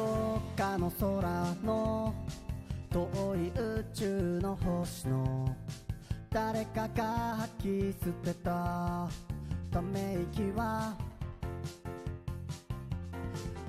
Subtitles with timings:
[0.00, 2.14] どっかの空の
[2.90, 5.54] 遠い宇宙の星の
[6.30, 9.06] 誰かが吐き捨てた。
[9.70, 10.96] ため息は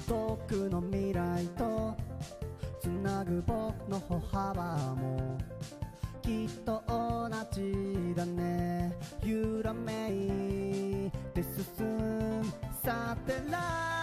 [0.08, 1.96] 遠くの未来と
[2.82, 5.38] つなぐ僕の歩幅も。
[6.22, 8.94] きっと同じだね。
[9.22, 11.44] 揺らめいて
[11.76, 12.46] 進む
[12.82, 14.01] サテライト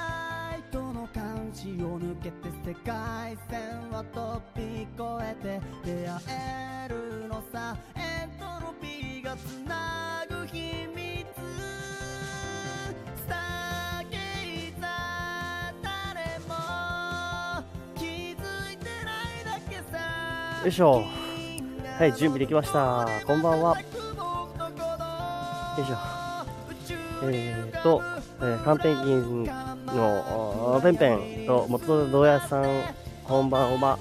[1.49, 7.77] の監視を抜けて世界線は飛び越えて出会えるのさ。
[7.97, 11.27] エントロピーがつなぐ秘密。
[13.17, 14.17] スターゲ
[14.69, 16.55] イザー誰も。
[17.95, 18.37] 気づ
[18.73, 20.63] いてないだけさ。
[20.63, 21.05] よいしょ。
[21.99, 23.09] はい準備できました。
[23.27, 23.79] こんばんは。
[23.79, 23.85] よ
[25.85, 26.18] いしょ
[27.23, 28.01] えーと、
[28.41, 32.65] えー、寒天銀のおペンペンと元堂屋さん
[33.25, 33.65] こんば。
[33.65, 33.99] ん は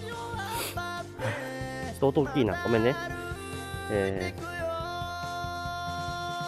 [1.93, 2.55] ちょっと音大きいな。
[2.63, 2.93] ごめんね。
[3.89, 4.41] えー、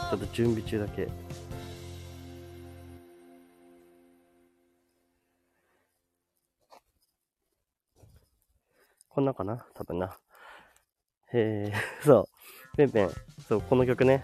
[0.10, 1.08] ちょっと準備中だけ。
[9.10, 9.66] こんなかな？
[9.74, 10.16] 多分な。
[11.34, 12.30] えー、そ
[12.74, 13.10] う、ペンペン、
[13.48, 14.24] そう、この曲ね、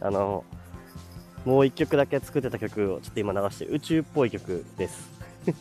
[0.00, 0.44] あの、
[1.44, 5.10] もう一曲だけ作ってた曲をちょっと今流して、宇宙っぽい曲です。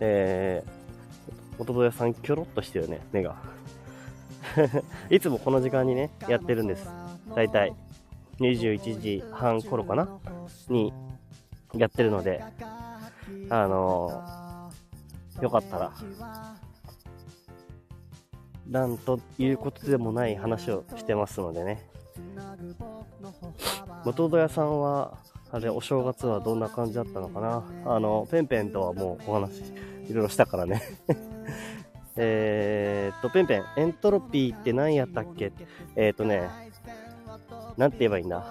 [0.00, 3.36] えー、元戸屋さん、キョロっとしてるね、目が。
[5.10, 6.88] いつもこの時間にね、やってるんです。
[7.34, 7.74] だいたい
[8.38, 10.08] 21時半頃かな？
[10.68, 10.92] に
[11.74, 12.42] やってるので、
[13.48, 15.92] あのー、よかったら、
[18.68, 21.95] なんということでもない話をしてますのでね。
[24.04, 25.18] 元戸屋さんは、
[25.50, 27.64] あれ、お正月はどんな感じだったのかな？
[27.84, 29.62] あの、ペンペンとはもうお話、
[30.08, 30.82] いろいろしたからね。
[32.16, 35.52] えーっと、ペンペン、エントロピーって何やったっけ？
[35.94, 36.48] えーっとね、
[37.76, 38.44] なんて言えばいいんだ？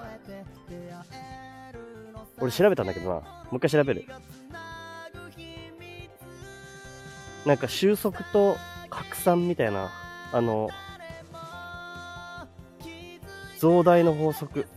[2.40, 3.16] 俺調べたんだけどな。
[3.16, 3.22] も
[3.54, 4.06] う一回調べる。
[7.46, 8.58] なんか収束と
[8.90, 9.90] 拡散みたいな、
[10.32, 10.70] あの、
[13.66, 14.68] 増大の法則。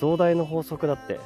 [0.00, 1.20] 増大の法則だって。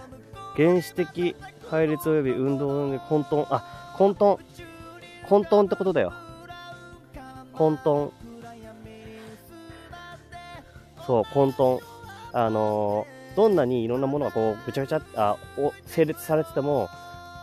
[0.56, 1.36] 原子的
[1.68, 4.36] 配列及び運動の混沌、あ、混沌。
[5.28, 6.12] 混沌ってことだよ。
[7.52, 8.10] 混沌。
[11.06, 11.78] そう、混沌。
[12.32, 16.88] あのーどんなにいろんなものがこう、ぐちゃぐちゃ、あ、お、整列されてても、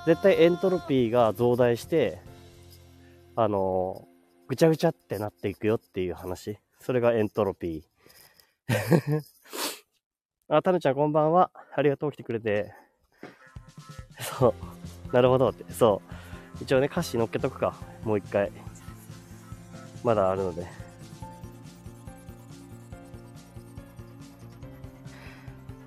[0.05, 2.19] 絶対エントロピーが増大して、
[3.37, 6.59] あのーぐちゃぐちゃってなっていくよっていう話。
[6.81, 7.86] それがエントロピー。
[10.49, 11.51] あ、タヌちゃんこんばんは。
[11.75, 12.73] ありがとう来てくれて。
[14.19, 14.53] そ
[15.09, 15.13] う。
[15.13, 15.71] なるほどって。
[15.71, 16.01] そ
[16.59, 16.63] う。
[16.63, 17.75] 一応ね、歌詞乗っけとくか。
[18.03, 18.51] もう一回。
[20.03, 20.67] まだあるので。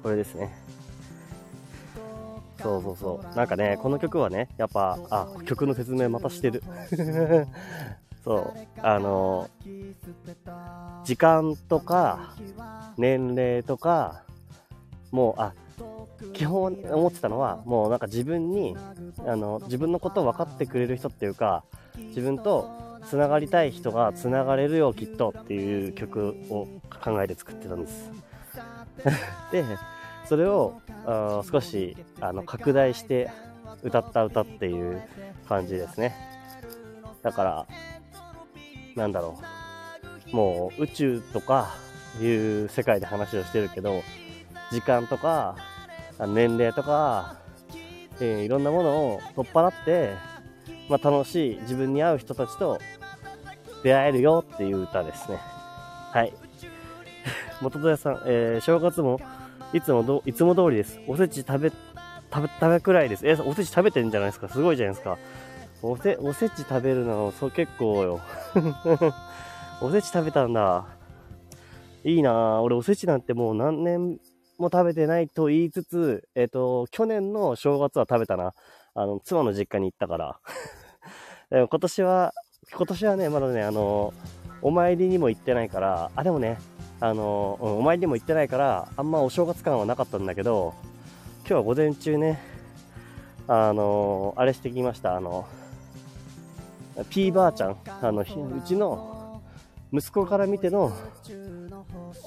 [0.03, 0.51] これですね。
[2.63, 3.37] そうそうそう。
[3.37, 6.63] なんかね、この曲はね、やっぱ、あ、曲の説明またしてる。
[8.25, 8.55] そう。
[8.83, 9.49] あの、
[11.05, 12.35] 時間とか、
[12.97, 14.23] 年齢とか、
[15.11, 15.55] もう、あ、
[16.33, 18.77] 基本思ってたのは、もうなんか自分に、
[19.27, 21.65] あの、自分のことを分かってくれる人っていうか、
[21.97, 22.69] 自分と
[23.09, 26.69] 繋がりたい人が繋がれるよ、きっとっていう曲を
[27.03, 28.11] 考えて作ってたんです。
[29.53, 29.65] で、
[30.27, 33.31] それをあ少しあの拡大して
[33.83, 35.03] 歌った歌っていう
[35.49, 36.15] 感じですね。
[37.23, 37.67] だから、
[38.97, 39.39] なんだろ
[40.33, 40.37] う。
[40.37, 41.75] もう宇宙とか
[42.21, 44.03] いう世界で話をしてるけど、
[44.71, 45.57] 時間とか、
[46.29, 47.37] 年齢とか、
[48.21, 50.15] えーいろんなものを取っ払って、
[50.89, 52.79] まあ、楽しい自分に合う人たちと
[53.83, 55.39] 出会えるよっていう歌ですね。
[55.39, 56.33] はい。
[57.63, 59.21] 元戸屋さん、えー正月も
[59.73, 61.01] いつもど、いつも通りです。
[61.07, 63.27] おせち食べ、食べ、食べくらいです。
[63.27, 64.49] え、おせち食べてんじゃないですか？
[64.49, 65.17] すごいじゃないですか。
[65.83, 68.21] おせ、おせち食べるの、そう結構よ。
[69.81, 70.85] おせち食べたんだ。
[72.05, 72.61] いいなぁ。
[72.61, 74.19] 俺おせちなんてもう何年
[74.59, 78.53] も食べてないと言いつつ、えっ、と、去年の正月は食べたな。
[78.95, 80.41] あの、妻の実家に行ったから。
[81.51, 82.35] でも今年は、
[82.73, 84.13] 今年はね、まだね、あの、
[84.61, 86.59] お参りにも行ってないから、あ、でもね、
[87.01, 90.75] あの、お参りにも行ってないから、あんまお正月感はなかったんだけど、
[91.41, 92.39] 今日は午前中ね、
[93.49, 95.47] あの、あれしてきました、あの、
[97.09, 98.25] ピーばあちゃん、あの、う
[98.65, 99.43] ちの
[99.93, 100.93] 息子から見ての、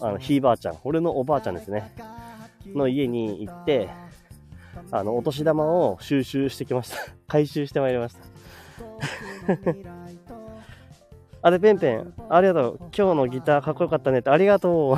[0.01, 1.93] あの、ひいばあちゃん、俺のおばあちゃんですね、
[2.67, 3.89] の家に行って、
[4.91, 6.97] あの、お年玉を収集してきました。
[7.27, 8.19] 回収してまいりました。
[11.47, 12.77] あ、で、ペンペン、ありがとう。
[12.95, 14.97] 今日のギターかっこよかったねって、ありがと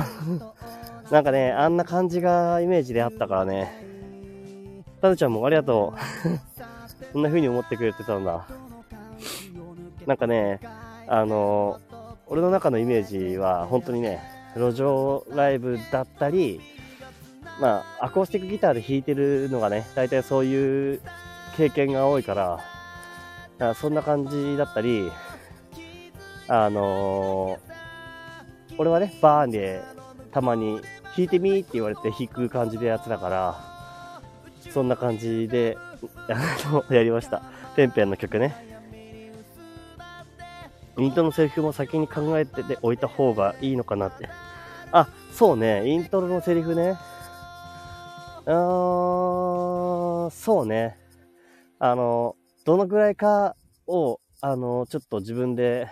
[1.12, 4.82] なんかね、あんな感じがイメージであったからね。
[5.00, 5.98] タヌちゃんもありがとう。
[7.12, 8.46] そんな風に思ってくれてたんだ。
[10.06, 10.60] なんかね、
[11.08, 11.80] あの
[12.26, 14.20] 俺の中のイメージは本当にね、
[14.56, 16.60] 路上ライブだったり、
[17.60, 21.00] まあ、アコースティックギターで弾いてるのがね、大体そういう
[21.56, 22.60] 経験が多いから、
[23.58, 25.10] からそんな感じだったり、
[26.48, 29.82] あのー、俺はね、バーンで
[30.32, 30.80] たまに
[31.16, 33.60] 弾いてみーって言われて弾く感じでやつだから、
[34.70, 35.78] そんな感じで、
[36.90, 37.42] やりました。
[37.74, 38.65] ペンペンの曲ね。
[40.98, 44.28] イントロのセリフも先に考えておいた方がいいのかなって。
[44.92, 45.88] あ、そうね。
[45.88, 46.96] イントロのセリフね。
[48.46, 50.96] うーん、そうね。
[51.78, 53.56] あの、どのぐらいか
[53.86, 55.88] を、あの、ちょっと自分で、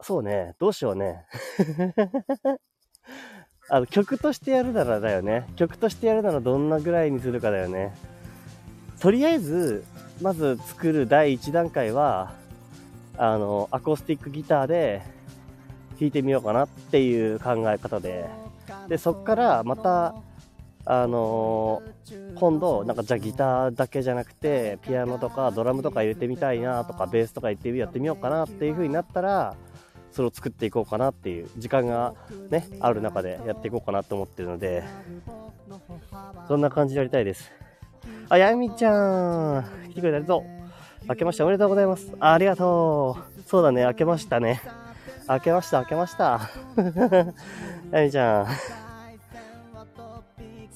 [0.00, 1.24] そうね、どうしようね。
[3.68, 5.48] あの、曲としてやるならだよね。
[5.56, 7.96] 曲としてやるならどんなぐらいにするかだよね。
[9.00, 9.84] とりあえず、
[10.22, 12.32] まず作る第1段階は、
[13.18, 15.02] あの、アコースティックギターで
[15.98, 18.26] 弾いてみようかなっていう考え方で、
[18.88, 20.14] で、そっからまた、
[20.84, 21.82] あの、
[22.36, 29.56] 今度、なんかじゃあギターだけじゃなくて、ピアノとかドラムとか入れてみたいなとか、ベースとか入れてやってみようかなっていう風になったら、
[30.12, 32.14] それを作っていこうかなっていう時間が
[32.50, 34.84] ね、ある中でやっていこうかなと思ってるので、
[36.48, 37.50] そんな感じでやりたいです。
[38.28, 40.55] あ、やみちゃん、来てくれてありがとう。
[41.08, 42.10] 明けましておめでとうございます。
[42.18, 43.42] ありがとう。
[43.48, 44.60] そうだね、明けましたね。
[45.28, 46.40] 明けました、明けました。
[47.92, 48.46] やみちゃん。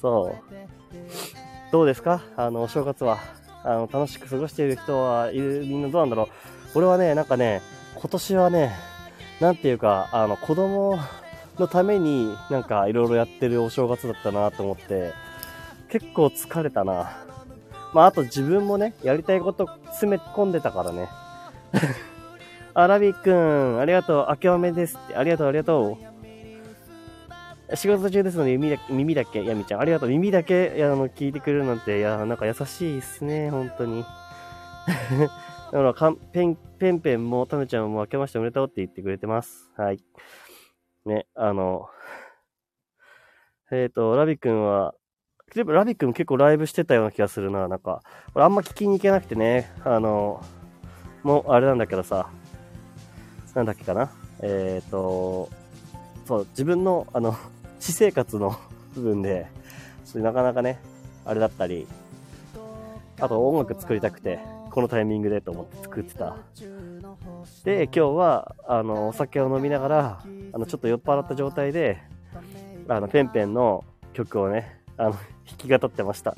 [0.01, 1.71] そう。
[1.71, 2.21] どうですか？
[2.37, 3.17] あの、お正月は。
[3.63, 6.27] あの、楽しく過ごしている人はいる、みんなどうなんだろう。
[6.75, 7.61] 俺はね、なんかね、
[7.95, 8.71] 今年はね、
[9.39, 10.97] なんていうか、あの、子供
[11.59, 15.13] のためになんかいろいろやってるお正月だったなと思って、
[15.89, 17.17] 結構疲れたな。
[17.93, 21.09] まあ、あと自分もね、やりたいこと詰め込んでたからね。
[22.73, 24.27] あ、ラビくん、ありがとう。
[24.29, 25.15] 明けおめですって。
[25.15, 26.11] ありがとう、ありがとう。
[27.75, 30.09] 仕事中ですので耳だけ、耳だけ、やみちゃん、ありがとう。
[30.09, 34.03] 耳だけ、あの、聞いてくれるなんて、いや、なんか優しいっすね、本当に。
[35.71, 39.71] だからかん、ペン、ペンペンも、タメちゃんも明けましておめでとうって言ってくれてます。
[39.77, 40.03] はい。
[41.05, 41.87] ね、あの、
[43.71, 44.93] えっ、ー、と、ラビ君は、
[45.55, 48.01] ラビ君結構ライブしてたような気がするな、なんか。
[48.33, 50.43] 俺あんま聞きに行けなくてね、あの、
[51.23, 52.29] もう、あれなんだけどさ、
[53.53, 54.11] なんだっけかな。
[54.41, 55.49] えっ、ー、と、
[56.25, 57.35] そう、自分の、あの、
[57.79, 58.55] 私生活の
[58.95, 59.47] 部分で、
[60.15, 60.79] なかなかね、
[61.25, 61.87] あれだったり、
[63.19, 64.39] あと音楽作りたくて、
[64.71, 66.37] このタイミングでと思って作ってた。
[67.65, 70.23] で、今日は、あの、お酒を飲みながら、
[70.53, 72.01] あの、ちょっと酔っ払った状態で、
[72.87, 73.83] あの、ペンペンの
[74.13, 75.21] 曲をね、あの、弾
[75.57, 76.35] き語ってました。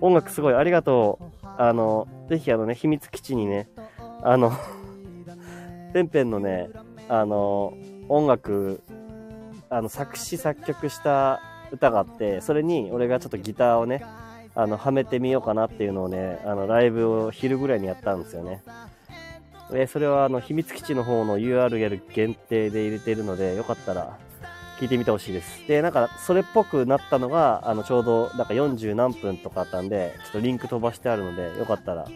[0.00, 1.46] 音楽すごい、ありがとう。
[1.58, 3.68] あの、ぜひあのね、秘密基地にね、
[4.22, 4.52] あの、
[5.92, 6.70] ペンペンのね、
[7.08, 7.74] あの、
[8.08, 8.80] 音楽、
[9.70, 11.40] あの、作詞作曲した
[11.72, 14.04] 歌があって、それに俺がちょっとギターをね、
[14.54, 18.62] あの、はめてみようかなっていうのをね、あの、ライブを昼ぐらいにやったんですよね。
[19.72, 24.16] で、それはあの、秘密基地の方の URL 限定で入れてるので、よかったら
[24.82, 25.64] 聞いてみてほしいです。
[25.68, 32.08] で、なんか、それっぽくなったのが、あの、ちょうど、なんか40何分とかあったんで、ちょっとリンク飛ばしてあるので、よかったら、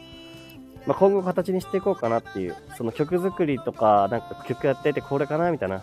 [0.84, 5.80] まあ、今後形にしていこうかなっていう、その曲作りとか、なんか曲やっててこれかなみたいな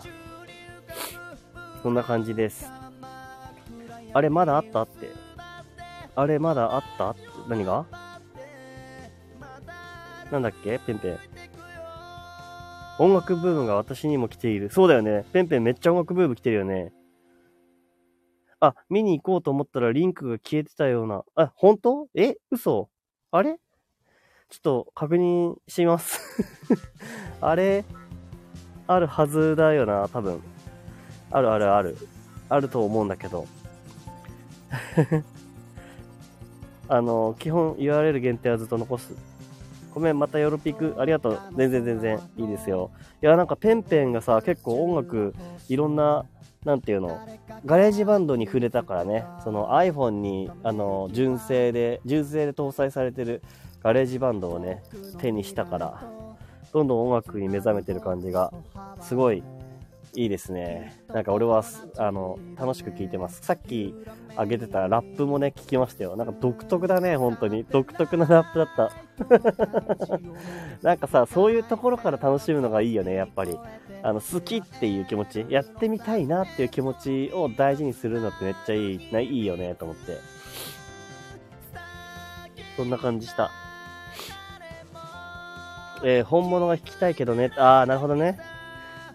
[1.82, 2.70] そんな感じです。
[4.12, 5.08] あれ、まだあったって。
[6.14, 7.16] あれ、まだあった
[7.48, 7.86] 何が？
[10.30, 10.78] なんだっけ？
[10.80, 11.18] ペンペン。
[12.98, 14.70] 音楽ブームが私にも来ている。
[14.70, 15.24] そうだよね。
[15.32, 16.92] ペンペンめっちゃ音楽ブーム来てるよね。
[18.60, 21.24] あ、見に行こうと思ったらリンクが消えてたような。
[21.34, 22.08] あ、本当？
[22.14, 22.36] え？
[22.50, 22.88] 嘘？
[23.30, 23.58] あれ？
[24.48, 26.20] ちょっと確認してみます
[27.40, 27.84] あれ？
[28.86, 30.40] あるはずだよな、多分。
[31.30, 31.96] あるあるある。
[32.48, 33.46] あると思うんだけど。
[36.88, 39.14] あの、基本 URL 限定はずっと残す。
[39.94, 41.40] ごめん、またヨロピク、ありがとう。
[41.56, 42.90] 全然全然いいですよ。
[43.22, 45.34] いや、なんかペンペンがさ、結構音楽、
[45.68, 46.24] いろんな、
[46.64, 47.20] なんていうの、
[47.64, 53.42] ガレージバンドに触れたからね、その iPhone に、あの、純正で、純正で搭載されてる
[53.82, 54.82] ガレージバンドをね、
[55.18, 56.02] 手にしたから、
[56.72, 58.52] どんどん音楽に目覚めてる感じが、
[59.00, 59.44] すごい
[60.16, 61.02] いいですね。
[61.08, 61.64] なんか俺は、
[61.98, 63.40] あの、楽しく聞いてます。
[63.42, 63.94] さっき
[64.38, 66.16] 上げてたラップもね、聞きましたよ。
[66.16, 67.64] なんか独特だね、本当に。
[67.64, 70.18] 独特なラップだった。
[70.82, 73.58] なんかさ、そういうところから楽しむのがいいよね、やっぱり。
[74.02, 80.18] あの、好きっていう気持ち、やってみたいなっていう気持ちを大事にするのってめっちゃいい、ないいよね、と思って。
[82.76, 83.50] そんな感じした。
[86.04, 87.50] えー本物が弾きたいけどね。
[87.56, 88.38] あー、なるほどね。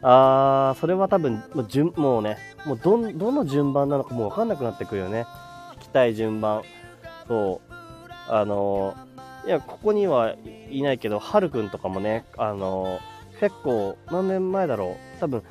[0.01, 5.25] あー、それは多分、もう順、もうね、もうど、どの順番なのかもうわかんなくなってくるよね。
[5.71, 6.63] 弾きたい順番。
[7.27, 7.73] そう。
[8.29, 9.09] あのー
[9.47, 10.35] いや、ここには
[10.69, 15.19] いないけど、はるくんとかもね、あのー結構、何年前だろう。
[15.19, 15.43] 多分、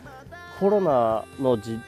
[0.60, 1.78] コロナのじ、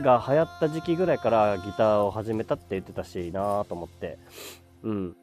[0.00, 4.18] が流行った時期ぐらいからギターを始めたって言ってたしなぁと思って。
[4.82, 5.16] うん。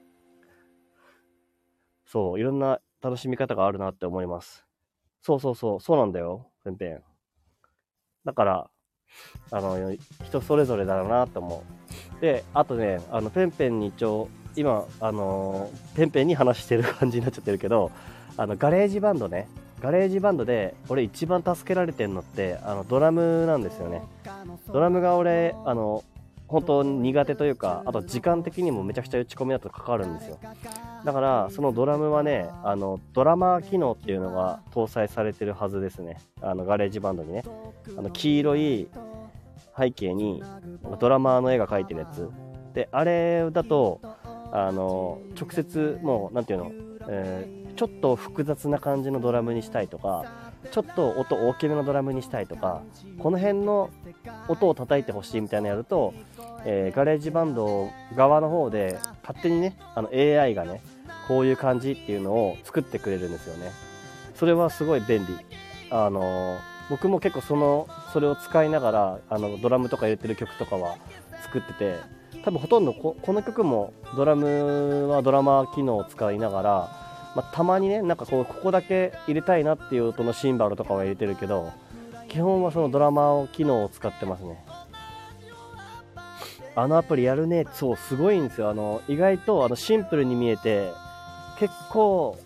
[2.06, 4.66] そう、いろんな楽しみ方があるなって思います。
[5.22, 7.00] そうそうそう、そうなんだよ、ペンペン。
[8.26, 8.70] だから、
[9.52, 11.64] あの、人それぞれだろうなと思
[12.18, 12.22] う。
[12.22, 17.92] で、あとね、あの、ペンペンに一応、今、あのーペンペンに話してる感じになっちゃってるけど、
[18.38, 19.48] あの、ガレージバンドね、
[19.82, 24.02] ガレージバンドで、俺一番助けられてんのって、あの、ドラムなんですよね。
[24.68, 26.04] ドラムが俺、あの、
[26.56, 30.40] 本当苦手というか、あと時間的にもめちゃくちゃ打ち込みだとかかるんですよ。
[31.04, 36.22] だから、そのドラムはね、あの、ドラマー機能っていうのが搭載されてるはずですね。
[36.42, 37.44] あの、ガレージバンドにね。
[37.98, 38.88] あの、黄色い
[39.78, 40.42] 背景に、
[40.98, 42.30] ドラマーの絵が描いてるやつ。
[42.74, 44.00] で、あれだと、
[44.54, 46.72] あの、直接、もう、なんていうの、
[47.10, 50.24] えーちょっと複雑な感じのドラムにしたいとか、
[50.72, 52.82] ちょっと音大きめのドラムにしたいとか、
[53.20, 53.90] この辺の
[54.48, 56.14] 音を叩いてほしいみたいなのやると、
[56.66, 60.82] えーガレージバンド側の方で勝手にね、あの AI がね、
[61.28, 63.72] こういう感じっていうのを作ってくれるんですよね。
[64.36, 65.38] それはすごい便利。
[65.92, 70.98] あのー僕も結構その、それを使いながら、あの、ドラムとか入れてる曲とかは
[71.42, 71.96] 作ってて、
[72.44, 76.72] 多分ほとんどここの曲もドラムはドラマー機能を使いながら、
[77.36, 81.72] まあ、たまにね、なんかこう、ここだけ入れたいなっていう音のシンバルとかは入れてるけど、
[82.28, 84.64] 基本はそのドラマー機能を使ってますね。
[86.78, 87.66] あのアプリやるね。
[87.74, 88.70] そう、すごいんですよ。
[88.70, 90.92] あの、意外とあのシンプルに見えて、
[91.58, 92.38] 結構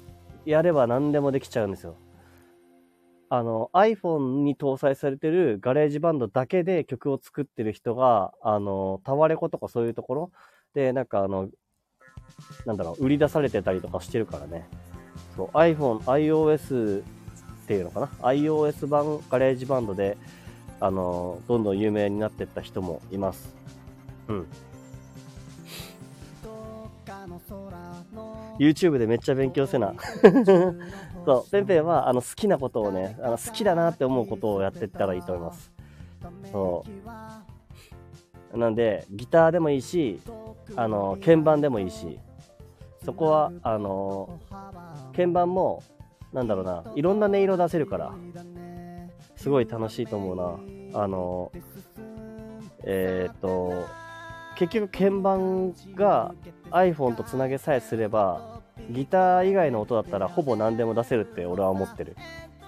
[0.45, 1.95] やれば何でもできちゃうんですよ。
[3.31, 10.31] あの、iPhone に搭載されてるガレージバンドだけで曲を作ってる人が、あの、タワレコとかそういうところ
[10.73, 11.49] で、なんかあの、
[12.65, 14.67] なんだろう、売り出されてたりとかしてるからね。
[15.35, 17.03] そう、iPhone、iOS っ
[17.67, 20.17] ていうのかな ?iOS 版ガレージバンドで、
[20.79, 23.55] あの、どんどん有名になってった人もいます。
[24.29, 24.47] うん。
[28.59, 29.93] YouTube でめっちゃ勉強せな。
[31.25, 35.71] そう、ペンペンはあの好きなことをね、あの好きだなって思うことをやっていったらいいと思います。
[36.51, 36.85] そ
[38.53, 38.57] う。
[38.57, 40.19] なんで、ギターでもいいし、
[40.75, 42.19] あの、鍵盤でもいいし、
[43.05, 44.39] そこは、あの、
[45.15, 45.83] 鍵盤も、
[46.33, 48.13] なんだろうな、いろんな音色出せるから、
[49.35, 50.35] すごい楽しいと思う
[50.93, 51.01] な。
[51.01, 51.51] あの、
[52.83, 53.85] えーっと、
[54.59, 56.35] 結局鍵盤が
[56.71, 58.59] iPhone とつなげさえすれば、
[58.91, 62.17] ギター以外の音だったらほぼ何でも出せるって俺は思ってる。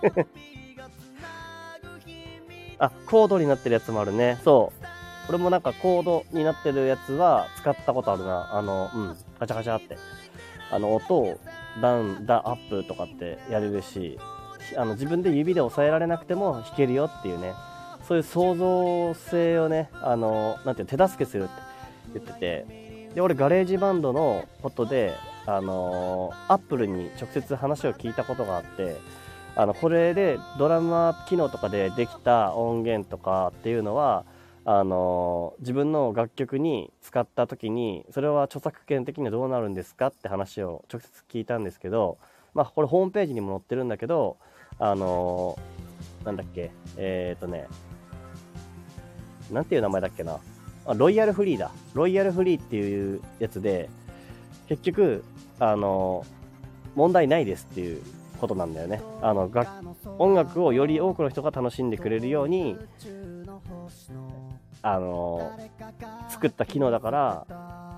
[2.80, 4.40] あ、コードになってるやつもあるね。
[4.46, 4.86] そう。
[5.28, 8.48] 俺もなんかコードになってるやつは使ったことあるな。
[8.54, 9.98] あの、うん、ガチャガチャって。
[10.72, 11.38] あの、音を
[11.82, 14.18] ダウン、ダアップとかってやれるし、
[14.78, 17.52] あの自分で指で押さえられなくても弾けるよっていうね、
[18.08, 21.71] そういう創造性をね、あの、なていうの手助けするって
[22.14, 22.66] 言ってて、
[23.16, 25.14] で、俺ガレージバンドのことで、
[25.48, 28.98] あのアップルに直接話を聞いたことがあって、
[29.56, 34.26] あの、これでドラマ機能とかでできた音源とかっていうのは、
[34.64, 42.18] あの自分の楽曲に使った時に、それは著作権的にはどうなるんですかって話を直接聞いたんですけど、
[42.54, 44.38] まあ、これホームページにも載ってるんだけど、
[44.78, 45.58] あの
[46.24, 47.68] なんだっけ、えっ、とね、
[49.52, 50.40] なんていう名前だっけな。
[50.86, 51.72] あ、ロイヤルフリーだ。
[51.94, 53.90] ロイヤルフリーっていうやつで、
[54.68, 55.24] 結局、
[55.60, 56.26] あの
[56.96, 58.02] 問題ないですっていう
[58.40, 59.02] ことなんだよね。
[59.22, 59.50] あの、
[60.18, 62.78] 音楽をより多くの人が楽しんでくれるように、
[64.84, 65.52] あの
[66.30, 67.46] 作った機能だから、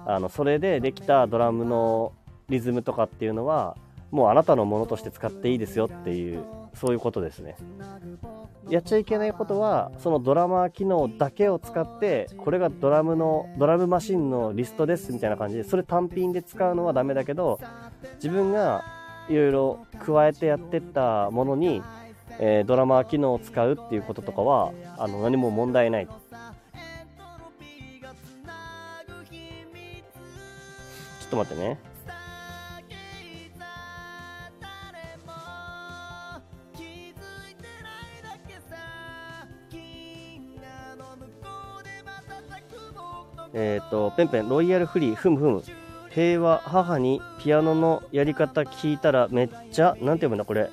[0.05, 2.11] あの、それでできたドラムの
[2.49, 3.77] リズムとかっていうのは、
[4.11, 6.43] もうあなたのものとして使っていいですよっていう、
[6.75, 7.55] そういうことですね。
[8.69, 17.59] やっちゃいけないことは、そのドラマー機能だけを使って、これがドラムの、ドラムマシンのリストですみたいな感じで、それ単品で使うのはダメだけど、
[18.15, 18.83] 自分が
[19.29, 21.81] いろいろ加えてやってったものに、
[22.39, 26.07] えードラマー機能を使うっていうこととかは、あの、何も問題ない。
[26.07, 26.13] ちょ
[31.27, 31.92] っと待ってね。
[43.53, 45.63] えっ、と、ペンペン、ロイヤルフリー、ふむふむ。
[46.09, 50.69] 平和、母にピアノのやり方聞いたらめっちゃ、なんて読むんだ、これ。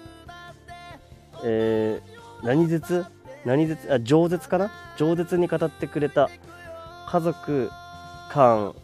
[1.45, 3.05] えー、何絶
[3.45, 4.71] 何絶あ、饒舌かな？
[4.99, 6.29] 饒舌に語ってくれた。
[7.09, 7.71] 家族
[8.31, 8.75] 間、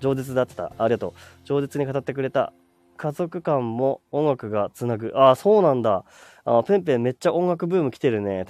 [0.00, 0.72] 饒舌だった。
[0.78, 1.48] ありがとう。
[1.48, 2.52] 饒舌に語ってくれた。
[2.96, 5.12] 家族間も音楽がつなぐ。
[5.14, 6.04] ああ、そうなんだ。
[6.44, 8.46] あペンペンめっちゃ音楽ブーム来てるね。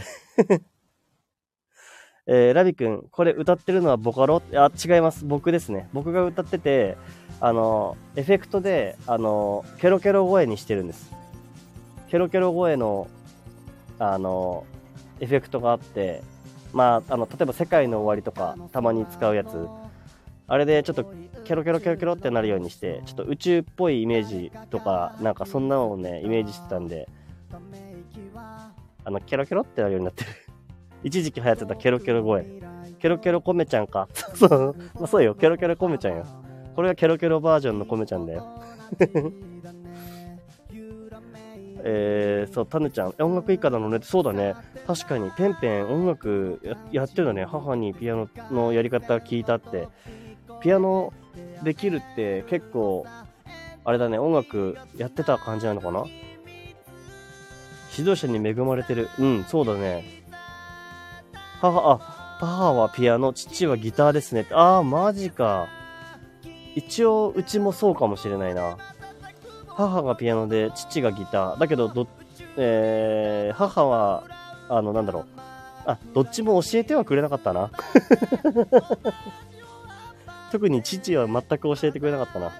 [2.29, 4.43] えーラビ君、これ歌ってるのはボカロ？
[4.55, 5.25] あ、違います。
[5.25, 5.89] 僕ですね。
[5.93, 6.97] 僕が歌ってて、
[7.41, 11.13] あの、エフェクトで、あの、ケロケロ声にしてるんです。
[12.09, 13.09] ケロケロ声の、
[14.01, 14.65] あの、
[15.21, 16.23] エフェクトがあって、
[16.73, 19.69] まあ、あの、例えば世界の終わりとか、たまに使うやつ、
[20.49, 21.13] あれでちょっと
[21.45, 27.09] ケロケロケロケロってなるようにして、ちょっと宇宙っぽいイメージとか、なんかそんなのをね、イメージしてたんで、
[29.05, 30.31] あの、ケロケロってなるようになってる。
[31.03, 32.47] 一時期流行ってたケロケロ声。
[32.99, 34.09] ケロケロコメちゃんか。
[34.35, 36.27] そう、まあ、そうよ、ケロケロコメちゃんよ。
[36.75, 38.47] これがケロケロバージョンのコメちゃんだよ。
[41.89, 44.55] えー、そう、タヌちゃん、音楽一家なのね、そうだね。
[44.87, 47.45] 確かに、ペンペン音楽ややってるのね。
[47.45, 49.87] 母にピアノのやり方聞いたって。
[50.61, 51.13] ピアノ
[51.63, 53.07] できるって結構、
[53.85, 56.05] あれだね、音楽やってた感じなのかな？
[57.97, 59.09] 指導者に恵まれてる。
[59.21, 60.16] うん、そうだね。
[61.61, 61.99] 母、あ、
[62.39, 64.47] 母はピアノ、父はギターですね。
[64.51, 65.69] ああ、マジか。
[66.75, 68.77] 一応、うちもそうかもしれないな。
[69.69, 71.59] 母がピアノで、父がギター。
[71.59, 72.07] だけど、ど、
[72.57, 74.25] えー、母は、
[74.69, 75.27] あの、なんだろう。
[75.87, 77.71] あ、どっちも教えてはくれなかったな。
[80.53, 82.51] 特に父は全く教えてくれなかったな。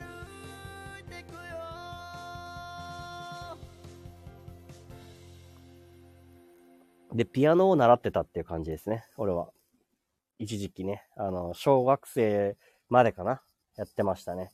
[7.17, 9.07] で、ピアノを習ってたっていう感じですね。
[9.17, 9.49] 俺は。
[10.39, 11.07] 一時期ね。
[11.17, 12.57] あの、小学生
[12.91, 13.41] までかな。
[13.77, 14.51] やってましたね。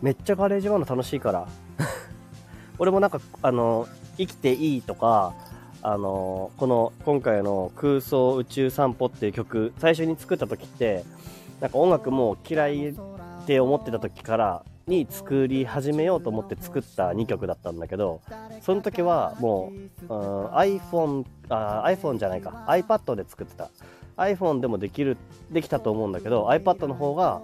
[0.00, 1.48] めっちゃガレージバンド楽しいから。
[2.78, 5.34] 俺もなんか、あの、生きていいとか、
[5.82, 11.04] あの、この、今回の空想宇宙散歩っていう曲、最初に作った時って、
[11.60, 12.94] なんか音楽も嫌いっ
[13.46, 18.20] て思ってた時からに作り始めようと思って作った2曲だったんだけど、
[18.60, 19.72] その時はも
[20.08, 23.70] う、うん iPhone、あ iPhone じゃないか、iPad で作ってた。
[24.16, 25.16] iPhone でもできる、
[25.50, 27.40] できたと思うんだけど、iPad の方が、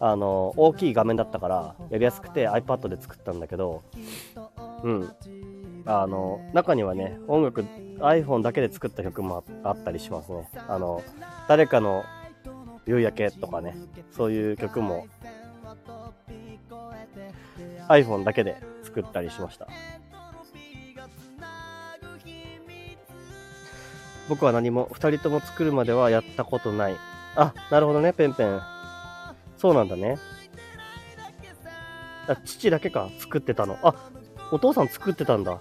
[0.00, 3.82] あの、大きい画面だったから、やりやすくて iPad で作ったんだけど、
[4.82, 5.12] うん。
[5.86, 7.64] あの、中にはね、音楽、
[7.98, 10.48] iPhone だけで作った曲もあったりしますね。
[10.68, 11.02] あの、
[11.46, 12.04] 誰かの
[12.86, 13.76] 夕焼けとかね、
[14.16, 15.06] そういう曲も
[17.88, 19.68] iPhone だけで作ったりしました。
[24.28, 26.96] 僕は何も2人とも作るまではやったことない。
[27.36, 28.60] あ、なるほどね、ペンペン。
[29.58, 30.18] そうなんだね。
[32.26, 33.78] あ、父だけか、作ってたの。
[33.82, 33.94] あ、
[34.50, 35.58] お父さん作ってたんだ。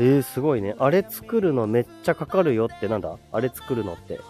[0.00, 0.76] えー、すごいね。
[0.78, 3.18] あれ作るのめっちゃかかるよってなんだ？
[3.32, 4.20] あれ作るのって。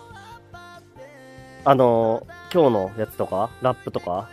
[1.64, 3.50] あのー、今日のやつとか？
[3.60, 4.28] ラップとか？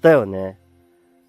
[0.00, 0.58] だよね。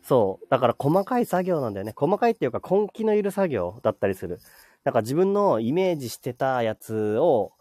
[0.04, 0.48] そう。
[0.50, 1.94] だから細かい作業なんだよね。
[1.96, 4.40] 細かいっていうか根気のいる作業だったりする。
[4.84, 7.52] なんか自分のイメージしてたやつを、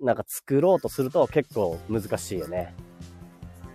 [0.00, 2.74] なんか作ろうとすると結構難しいよね。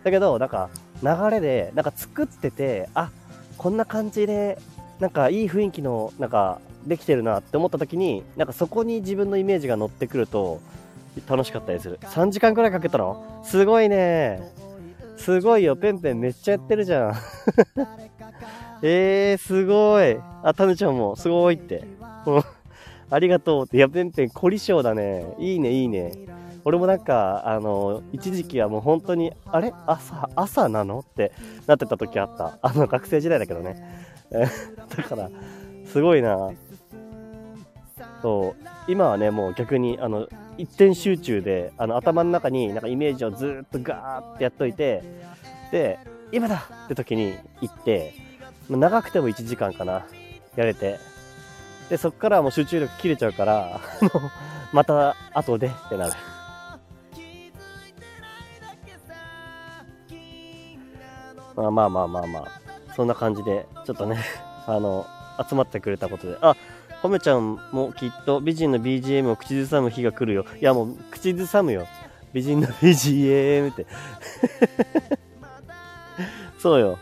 [0.04, 0.70] だけど、なんか
[1.02, 3.10] 流れで、なんか作ってて、あ、
[3.58, 4.60] こんな感じで、
[5.00, 10.60] なんかいい雰囲気の、なんかできてるなって思った時に、なんかそこに自分のイメージが乗ってくると
[11.28, 12.00] 楽しかったりする。
[12.02, 13.42] 3時間くらいかけたの？
[13.44, 14.42] すごいね。
[15.18, 15.76] すごいよ。
[15.76, 17.14] ペンペンめっちゃやってるじゃん。
[18.82, 20.18] えー、すごい。
[20.44, 21.84] あ、タヌちゃんもすごいって。
[22.26, 22.42] う
[23.14, 23.78] ありがとうって。
[23.78, 25.36] いや、ペンペン凝り性だね。
[25.38, 26.12] いいね、いいね。
[26.64, 29.74] 俺もなんか、あの、一時期はもう本当に、あれ？
[29.86, 31.00] 朝、朝なの？
[31.00, 31.32] って
[31.68, 32.58] なってた時あった。
[32.62, 33.84] あの、学生時代だけどね。
[34.32, 35.30] だから、
[35.86, 36.52] すごいな。
[38.22, 45.04] そう今はねもう逆にあの一点集中であの頭の中になんかイメージをずっとガーってやっといて
[45.72, 46.00] で
[46.32, 48.14] 今だって時に行って
[48.70, 50.06] 長くても1時間かな
[50.56, 51.00] やれて
[51.90, 53.82] でそっからもう集中力切れちゃうから
[54.72, 56.14] また後でってなる。
[61.56, 64.18] まあまあまあまあまあ、そんな感じで、ちょっとね、
[64.66, 65.06] あの、
[65.48, 66.56] 集まってくれたことで、あ、
[67.02, 70.46] ほめちゃんもきっと美人の BGM を口ずさむ日が来るよ。
[70.60, 71.88] いやもう、口ずさむよ。
[72.32, 73.88] 美人の BGM って。
[76.60, 77.00] そうよ。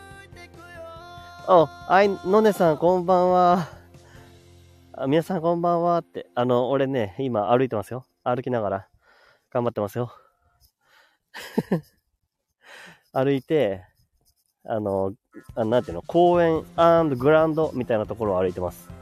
[1.46, 3.68] あ、あい、のねさんこんばんは。
[4.94, 6.30] あ皆さんこんばんはって。
[6.34, 8.06] あの、俺ね、今歩いてますよ。
[8.24, 8.88] 歩きながら。
[9.50, 10.12] 頑張ってますよ。
[13.12, 13.84] 歩いて、
[14.64, 15.12] あの、
[15.54, 16.64] あなんていうの、公園
[17.18, 18.99] グランドみたいなところを歩いてます。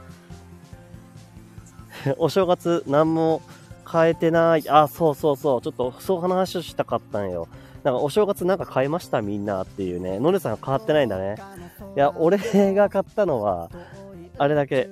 [2.18, 3.42] お正月何も
[3.90, 4.68] 変えてない。
[4.68, 5.62] あ、そうそうそう。
[5.62, 7.48] ちょっとそう話をしたかったんよ。
[7.84, 10.18] なんかお正月なんか買いましたみんなっていうね。
[10.18, 11.36] のねさん変わってないんだね。
[11.96, 12.38] いや、俺
[12.74, 13.70] が買ったのは、
[14.36, 14.88] あれだけ。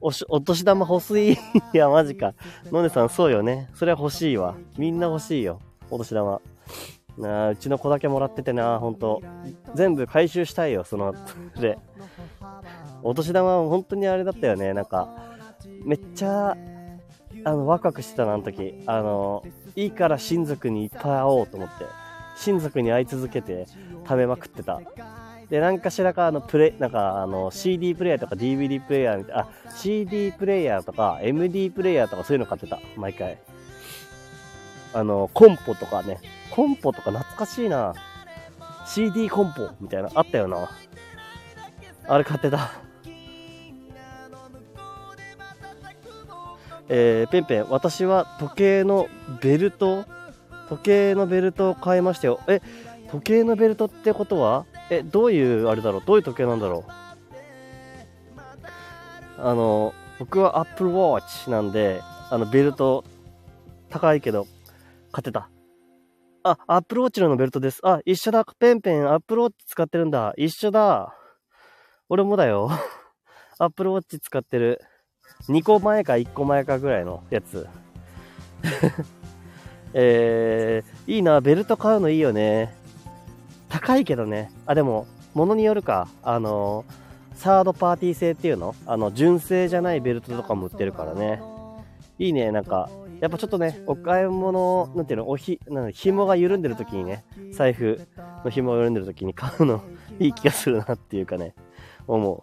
[0.00, 1.32] おし、お年玉欲しい。
[1.32, 1.36] い
[1.72, 2.34] や、マジか。
[2.70, 3.68] のねさんそうよね。
[3.74, 4.54] それは欲しいわ。
[4.76, 5.60] みんな欲しいよ。
[5.90, 6.40] お年玉。
[7.16, 9.22] なあ、うちの子だけもらっててな、ほんと。
[9.74, 11.14] 全部回収したいよ、その、
[11.60, 11.78] で。
[13.02, 14.72] お年玉は本当にあれだったよね。
[14.72, 15.08] なんか、
[15.88, 16.54] めっちゃ、
[17.44, 18.74] あの、ワクワクしてたな、あの時。
[18.84, 19.42] あの、
[19.74, 21.86] いいから親族にいっぱい会おうと思って、
[22.36, 23.64] 親族に会い続けて
[24.04, 24.82] 食べまくってた。
[25.48, 33.38] で、何かしらか、あの、プレ、なんか、あの、CD プレイヤーとか DVD プレイヤーみたいな、あ、CD プレイヤーとか MD プレイヤーとかそういうの買ってた、毎回。
[34.92, 36.18] あの、コンポとかね。
[36.50, 37.94] コンポとか懐かしいな。
[38.86, 40.68] CD コンポみたいな、あったよな。
[42.06, 42.87] あれ買ってた。
[46.88, 49.08] えー、ペンペン、私は時計の
[49.42, 50.04] ベルト、
[50.68, 52.40] 時計のベルトを買いましたよ。
[52.48, 52.60] え、
[53.10, 56.02] 時計のベルトってことはえ、どういう、あれだろう？
[56.06, 56.90] どういう時計なんだろう？
[59.38, 63.04] あの、僕は Apple Watch なんで、あの、ベルト、
[63.90, 64.46] 高いけど、
[65.12, 65.50] 買ってた。
[66.42, 67.80] あ、Apple Watch のベルトです。
[67.82, 68.44] あ、一緒だ。
[68.58, 70.32] ペンペン、Apple Watch 使ってるんだ。
[70.36, 71.14] 一緒だ。
[72.08, 72.70] 俺もだよ。
[73.58, 74.80] Apple Watch 使ってる。
[75.48, 77.66] 2個前か1個前かぐらいのやつ。
[79.94, 82.74] えー、いいな、ベルト買うのいいよね。
[83.68, 84.50] 高いけどね。
[84.66, 86.08] あ、でも、物によるか。
[86.22, 86.84] あの、
[87.34, 88.74] サードパーティー製っていうの？
[88.86, 91.40] あの、純正じゃないベルトとかも売ってるからね。
[92.18, 98.00] いいね、なんか、やっぱちょっとね、お買い物、なんていうの、おひ、なん紐が緩んでる時にね、財布
[98.44, 99.82] の紐が緩んでる時に買うの、
[100.18, 101.54] いい気がするなっていうかね、
[102.06, 102.40] 思う。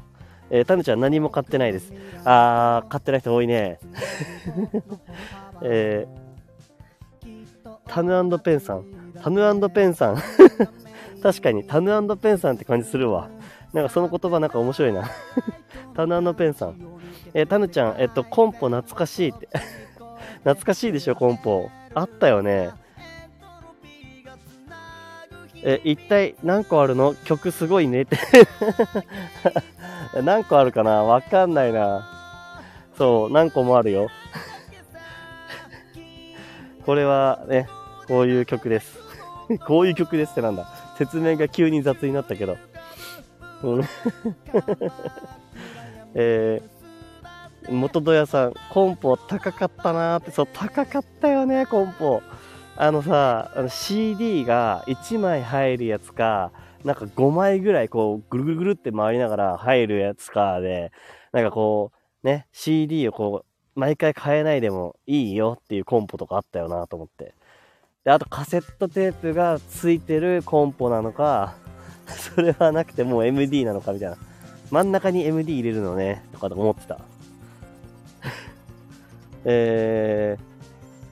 [0.49, 1.93] えー、タヌちゃん何も買ってないです。
[2.23, 3.79] あー、買ってない人多いね。
[5.62, 6.25] えー、
[7.88, 8.86] タヌペンさん。
[9.21, 10.17] タヌペンさん。
[11.23, 13.29] 確かに、タヌペンさんって感じするわ。
[13.73, 15.10] なんかその言葉なんか面白いな。
[15.95, 16.75] タヌペンさん。
[17.34, 19.49] えー、タヌちゃん、えっと、コンポ懐かしいって。
[20.39, 21.69] 懐かしいでしょ、コンポ。
[21.93, 22.69] あったよね。
[25.67, 27.15] え、一体何個あるの？
[27.25, 28.17] 曲すごいねって
[30.23, 31.04] 何個あるかな？
[31.04, 32.08] わかんないな。
[32.97, 34.10] そう、何個もあるよ。
[36.86, 37.67] これはね、
[38.08, 38.99] こういう曲です。
[39.65, 40.67] こういう曲ですってなんだ。
[40.99, 42.58] 説明が急に雑になったけど。
[46.13, 52.21] えー、元戸屋さん、コンポ高かったなーって、そう、高かったよね、コンポ。
[52.77, 56.51] あのさ、あの CD が1枚入るやつか、
[56.83, 60.91] なんか5枚ぐらいこう、ぐるぐるぐるって回りながら入るやつかで、
[61.31, 61.91] なんかこ
[62.23, 67.33] う、ね、CD をこう、毎回変えないでもいいよっていうコンポとかあったよなと思って。
[68.03, 71.55] で、あとカセットテープがついてるコンポなのか、
[72.07, 74.17] それはなくてもう MD なのかみたいな。
[74.69, 76.99] 真ん中に MD 入れるのね、とかと思ってた。
[79.45, 80.38] え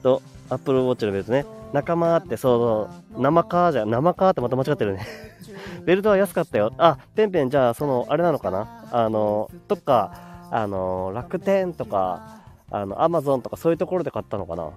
[0.00, 0.20] ーと、
[0.54, 1.46] Apple Watch のベルトね。
[1.72, 5.06] 仲間ってそう、生カーじゃ、生カーってまた間違ってるね
[5.84, 6.72] ベルトは安かったよ。
[6.78, 8.86] あ、ペンペン、じゃあ、その、あれなのかな？
[8.90, 10.12] あの、とか、
[10.50, 12.38] あの、楽天とか、
[12.70, 14.70] あの、アマゾンとかそういうところで買ったのかな？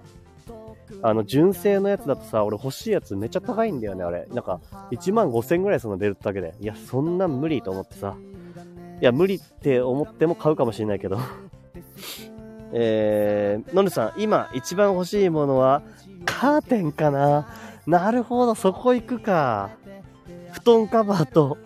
[1.04, 4.26] あの、純正のやつだとさ、俺欲しいやつめっちゃ高いんだよね、あれ。
[4.34, 4.60] なんか、
[4.92, 6.56] 1万5千ぐらいそのベルトだけで。
[6.60, 8.16] いや、そんなん無理と思ってさ。
[9.02, 11.20] いや、無理って思っても買うかもしれないけど。
[12.73, 15.82] えー、のるさん、今一番欲しいものは、
[16.25, 17.47] カーテンかな？
[17.86, 19.69] なるほど、そこ行くか。
[20.51, 21.58] 布団カバーと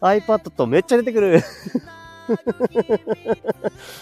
[0.00, 1.40] iPad とめっちゃ出てくる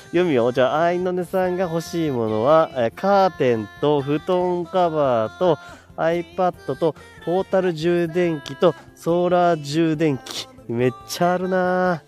[0.07, 0.53] 読みよ。
[0.53, 5.59] じゃあ、アイノネさんが欲しいものは、えカーテンと布団カバーと
[5.96, 10.48] iPad とポータル充電器とソーラー充電器。
[10.68, 12.03] めっちゃあるな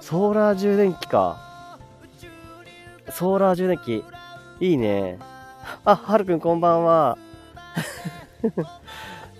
[0.00, 1.47] ソーラー充電器か。
[3.10, 4.04] ソーラー充電器。
[4.60, 5.18] いいね。
[5.84, 7.18] あ、はるくんこんばんは。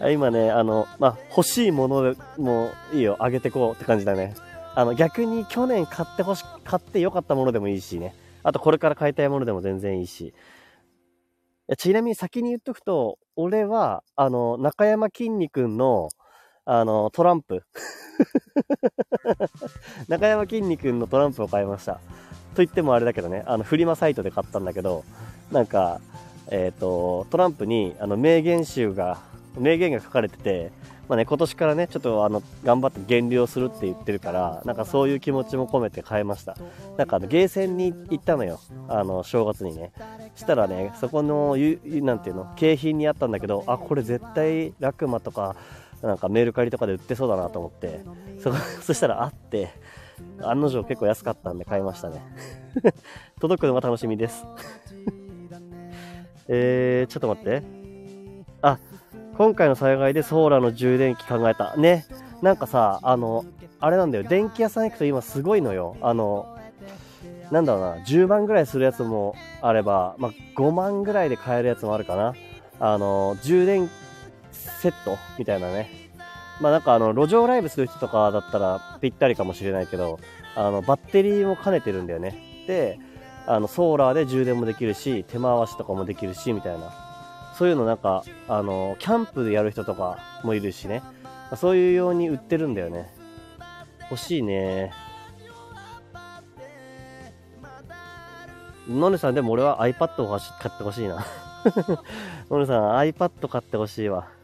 [0.11, 4.35] 今ね、あの、まあ、欲しいものでもいいよ、あげてこうって感じだね。
[4.74, 8.14] あの、逆に去年買ってほし、買って良かったものでもいいしね。
[8.44, 10.35] あとこれから買いたいものでも全然いいし。
[11.76, 16.09] ちなみに先に言っとくと、俺は、あの、中山きんに君の、
[16.64, 17.64] あの、トランプ。
[20.09, 22.00] 中山きんに君のトランプを買いました。
[22.59, 25.05] と言ってもあれだけどね、あの、フリマサイトで買ったんだけど、
[25.53, 26.01] なんか、
[26.51, 29.21] えっ、ー、と、トランプに、あの、名言集が、
[29.57, 30.73] 名言が書かれてて、
[31.09, 36.57] まあね、今年からね、ちょっとあの、頑張って減量するって言ってるから、なんかそういう気持ちも込めて買いました。
[36.97, 38.59] なんかあの、ゲーセンに行ったのよ。
[38.88, 39.92] あの、正月にね。
[40.35, 45.55] したらね、そこの、なんていうの、景品にあったんだけど、あ、これ絶対、ラクマとか、
[46.03, 48.01] なんかメルカリとかで売ってそうだなと思って、
[48.42, 49.71] そ、そしたらあって、
[50.42, 52.22] 案の定結構安かったんで買いましたね。
[53.40, 54.46] 届くのが楽しみです。
[56.48, 57.62] えー、ちょっと待って。
[58.62, 58.78] あ、
[59.37, 61.76] 今回の災害でソーラーの充電器考えた。
[61.76, 62.07] ね。
[62.42, 63.44] なんかさ、あの、
[63.81, 64.24] あれなんだよ。
[64.24, 65.96] 電気屋さん行くと今すごいのよ。
[66.00, 66.46] あの、
[67.50, 72.35] なんだろうな、10万ぐらいするやつもあれば、まあ、5万ぐらいで買えるやつもあるかな。
[72.81, 73.88] あの、充電
[74.52, 76.08] セットみたいなね。
[76.61, 80.18] まあなんかあの、路上ライブする人とかだったらぴったりかもしれないけど、
[80.57, 82.64] あの、バッテリーも兼ねてるんだよね。
[82.66, 82.99] で、
[83.47, 86.92] あの、ソーラーで充電もできるし、手回しとかもできるし、みたいな。
[87.57, 91.03] そういうのなんか、あの、キャンプでやる人とかもいるしね。
[91.57, 93.09] そういうように売ってるんだよね。
[94.11, 94.92] 欲しいね。
[98.88, 101.25] のねさん、でも俺は iPad を買ってほしいな。
[102.51, 104.38] のねさん、iPad 買ってほしいわ。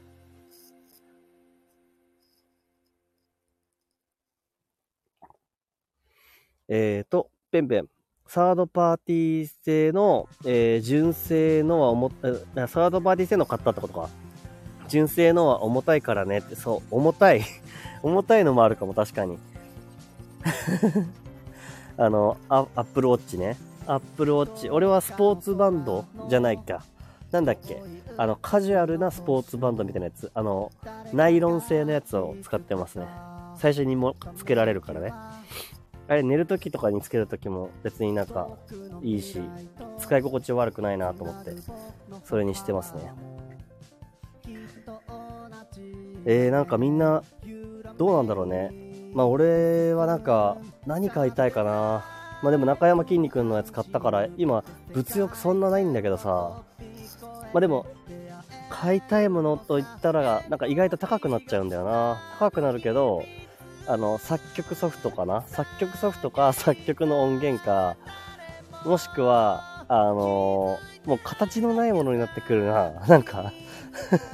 [6.69, 7.89] えーと、ペンペン。
[8.27, 14.09] サードパーティー製の、えー、純正のは重た、サードパーティー製の買ったってことか。
[14.89, 17.43] 純正のは重たいからねって、そう、重たい
[18.03, 19.39] 重たいのもあるかも、確かに。
[21.97, 23.57] あの、アップルウォッチね。
[23.87, 24.71] アップルウォッチ。
[24.71, 26.83] 俺はスポーツバンドじゃないか。
[27.31, 27.83] なんだっけ
[28.17, 30.31] あの、カジュアルなスポーツバンドみたいなやつ。
[30.35, 30.71] あの、
[31.13, 33.07] ナイロン製のやつを使ってますね。
[33.57, 35.13] 最初にもつけられるからね。
[36.07, 38.49] あれ寝るときとかにつけるときも別になんか
[39.03, 39.41] いいし、
[39.99, 41.53] 使い心地悪くないなと思って、
[42.25, 43.13] それにしてますね。
[46.27, 47.23] えー、なんかみんな、
[47.97, 48.73] どうなんだろうね。
[49.15, 52.05] まあ俺はなんか、何買いたいかな。
[52.43, 56.63] まあでも中山きんに君のやつ買ったから、今、物欲そんなないんだけどさ。
[57.53, 57.87] まあでも、
[58.69, 62.19] 買いたいものと言ったら、なんか意外と高くなっちゃうんだよな。
[62.39, 63.23] 高くなるけど、
[63.87, 65.43] あの、作曲ソフトかな？
[65.47, 67.97] 作曲ソフトか、 作曲の音源か、
[68.85, 72.91] もしくは、あのー、もう形のないものになってくるな。
[73.07, 73.53] なんか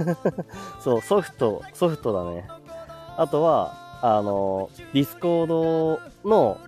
[0.81, 2.47] そう、ソフト、ソフトだね。
[3.17, 6.59] あとは、あのー、ディスコードの、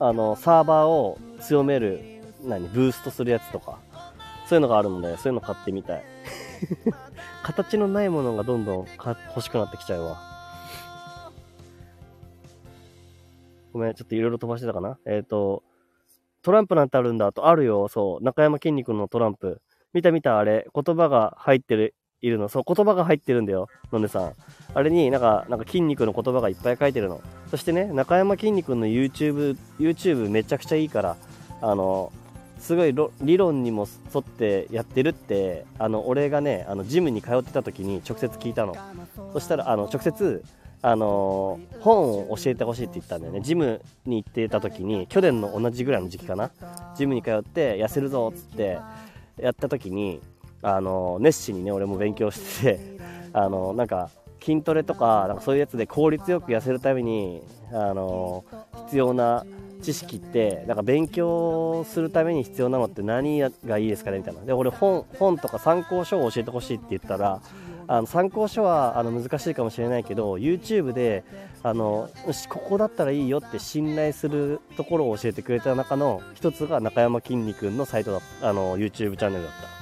[0.00, 3.78] あのー、サーバーを強める、何、ブーストするやつとか、
[4.46, 6.04] そういうのがあるので、そういうの買ってみたい。
[7.44, 8.86] 形のないものがどんどん
[9.28, 10.35] 欲しくなってきちゃうわ。
[13.76, 14.98] ごめん、ちょっといろいろ飛ばしてたかな。
[15.04, 15.62] えっ、ー、と、
[16.42, 19.60] トランプなんてあるんだと、あるよ、そう、中山きんに君のトランプ。
[19.92, 22.48] 見た見た、あれ、言葉が入ってる、いるの。
[22.48, 24.32] そう、言葉が入ってるんだよ、のねさん。
[24.72, 27.20] あれになんか、なんか筋肉の言葉がいっぱい書いてるの。
[27.50, 31.16] そしてね、中山きんに君の YouTube、YouTube めちゃくちゃいいから、
[31.60, 32.12] あの、
[32.58, 38.74] すごい理論にも沿ってやってるって、あの、俺がね、あの、ジムに通ってた時に直接聞いたの。
[39.34, 40.42] そしたら、あの、直接、
[40.82, 43.40] あの、本を教えてほしいって言ったんだよね。
[43.40, 46.50] ジムに行ってた時に、去年の同じぐらいの時期かな。
[46.96, 48.78] ジムに通って痩せるぞっつって、
[49.40, 50.20] やった時に、
[50.62, 52.80] あの、熱心にね、俺も勉強してて、
[53.32, 54.10] あの、なんか、
[54.42, 58.44] 筋トレとか、なんかそういうやつで効率よく痩せるために、あの
[58.86, 59.44] 必要な
[59.82, 64.42] 知識って、なんか勉強するために必要なのって何がいいですかねみたいな。
[64.42, 67.40] で、俺本、本とか参考書を教えてほしいって言ったら、
[67.88, 71.24] あの参考書はあの難しいかもしれないけど YouTube で
[71.62, 72.10] あの
[72.48, 79.76] ここだったらいいよって信頼するところを教えてくれた中の一つが中山きんに君のサイトだあの YouTube チャンネルだった。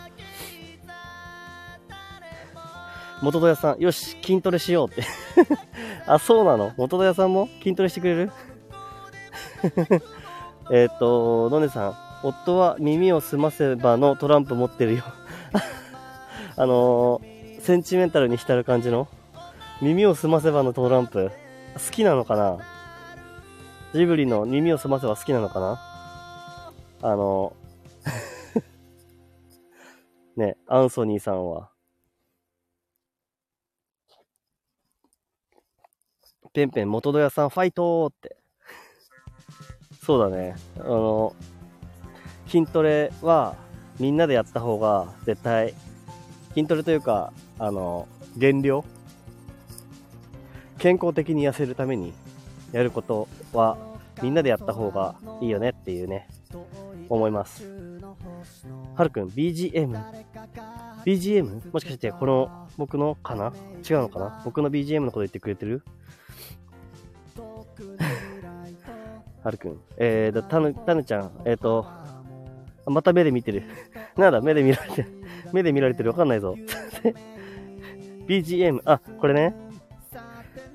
[3.22, 5.02] 元戸屋さんよし筋トレしようって。
[6.06, 6.72] あそうなの？
[6.76, 7.48] 元戸屋さんも？
[7.62, 8.32] 筋トレしてくれる？
[10.70, 15.04] えっとのねさん夫は耳を澄ませばのトランプ持ってるよ。
[16.56, 17.33] あのー
[17.64, 19.08] センチメンタルに浸る感じの？
[19.80, 21.30] 耳をすませばのトランプ
[21.72, 22.58] 好きなのかな？
[23.94, 25.80] ジブリの耳をすませば好きなのかな？
[27.00, 27.56] あの
[30.36, 31.70] ね、アンソニーさんは。
[36.52, 38.36] ペンペン元戸屋さんファイトーって。
[40.02, 40.54] そうだね。
[40.80, 41.34] あの、
[42.46, 43.56] 筋トレは
[43.98, 45.72] みんなでやった方が絶対、
[46.52, 48.84] 筋トレというか、あの、減量
[50.78, 52.12] 健康的に痩せるために
[52.72, 53.76] やることは
[54.22, 56.28] みんなでやった方がいいよねっていうね、
[57.08, 57.64] 思います。
[58.96, 60.02] はるくん、BGM?
[61.04, 61.72] BGM?
[61.72, 63.52] もしかしてこの僕のかな？
[63.88, 64.42] 違うのかな？
[64.44, 65.82] 僕の BGM のこと言ってくれてる？
[69.42, 69.80] はるくん。
[69.98, 71.86] えーと、たぬ、たぬちゃん、えーと、
[72.86, 73.64] また目で見てる。
[74.16, 75.08] なんだ、目で見られてる。
[75.52, 76.10] 目で見られてる。
[76.10, 76.56] わかんないぞ。
[78.26, 79.54] BGM、あ、これね。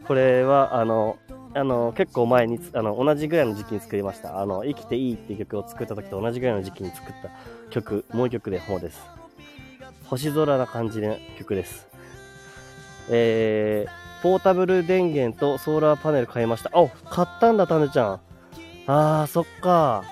[0.08, 1.18] これは、あの、
[1.54, 4.40] あの、結構前に、あの、同じぐらいの時期に作りました。
[4.40, 7.30] あの、生きていいっていう曲を作った時と同じぐらいの時期に作った
[7.70, 9.02] 曲、もう一曲で方です。
[10.06, 11.88] 星空な感じの曲です。
[13.10, 16.72] えー、ポータブル電源とソーラーパネル買いました。
[16.74, 18.22] あ、買ったんだ、タヌちゃん。
[18.88, 20.04] あー、そっか。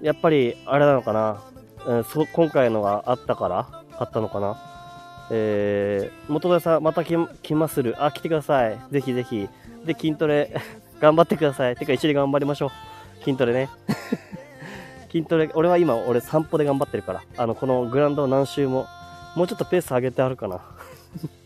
[0.00, 1.42] やっぱり、あれなのかな。
[1.86, 4.75] うん、そ今回のがあったから買ったのかな。
[5.30, 8.02] えー、元田さん、また来まする。
[8.02, 8.78] あ、来てください。
[8.90, 9.48] ぜひぜひ。
[9.84, 10.54] で、筋トレ、
[11.00, 11.76] 頑張ってください。
[11.76, 13.24] てか、一緒に頑張りましょう。
[13.24, 13.68] 筋トレね。
[15.10, 17.22] 筋トレ、俺は今、俺散歩で頑張ってるから。
[17.36, 18.86] あの、このグラウンドを何周も、
[19.34, 20.60] もうちょっとペース上げてあるかな。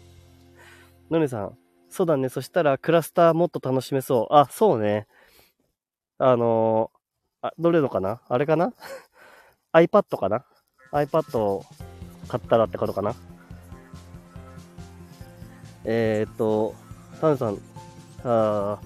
[1.11, 2.29] のねさん、そうだね。
[2.29, 4.35] そしたら、クラスターもっと楽しめそう。
[4.35, 5.07] あ、そうね。
[6.19, 8.21] あのー、あ、どれのかな？
[8.29, 8.75] あれかな
[9.73, 10.45] ?iPad かな
[10.93, 11.65] ?iPad を
[12.29, 13.15] 買ったらってことかな？
[15.85, 16.75] えー、っと、
[17.21, 17.59] タンさん、
[18.25, 18.79] あ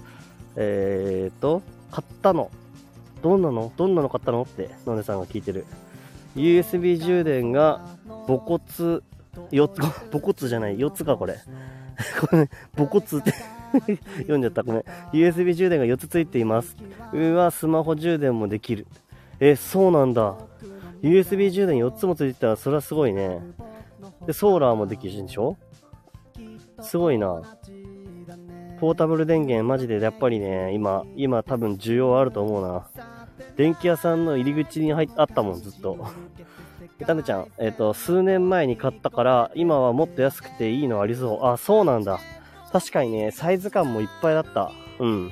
[0.55, 2.51] えー、っと、買ったの。
[3.21, 3.71] どんなの？
[3.75, 4.43] どんなの買ったの？
[4.43, 5.65] って、のねさんが聞いてる。
[6.35, 7.81] USB 充電が
[8.27, 8.59] 母骨、
[9.51, 9.81] 4つ、
[10.11, 11.35] 母骨じゃない、4つか、これ。
[12.19, 13.31] これ、ね、母骨って
[14.19, 14.63] 読んじゃった。
[14.63, 14.83] ごめん。
[15.13, 16.75] USB 充電が4つついています。
[17.13, 18.85] 上はスマホ充電もできる。
[19.39, 20.35] え、そうなんだ。
[21.01, 23.39] USB 充電4つもついてたら、それはすごいね。
[24.25, 25.57] で、ソーラーもできるんでしょ？
[26.81, 27.41] すごいな。
[28.79, 32.87] ポータブル電源、マジでやっぱりね、今、今多分需要あると思うな。
[33.55, 35.97] 電気屋さんの入り口に入っあったもん、ずっと。
[37.05, 41.45] タヌちゃん、えっ、と、数年前に買ったから、今はもっと安くていいのありそう。
[41.45, 42.19] あ、そうなんだ。
[42.71, 44.71] 確かにね、サイズ感もいっぱいだった。
[44.99, 45.31] うん。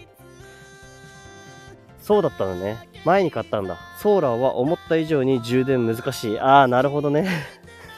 [2.01, 2.89] そうだったのね。
[3.06, 3.77] 前に買ったんだ。
[3.97, 6.39] ソーラーは思った以上に充電難しい。
[6.39, 7.29] あー、なるほどね。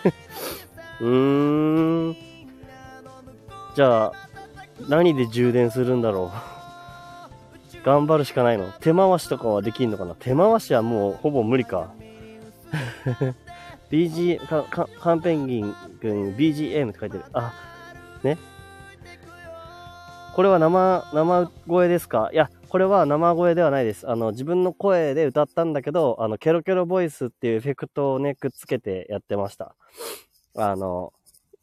[1.01, 2.24] うーん。
[3.75, 4.13] じゃあ、
[4.87, 6.31] 何で充電するんだろ
[7.73, 7.85] う？
[7.85, 8.71] 頑張るしかないの？
[8.79, 10.15] 手回しとかはできんのかな？
[10.15, 11.91] 手回しはもうほぼ無理か。
[13.91, 17.25] BG、か、か、カンペンギン君 BGM って書いてる。
[17.33, 17.53] あ、
[18.23, 18.37] ね？
[20.33, 22.29] これは生、生声ですか？
[22.31, 24.09] いや、これは生声ではないです。
[24.09, 29.75] あの、自分の声で歌ったんだけど、あの、ケロケロボイスっていうエフェクトをね、くっつけてやってました。
[30.55, 31.11] あの、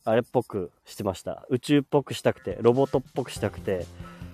[0.05, 1.47] あれっぽくしてました。
[1.49, 3.87] 宇宙っぽくしたくて、ロボットっぽくしたくて、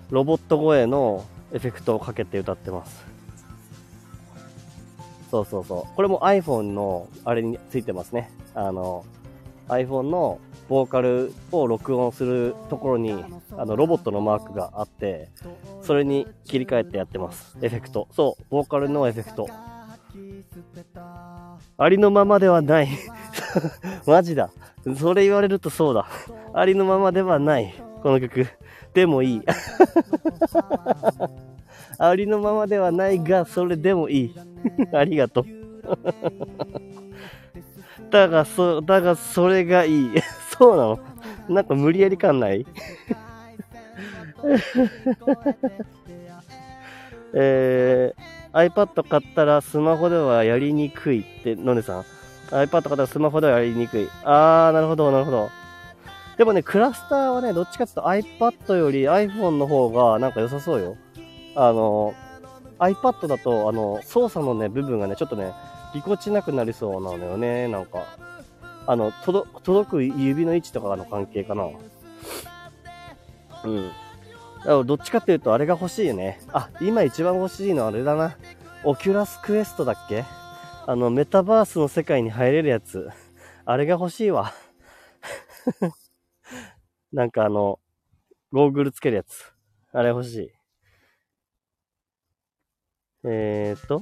[0.09, 3.05] ロボット声のエフェクトをかけて歌ってます。
[5.29, 5.95] そうそうそう。
[5.95, 8.31] これも iPhone のあれについてますね。
[8.55, 9.05] あの、
[9.67, 13.23] iPhone のボーカルを録音するところに、
[13.55, 15.29] あの、ロボットのマークがあって、
[15.83, 17.55] それに切り替えてやってます。
[17.61, 18.07] エフェクト。
[18.11, 19.47] そう、ボーカルのエフェクト。
[21.77, 22.89] ありのままではない。
[24.07, 24.49] マジだ。
[24.97, 26.07] それ言われるとそうだ。
[26.53, 27.73] ありのままではない。
[28.01, 28.47] この曲。
[28.93, 29.41] でもいい。
[31.97, 34.35] ありのままではないが、それでもいい。
[34.93, 35.45] ありがとう。
[38.09, 40.11] だが、そ、だが、それがいい。
[40.57, 40.99] そうなの？
[41.49, 42.65] なんか無理やり感ない？
[47.33, 52.05] えー、iPad 買ったらスマホではやりにくいって、のねさん。
[52.49, 54.09] iPad 買ったらスマホではやりにくい。
[54.23, 55.49] あー、なるほど、なるほど。
[56.37, 60.95] でもね、クラスターはね、どっちかっていうと iPad より iPhone の方がなんか良さそうよ。
[61.55, 62.13] あの、
[62.79, 65.51] iPad だと、あの、操作のね、部分がね、ちょっとね、
[65.93, 68.03] ぎこちなくなりそうなのよね、なんか。
[68.87, 71.65] あの、届届く指の位置とかの関係かな。
[73.65, 73.87] うん。
[74.59, 76.39] だからどっちかっていうと、あれが欲しいよね。
[76.53, 78.37] あ、今一番欲しいのはあれだな。
[78.85, 80.23] オキュラスクエストだっけ？
[80.89, 83.11] あの、メタバースの世界に入れるやつ。
[83.63, 84.51] あれが欲しいわ。
[87.13, 87.79] なんかあの、
[88.51, 89.53] ゴーグルつけるやつ。
[89.91, 90.51] あれ欲しい。
[93.25, 94.01] えーっと。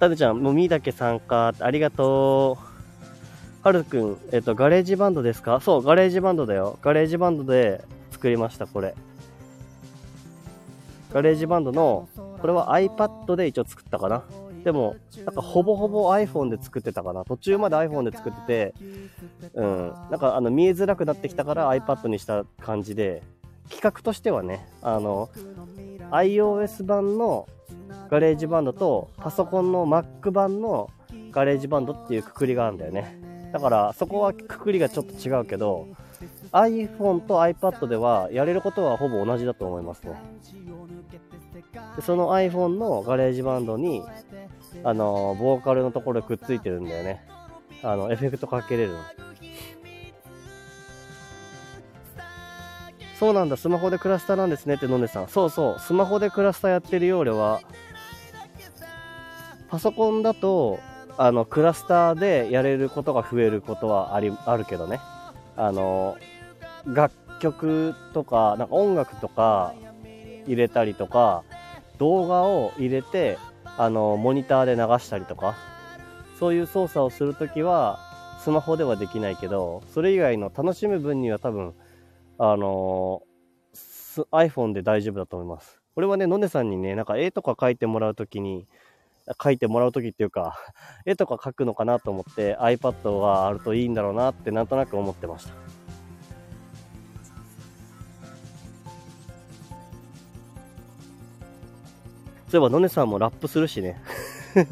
[0.00, 1.52] たるちゃん、耳だけ参加。
[1.60, 3.66] ありがとう。
[3.66, 5.60] はるくん、えっと、ガレージバンドですか？
[5.60, 6.78] そう、ガレージバンドだよ。
[6.80, 8.94] ガレージバンドで作りました、これ。
[11.12, 12.08] ガレージバンドの、
[12.42, 14.24] これは iPad で一応作ったかな。
[14.64, 17.24] でも、なんかほぼほぼ iPhone で作ってたかな。
[17.24, 18.74] 途中まで iPhone で作ってて、
[19.54, 19.92] うん。
[20.10, 23.22] なんかあの見えづらくなってきたから iPad にした感じで、
[23.70, 25.30] 規格としてはね、あの、
[26.10, 27.48] iOS 版の
[28.10, 30.90] ガレージバンドとパソコンの Mac 版の
[31.30, 33.50] ガレージバンドっていうくくりがあるんだよね。
[33.52, 35.86] だからそこはくくりがちょっと違うけど、
[36.52, 40.20] iPhone と iPad ではやれることはほぼ同じだと思いますね。
[41.96, 44.02] でその iPhone のガレージバンドに、
[44.84, 47.24] あの、ボーカルのところくっついてるんだよね。
[47.82, 48.98] あの、エフェクトかけれるの。
[53.18, 55.28] そうなんだ、スマホでクラスターなんですねってのんでさん。
[55.28, 57.60] そうそう、スマホでクラスターやってるよ、俺は。
[59.68, 60.80] パソコンだと、
[61.16, 65.00] あの、クラスターでやれることが増えることはあり、あるけどね。
[65.56, 66.16] あの、
[66.84, 69.74] 楽曲とか、なんか音楽とか
[70.46, 71.44] 入れたりとか、
[71.98, 73.38] 動画を入れて、
[73.78, 75.54] あの、モニターで流したりとか、
[76.38, 77.98] そういう操作をするときは、
[78.40, 81.74] スマホではできないけど、それ以外の楽しむ分には多分、
[82.38, 83.22] あの
[84.32, 85.80] iPhone で大丈夫だと思います。
[85.94, 88.66] これはね、のねさんにね、なんか絵とか描いてもらうときに、
[89.38, 90.56] 描いてもらうときっていうか、
[91.06, 95.71] 絵とか描くのかなと思って iPad があるといいんだろうなってなんとなく思ってました。
[102.52, 103.98] そういえば、のねさんもラップするしね。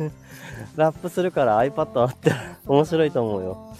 [0.77, 2.31] ラップするから iPad あって
[2.67, 3.75] 面白いと思うよ。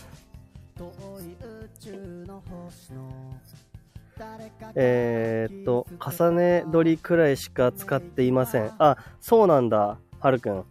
[4.75, 8.73] えー、っと、重ね録りくらいしか使っていません。
[8.79, 10.65] あ、そうなんだ、はるくん。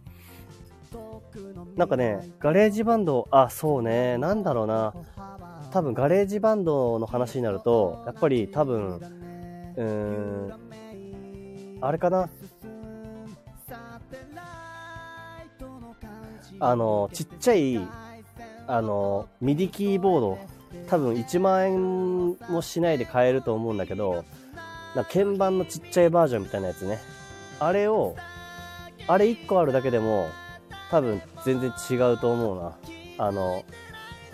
[1.76, 4.92] なんかね、ガレージバンド、あ、そうね、なんだろうな。
[5.70, 10.52] 多分ガレージバンドの話になると、やっぱり多分、うーん、
[11.80, 12.28] あれかな。
[16.60, 17.80] あの、ちっちゃい、
[18.66, 20.38] あの、ミディキーボード、
[20.86, 24.24] 多分1万円もしないで買えると思うんだけど、
[24.94, 26.98] な鍵盤のちっちゃいバージョンみたいなやつね。
[27.58, 28.14] あれを、
[29.06, 30.28] あれ1個あるだけでも、
[30.90, 33.26] 多分全然違うと思うな。
[33.26, 33.64] あの、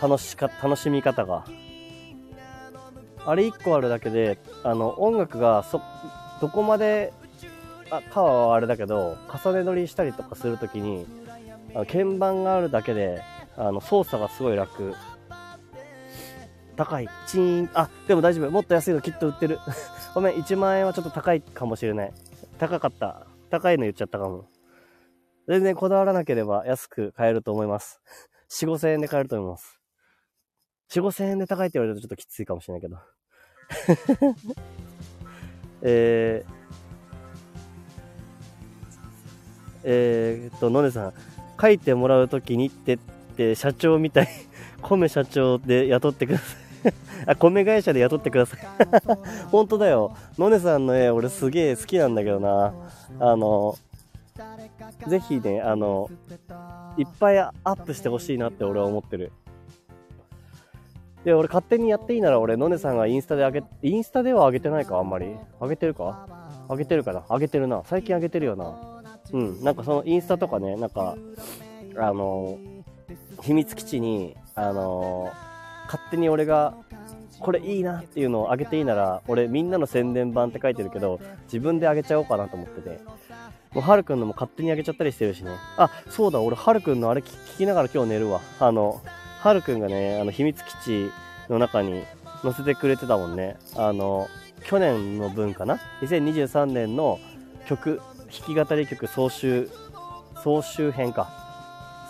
[0.01, 1.45] 楽しか、楽しみ方が。
[3.25, 5.81] あれ1個あるだけで、あの、音楽がそ、
[6.41, 7.13] どこまで、
[7.91, 11.07] あ、かはあれだけど、重ね取りしたりとかするときに、
[11.85, 13.23] 鍵盤があるだけで、
[13.57, 14.95] あの、操作がすごい楽。
[16.77, 17.09] 高い。
[17.27, 17.71] チーン。
[17.75, 18.51] あ、でも大丈夫。
[18.51, 19.59] もっと安いのきっと売ってる。
[20.15, 22.13] ごめん、1万円はちょっと高いかもしれない。
[22.59, 23.27] 高かった。
[23.51, 24.49] 高いの言っちゃったかも。
[25.49, 28.01] 全然こだわらなければ安く買えると思います。
[28.51, 29.81] 4、5千円で買えると思います。
[30.91, 32.99] 4、5千円で高いって言われるとちょっときついかもしれないけど。
[35.83, 36.51] えー、
[39.85, 41.15] えー、っと、のねさん、
[41.61, 42.99] 書いてもらうときにってっ
[43.37, 44.29] て社長みたい、
[44.83, 46.45] 米社長で雇ってくださ
[46.89, 46.93] い
[47.27, 48.61] あ、米会社で雇ってください
[49.51, 50.15] 本当だよ。
[50.39, 52.73] のねさんの絵、俺すげえ好きなんだけどな。
[53.19, 53.77] あの、
[55.09, 56.11] ぜひね、あの、
[56.97, 59.33] いっぱいアップしてほしいなって俺は思ってる。
[61.25, 65.27] で、俺勝手にやっていいなら俺、のねさんがインスタで上げ、インスタでは上げてないか、あんまり。
[65.61, 66.29] 上げてるか？
[66.69, 67.25] 上げてるかな？
[67.29, 67.83] 上げてるな。
[67.85, 68.96] 最近上げてるよな。
[69.33, 71.17] うん、なんかそのインスタとかね、なんか、
[71.97, 72.59] あの、
[73.43, 75.31] 秘密基地に、あの、
[75.87, 76.75] 勝手に俺が、
[77.39, 83.01] これいいなっていうのをあげていいなら、俺みんなの宣伝版って書いてるけど、自分であげちゃおうかなと思ってて。
[83.75, 85.51] もう、はるくんのも勝手にあげちゃったりしてるしね。
[85.77, 88.41] あ、そうだ、俺、はるくんのあれ聞きながら今日寝るわ。
[88.59, 89.03] あの、
[89.41, 91.11] はるくんがね、あの、秘密基地
[91.51, 92.05] の中に
[92.43, 93.59] 載せてくれてたもんね。
[93.77, 94.29] あの、
[94.65, 97.21] 去年の分かな ?2023 年の
[97.67, 98.01] 曲、
[98.31, 99.71] 弾き語り曲総集、
[100.43, 101.29] 総集編か。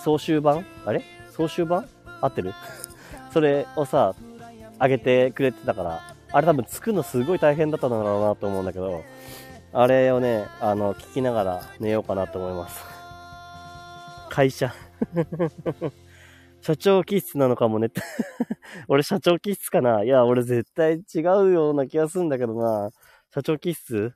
[0.02, 0.64] 総集版？
[0.84, 1.02] あれ？
[1.30, 1.86] 総集版？
[2.20, 2.54] 合ってる？
[3.32, 4.14] それをさ、
[4.78, 6.00] あげてくれてたから、
[6.32, 9.02] あれ多分作るのすごい大変だったんだろうなと思うんだけど、
[9.72, 12.82] あれをね、あの、聞きながら寝ようかなと思います。
[14.30, 14.74] 会社。
[16.62, 17.90] 社長気質なのかもね。
[18.88, 20.02] 俺社長気質かな？
[20.02, 22.90] いや、俺絶対違うような気がするんだけどな。
[23.32, 24.14] 社長気質？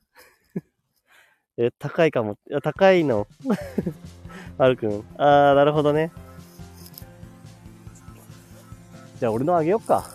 [1.62, 2.38] え、高いかも。
[2.48, 3.26] いや、高いの。
[4.56, 5.04] はるくん。
[5.18, 6.10] あー、なるほどね。
[9.18, 10.06] じゃあ、俺のあげよっか。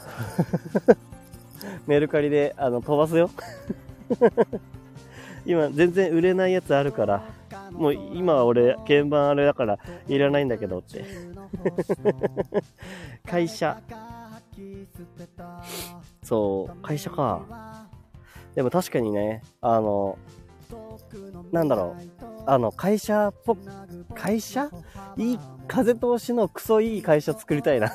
[1.85, 3.29] メルカリで、あの、飛ばすよ。
[5.45, 7.21] 今、全然売れないやつあるから。
[7.69, 9.77] もう、今は俺、鍵盤あれだから、
[10.07, 11.05] いらないんだけどって。
[13.29, 13.79] 会社。
[16.23, 17.85] そう、会社か。
[18.55, 20.17] でも確かにね、あの、
[21.51, 23.57] なんだろう、あの、会社っぽ、
[24.13, 24.69] 会社？
[25.17, 27.91] いい、風通しのクソいい会社作りたいな。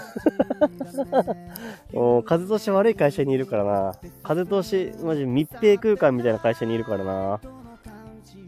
[1.93, 3.95] も う風通し悪い会社にいるからな。
[4.23, 7.41] 風通し、マジ密閉空間みたいな会社にいるからな。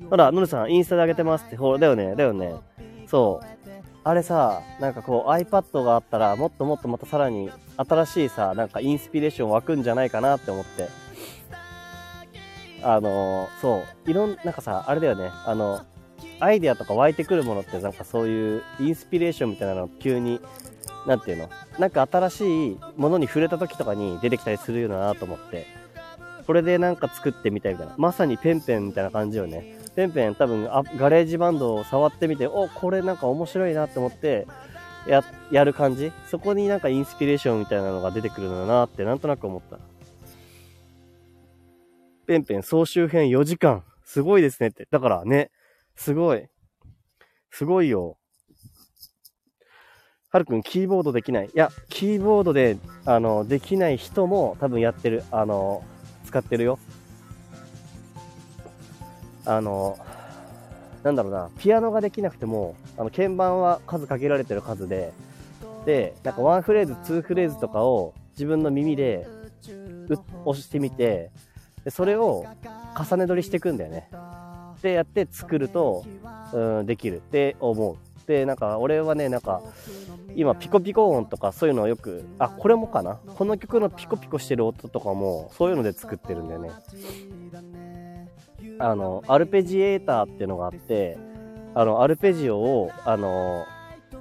[0.08, 1.56] ほら、ノルさん、インスタで上げてますって。
[1.56, 2.54] ほら、だよね、だよね。
[3.06, 3.46] そう。
[4.04, 10.88] あれさ、なんかこう iPad があったら、もっともっとまたさらに新しいさ、なんかインスピレーション湧くんじゃないかなって思って。
[12.82, 14.10] あの、そう。
[14.10, 15.30] いろん、なんかさ、あれだよね。
[15.46, 15.82] あの、
[16.40, 20.40] アイデアとか湧いてくるものってなんかそういうインスピレーションみたいなの急に、
[21.06, 21.48] なんていうの？
[21.78, 25.66] なんか新しいものに触れた時とかに出てきたりするようなと思って。
[26.46, 27.94] これでなんか作ってみたいみたいな。
[27.96, 29.78] まさにペンペンみたいな感じよね。
[29.96, 34.46] ペンペン多分あガレージバンドを触ってみて、お、これなんか面白いなって思って、
[35.06, 36.12] や、やる感じ？
[36.28, 39.78] そこになんかインスピレーションみたいなのが出てくるのだなってなんとなく思った。
[42.26, 43.82] ペンペン総集編4時間。
[44.04, 44.86] すごいですねって。
[44.90, 45.50] だからね、
[45.96, 46.46] すごい。
[47.50, 48.16] すごいよ。
[50.30, 51.46] はるくん、キーボードできない。
[51.46, 55.24] いや、キーボードで、あの、できない人も多分やってる。
[55.30, 55.84] あの、
[56.24, 56.78] 使ってるよ。
[59.44, 59.98] あの、
[61.02, 65.12] なんだろうな、ピアノができなくても、あの、鍵盤は数限られてる数で、
[65.84, 69.26] で、なんかワンフレーズ、ツーフレーズとかを自分の耳で
[70.44, 71.30] 押してみて、
[71.84, 72.44] でそれを
[72.98, 74.08] 重ね撮りしていくんだよね。
[74.82, 76.04] で、やって作ると、
[76.52, 77.96] うん、できるって思う。
[78.26, 79.62] で、なんか、俺はね、なんか、
[80.34, 86.70] 今、ピコピコ音とかそういうのをよく、あ、これもかなこの曲のピコピコしてる音とかも、そういうので作ってるんだよね。
[88.78, 91.18] あの、アルペジエーターっていうのがあって、
[91.74, 93.64] あの、アルペジオを、あの、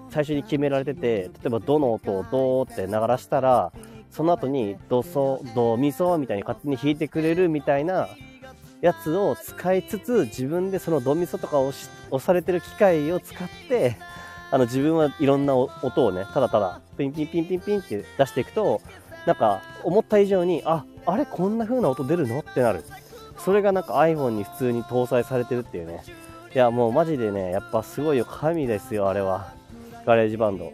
[0.10, 3.72] 最初に決められてて、例えばドの音をドーって鳴らしたら、
[4.12, 8.10] その後にドソ、ドミソみたいに勝手に弾いてくれるみたいな
[8.82, 13.98] やつを使いつつ、自分でそのドミソとかを押されてる機械を使って、
[14.52, 18.82] あの自分はいろんな音をね、ただただピンピンピンピンピンって出していくと、
[19.26, 22.40] なんか思った以上に、あ、あれこんな風な音出るの？
[22.40, 22.84] ってなる。
[23.38, 26.04] それがなんか iPhone に普通に搭載されてるっていうね。
[26.54, 28.26] いや、もうマジでね、やっぱすごいよ。
[28.26, 29.54] 神ですよ、あれは。
[30.06, 30.74] ガレージバンド。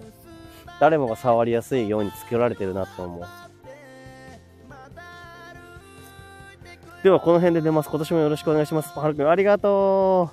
[0.80, 3.25] 誰もが触りやすいように作られてるなって思う。
[7.03, 7.89] では、この辺で出ます。
[7.89, 8.97] 今年もよろしくお願いします。
[8.97, 10.32] はるくん、ありがと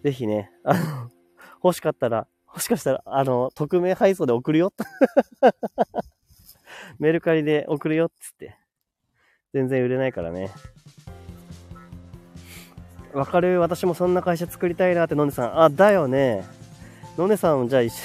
[0.00, 0.04] う。
[0.04, 1.10] ぜひね、あの、
[1.64, 4.72] 欲しかったら、もしかしたら、あの、匿名配送で送るよ。
[6.98, 8.56] メルカリで送るよっつって。
[9.52, 10.50] 全然売れないからね。
[13.12, 13.58] わかる？
[13.60, 15.60] 私もそんな会社作りたいなって、のんでさん。
[15.62, 16.44] あ、だよね。
[17.16, 17.96] のんでさんもじゃあ一緒、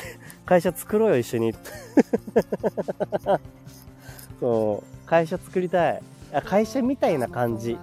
[0.46, 1.54] 会社作ろうよ、一緒に。
[4.39, 6.02] そう、会社作りたい。
[6.46, 7.78] 会社みたいな感じ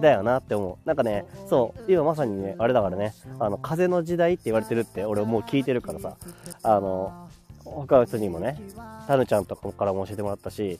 [0.00, 0.86] だよなって思う。
[0.86, 6.16] なんかね、そう、今まさにね、あれだからね、あの、風の時代って言われてるって俺もう聞いてるからさ、
[6.62, 7.28] あの、
[7.64, 8.60] 他の人にもね、
[9.06, 10.78] タヌちゃんとかからも教えてもらったし、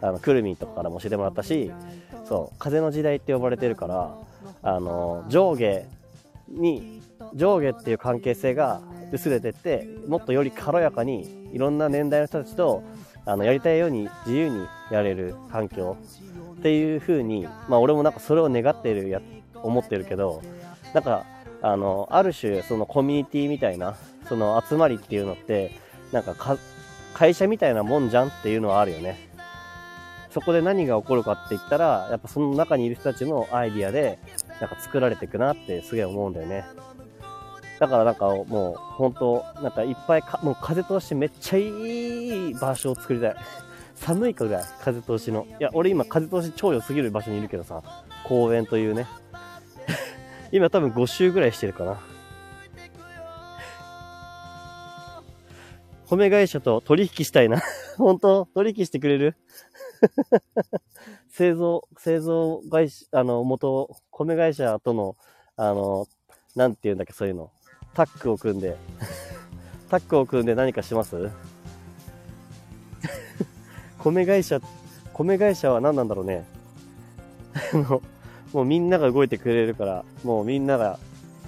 [0.00, 1.72] あの、くるみとかからも教えてもらったし、
[2.28, 4.14] そう、風の時代って呼ばれてるから、
[4.62, 5.84] あの上下
[6.48, 7.02] に
[7.34, 8.80] 上下っていう関係性が
[9.12, 12.82] 薄れてってもっとより軽やかにいろんな年代の人たちと
[13.24, 15.96] あのやりたいように自由にやれる環境
[16.58, 19.20] っていう風にまあ俺もなんかそれを願っているや
[19.54, 20.42] 思ってるけど
[20.94, 21.24] なんか
[21.62, 23.96] あのある種そのコミュニティみたいな
[24.28, 25.72] その集まりっていうのって
[26.12, 26.34] なんか
[27.14, 29.28] 会社みたいなもんじゃんっていうのはあるよね
[30.30, 34.18] そこで何が起こるかって言ったら、やっぱその中にいる人たちのアイディアで、
[34.60, 36.64] なんか作られていくなってすげえ思うんだよね。
[37.78, 43.36] だからなんかもう、本当なんかいっぱいか、もう風通しめっちゃいい場所を作りたい。
[43.94, 45.46] 寒いかぐらい、風通しの。
[45.60, 47.82] いや、俺今風通し超良すぎる場所にいるけどさ、
[48.24, 49.06] 公園というね。
[50.52, 51.98] 今多分5周ぐらいしてるかな。
[56.06, 57.60] 米会社と取引したいな。
[57.98, 58.46] 本当？
[58.54, 59.36] 取引してくれる？
[61.28, 65.16] 製造、製造会社、あの、元、米会社との、
[65.56, 66.06] あの、
[66.56, 67.50] なんて言うんだっけ、そういうの。
[67.98, 68.76] タッグを組んで、
[69.90, 71.16] タッグを組んで何かします？
[73.98, 74.60] 米会社、
[75.12, 76.46] 米会社は何なんだろうね。
[78.54, 81.00] もうみんなが動いてくれるから、もうみんなが、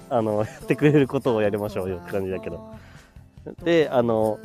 [0.09, 2.75] あの、やってくれることをやりましょうよって感じだけど。
[3.63, 4.37] で、あの、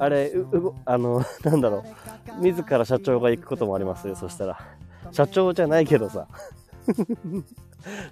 [0.00, 1.84] あれ、う、あの、なんだろ
[2.40, 2.42] う。
[2.42, 4.58] 自ら社長が行くこともありますよ、そしたら。
[5.12, 6.26] 社長じゃないけどさ。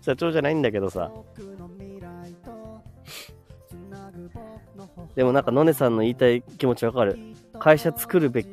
[0.02, 1.10] 社長じゃないんだけどさ。
[5.14, 7.18] でもなんか、のねさんの言いたい気持ちわかる。
[7.58, 8.44] 会社作るべ、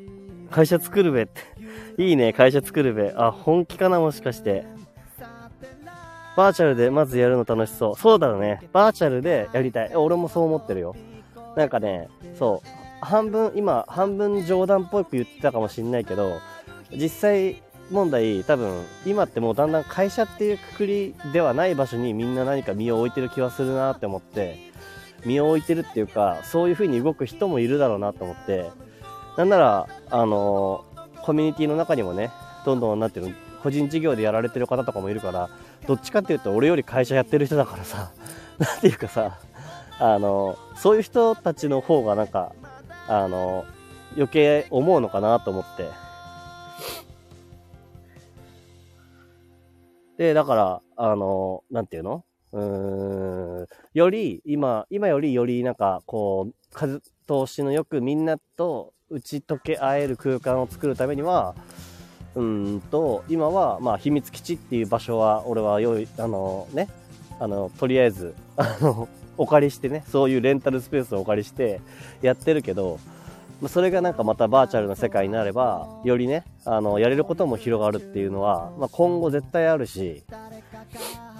[0.49, 1.41] 会社作るべって。
[1.97, 3.13] いいね、会社作るべ。
[3.15, 4.65] あ、本気かな、もしかして。
[6.35, 7.95] バーチャルでまずやるの楽しそう。
[7.95, 8.61] そうだね。
[8.71, 9.95] バーチャルでやりたい。
[9.95, 10.95] 俺もそう思ってるよ。
[11.55, 13.05] なんかね、そう。
[13.05, 16.39] 半分、今、半分冗談っぽく言ってたかもしんないけど、
[16.91, 17.61] 実際
[17.91, 24.69] 問題、多分、今ってもうだんだん会社っていうくくりではない場所にみんな何か身を置いてる気はするなって思って、
[25.25, 28.69] 身を置いてるっていうか、そういう風に動く人もいるだろうなと思って、
[29.37, 30.85] なんなら、あの
[31.21, 32.31] コミュニティの中にもね、
[32.65, 35.49] どんどんなってる、個人事業でやられてる方とかもいるから、
[35.87, 38.11] どっちかっていうと俺より会社やってる人だからさ、
[38.59, 39.39] なんていうかさ、
[39.99, 42.53] あのそういう人たちの方がなんか、
[43.07, 43.65] あの
[44.15, 46.08] 余計思うのかなと思って。
[50.19, 52.25] で、だから、あのなんていうの？
[52.51, 61.55] うーん、より、今、今よりよりなんか、こう、風通しのよくみんなと打ち解け合える空間を作るためには、
[62.35, 66.89] うんと、今は、まあ、秘密基地っていう場所は、俺は用意、あのね、
[67.39, 69.07] あの、とりあえず、あの、
[69.37, 71.79] お借りしてね、そういうレンタルスペースをお借りして
[72.21, 72.99] やってるけど、
[73.67, 80.23] それがなんかまたバーチャルな世界になれば、よりね、あの、やれることも広がるっていうのは、まあ、今後絶対あるし、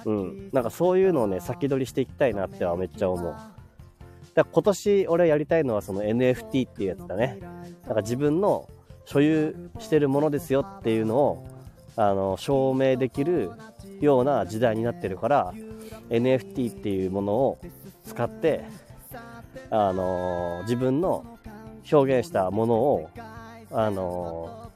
[0.04, 3.32] うん、なんかそういうのをね、先取りしていきたいなってはめっちゃ思う。
[3.32, 3.50] だか
[4.34, 7.38] ら今年俺やりたいのはその NFT っていうやつだね。
[7.84, 8.68] なんか自分の
[9.04, 11.48] 所有してるものですよっていうのを、
[11.96, 13.50] あの、証明できる
[14.00, 15.54] ような時代になってるから、
[16.10, 17.58] NFT っていうものを
[18.04, 18.64] 使って、
[19.70, 21.38] あの自分の
[21.90, 23.10] 表現したものを、
[23.72, 24.70] あの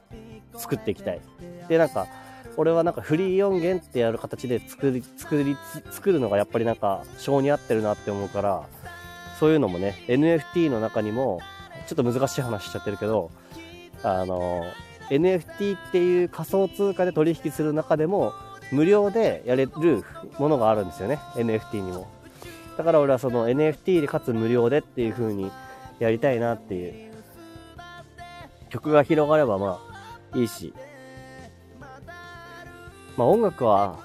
[0.57, 1.21] 作っていきたい。
[1.67, 2.07] で、なんか、
[2.57, 5.57] 俺はなんかフリー音源ってやる形で作り、作り、
[5.91, 8.63] 作るのがやっぱりなんか、性に合ってるなって思うから、
[9.39, 11.41] そういうのもね、NFT の中にも、
[11.87, 13.31] ちょっと難しい話しちゃってるけど、
[14.03, 14.63] あの、
[15.09, 18.33] NFT っていう仮想通貨で取引する中でも、
[18.71, 20.03] 無料でやれる
[20.39, 22.07] ものがあるんですよね、NFT にも。
[22.77, 25.49] だから俺はその NFT でかつ無料でっていう風に
[25.99, 27.13] やりたいなっていう。
[28.69, 29.79] 曲が広がればま
[30.33, 30.73] あいいし。
[33.17, 33.99] まあ音楽は、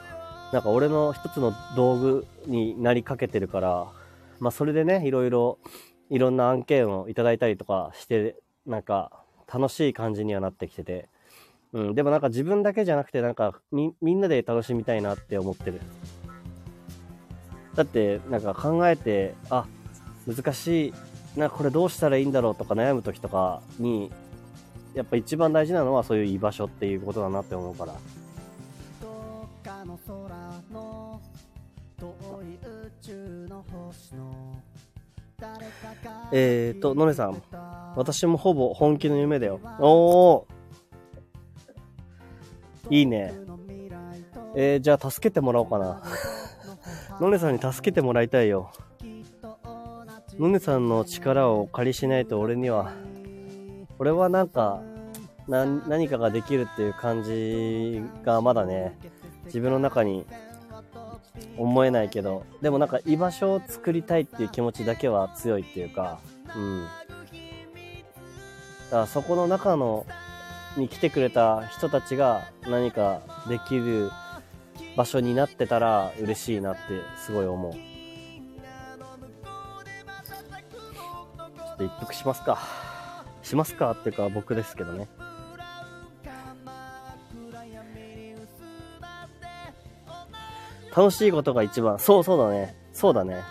[0.52, 3.86] なんか俺の一つの道具になりかけてるから、
[4.38, 5.58] まあそれでね、いろいろ、
[6.10, 8.36] いろんな案件をいただいたりとかして、
[8.66, 11.08] なんか楽しい感じにはなってきてて、
[11.72, 15.80] うん、でもなんか自分だけじゃなくてなんかみ、みんなで楽しみたいなって思ってる。
[17.74, 19.66] だってなんか考えて、あ、
[20.26, 20.94] 難しい、
[21.36, 24.10] な、これどうしたらいいんだろうとか悩む時とかに、
[24.94, 27.92] やっぱ一番大事なのはそういう居場所っていうことだなって思うから。
[27.92, 30.18] どっかの空
[30.72, 31.20] の
[31.98, 32.06] 遠
[32.42, 34.56] い宇宙の星の
[35.38, 35.64] 誰か
[36.04, 37.42] がえーと、のねさん、
[37.96, 39.60] 私もほぼ本気の夢だよ。
[39.78, 40.44] おー
[42.90, 43.32] いいね。
[44.56, 46.02] えー、じゃあ助けてもらおうかな。
[47.20, 48.72] のねさんに助けてもらいたいよ。
[50.40, 52.92] のねさんの力をお借りしないと俺には、
[53.98, 54.80] 俺はなんか、
[55.46, 58.96] 何かができるっていう感じがまだね、
[59.44, 60.24] 自分の中に
[61.58, 66.20] 思えないけど、でもなんか居場所を作りたいっていう気持ちだけは強いっていうか、
[66.56, 66.84] うん。
[66.84, 66.90] だ
[68.90, 70.06] からそこの中の、
[70.78, 74.10] に来てくれた人たちが何かできる
[74.96, 76.80] 場所になってたら嬉しいなって
[77.18, 77.89] すごい思う。
[81.80, 82.58] と一服しますか。
[83.42, 85.08] しますかっていうか僕ですけどね。
[90.94, 91.98] 楽しいことが一番。
[91.98, 92.76] そうそうだね。
[92.92, 93.42] そうだね。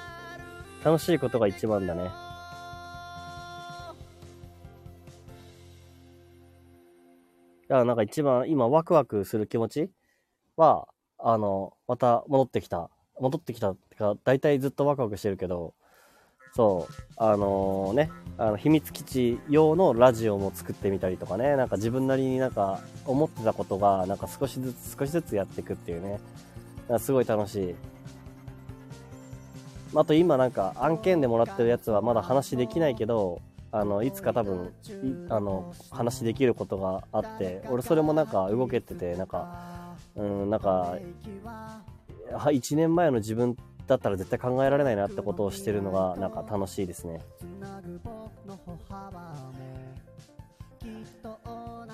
[0.84, 2.04] 楽しいことが一番だね。
[2.04, 2.16] だか
[7.70, 9.90] らなんか一番今ワクワクする気持ち？
[10.56, 12.92] は、あの、また戻ってきた。
[13.20, 15.74] 戻ってきたってか、大体ずっとワクワクしてるけど、
[16.56, 26.20] そう、あのね、あの、秘密基地用のラジオも作ってみたりとかね、なんか自分なりになんか思ってたことが、なんか少しずつ少しずつやっていくっていうね、
[27.00, 27.76] すごい楽しい。
[29.96, 33.42] あと今なんか案件でもらってるやつはまだ話できないけど、
[33.72, 40.96] あの、いつか多分、いあの、話できることがあって、俺それもなんか動けてて、なんか、うん、なんか、
[42.32, 43.56] 1年前の自分
[43.90, 47.22] だったら絶対考えられないなってことをしてるのが、なんか楽しいですね。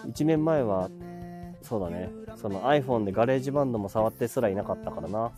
[0.06, 0.90] 1年前は、
[1.62, 5.32] そうだね、その iPhone でガレージバンドも触ってすらいなかったからな。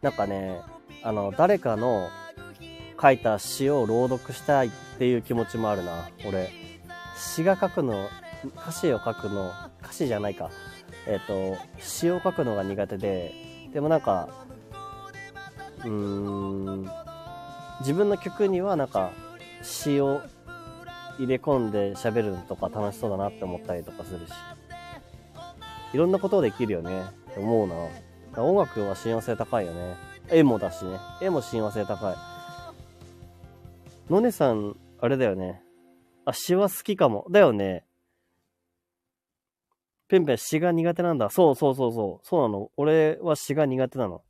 [0.00, 0.60] なんかね、
[1.02, 2.08] あの、誰かの
[3.00, 6.75] 書いた詩を朗読したいっていう気持ちもあるな、俺。
[7.16, 8.08] 詩が書くの、
[8.56, 9.52] 歌詞を書くの、
[9.82, 10.50] 歌詞じゃないか。
[11.06, 13.32] えっ、と、詩を書くのが苦手で、
[13.72, 14.28] でもなんか、
[15.84, 16.90] うーん、
[17.80, 19.10] 自分の曲にはなんか
[19.62, 20.22] 詩を
[21.18, 24.32] 入れ込んで喋るとか楽しそうだなって思ったりとかするし、
[25.92, 27.74] いろんなことできるよねって思うな。
[28.42, 29.96] 音楽は親和性高いよね。
[30.28, 30.98] 絵もだしね。
[31.22, 32.16] 絵も親和性高い。
[34.12, 35.62] のねさん、あれだよね。
[36.26, 37.26] あ、詩は好きかも。
[37.30, 37.84] だよね。
[40.08, 41.30] ペンペン詩が苦手なんだ。
[41.30, 42.26] そうそうそうそう。
[42.26, 42.70] そうなの。
[42.76, 44.22] 俺は詩が苦手なの。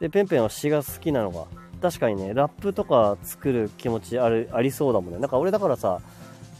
[0.00, 1.46] で、ペンペンは詩が好きなのが。
[1.80, 5.18] 確かにね、ラップとか作る気持ちある、ありそうだもんね。
[5.20, 6.00] なんか俺だからさ、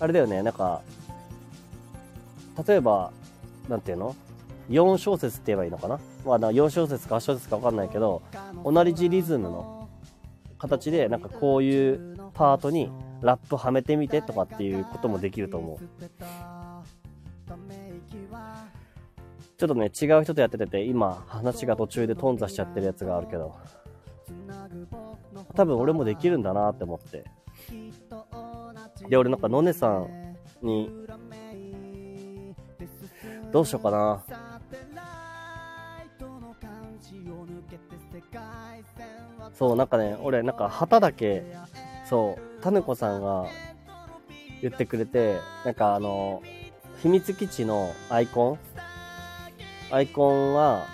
[0.01, 0.83] あれだよね、なんか、
[2.67, 3.13] 例えば、
[3.69, 4.15] なんていうの
[4.71, 5.99] ?4 小節って言えばいいのかな？
[6.25, 8.23] まあ、4小節か8小節かわかんないけど、
[8.65, 9.89] 同じリズムの
[10.59, 12.91] 形で、なんかこういうパートに
[13.21, 15.79] ラップはめてみてとかっていうこともできると思う。
[19.57, 23.57] ちょっとね、違う人とやってて、今、話が途中で頓挫しちゃってるやつがあるけど、
[25.55, 27.25] 多分俺もできるんだなって思って。
[29.09, 30.91] で、俺なんか、のねさんに、
[33.51, 34.23] どうしようかな。
[39.55, 41.45] そう、なんかね、俺、なんか旗だけ、
[42.05, 43.47] そう、タヌコさんが
[44.61, 46.43] 言ってくれて、なんかあの、
[47.03, 48.59] 秘密基地のアイコン？
[49.95, 50.85] アイコンは、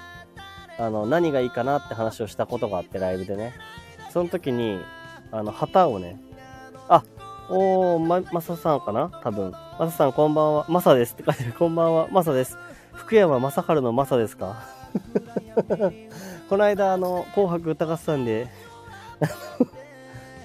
[0.79, 3.55] あの、何がいいかなって話をしたことがあって、ライブでね。
[4.11, 4.81] その時に、
[5.33, 6.21] あの、旗をね、
[6.89, 7.03] あ、
[7.49, 9.11] おー、ま、まささんかな？
[9.23, 9.53] 多分。
[9.79, 10.67] まささんこんばんは。
[10.69, 11.53] まさですって書いてる。
[11.59, 12.09] こんばんは。
[12.11, 12.57] まさです。
[12.93, 14.63] 福山雅治のまさですか？
[16.49, 18.49] この間、あの、紅白歌合戦で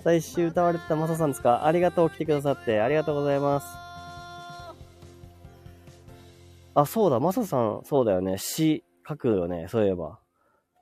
[0.04, 1.66] 最終歌われてたまささんですか？
[1.66, 2.80] ありがとう、来てくださって。
[2.82, 3.68] ありがとうございます。
[6.76, 8.38] あ、そうだ、まささん、そうだよね。
[8.38, 10.20] 詩書くよね、そういえば。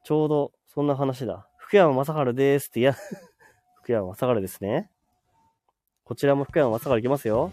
[0.04, 1.48] ちょうど、そんな話だ。
[1.58, 2.94] 福山雅治ですって、いや
[3.82, 4.92] 福山雅治ですね。
[6.04, 7.52] こちらも福山雅治いきますよ。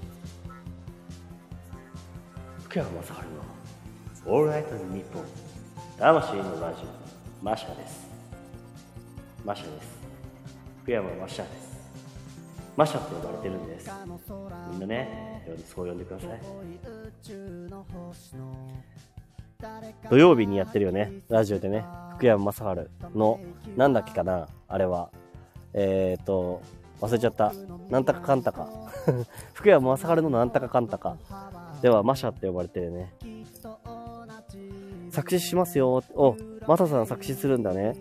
[2.64, 5.22] 福山雅治のオールライトニッポン
[5.98, 8.08] 魂のラジオマシャです
[9.44, 9.93] マシャです
[10.84, 11.74] 福山マシャです。
[12.76, 13.90] マシャって呼ばれてるんです。
[14.70, 15.42] みんなね
[15.74, 16.40] そう呼んでください。
[20.10, 23.40] 土曜日にやってるよねラジオでね福山雅治の
[23.78, 25.08] なんだっけかなあれは。
[25.72, 26.60] えっ、ー、と
[27.00, 27.54] 忘れちゃった。
[27.88, 28.68] なんたかかんたか。
[29.54, 31.16] 福山雅治のなんたかかんたか。
[31.80, 33.14] ではマシャって呼ばれてるね。
[35.10, 36.02] 作詞しますよ。
[36.14, 37.96] おマサさん作詞するんだね。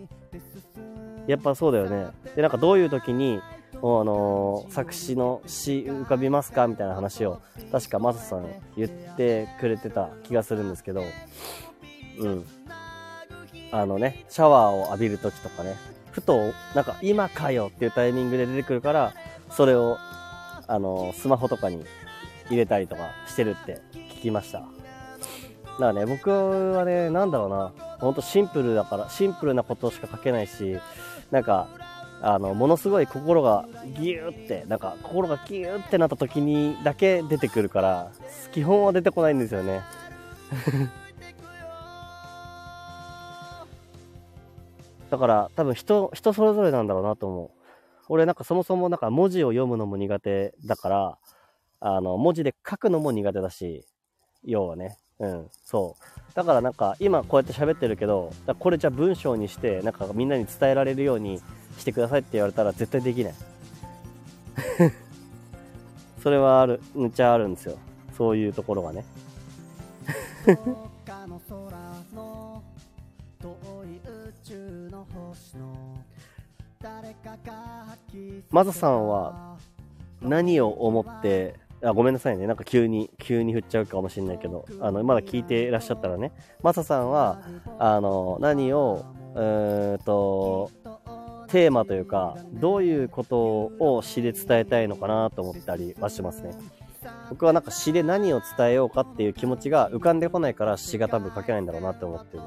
[1.26, 2.08] やっぱそうだよね。
[2.36, 3.40] でなんかどういう時に
[3.74, 8.46] あのー、作詞の詩浮かびますかみたいな話を確かマサさん
[8.76, 11.04] 言ってくれてた気がするんですけど。
[12.18, 12.46] うん。
[13.72, 15.74] あのねシャワーを浴びる時とかね。
[16.12, 19.14] ふとなんか今かよっていうタイミングで出てくるから
[19.50, 19.98] それを
[20.68, 21.84] あのー、スマホとかに
[22.48, 24.60] 入れたりとかしてるって聞きました。
[24.60, 30.78] だからね、僕はね、なんだろうな、ほんとシンプルだから、シンプルなことしか書けないし、
[31.30, 31.68] なんか、
[32.20, 33.68] あの、ものすごい心が
[33.98, 38.12] ギューって、なんか心がギューってなった時にだけ出てくるから、
[38.52, 39.82] 基本は出てこないんですよね。
[45.10, 47.50] だから多分人、人それぞれなんだろうなと思う。
[48.08, 51.18] 俺なんかそもそもなんか文字を読むのも苦手だから、
[51.80, 53.86] あの、文字で書くのも苦手だし、
[54.44, 54.96] 要はね。
[55.18, 56.13] うん、そう。
[56.34, 61.40] だからなんか、今こうやって喋ってるけど、これじゃ文章にして、なんかみんなに伝えられるように
[61.78, 63.34] してくださいって言われたら絶対できない。
[66.22, 67.78] それはある、めっちゃあるんですよ。
[68.16, 69.04] そういうところがね。
[78.50, 79.56] マザさんは
[80.20, 81.54] 何を思って
[81.84, 82.46] あごめんなさいね。
[82.46, 86.32] なんか急に、急に振っちゃうかもしれないけど、あの、まだ聞いていらっしゃったらね、
[86.62, 87.42] マサさんは、
[87.78, 89.04] あの、何を、
[89.34, 90.70] うーんと、
[91.48, 96.52] テーマというか、どういうことを詩で伝えたいのかなと思ったりはしますね。
[97.28, 102.42] 僕はなんか詩で何を伝えようかっていう気持ちが浮かんでこないから詩が多分書けないんだろうなって思ってる。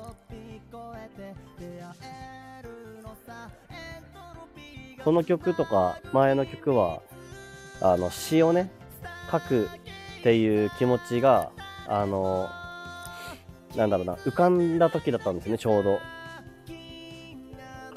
[5.04, 7.02] この曲とか前の曲は、
[7.82, 8.72] あの詩をね、
[9.32, 9.70] 書く
[10.20, 11.52] っていう気持ちが
[11.88, 12.50] あの、
[13.76, 16.00] なんだろうな、浮かんだ時だったんですね、ちょうど。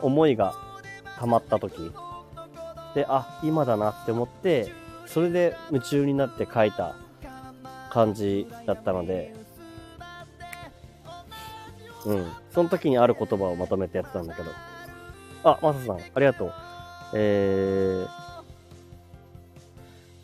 [0.00, 0.54] 思いが
[1.18, 1.92] 溜まった時。
[2.94, 4.72] で、あ、今だなって思って、
[5.06, 6.94] それで夢中になって書いた
[7.90, 9.34] 感じだったので、
[12.06, 12.26] うん。
[12.54, 14.50] その時にある言葉をまとめてやってたんだけど。
[15.42, 16.52] あ、マサさん、ありがとう。
[17.14, 18.08] えー、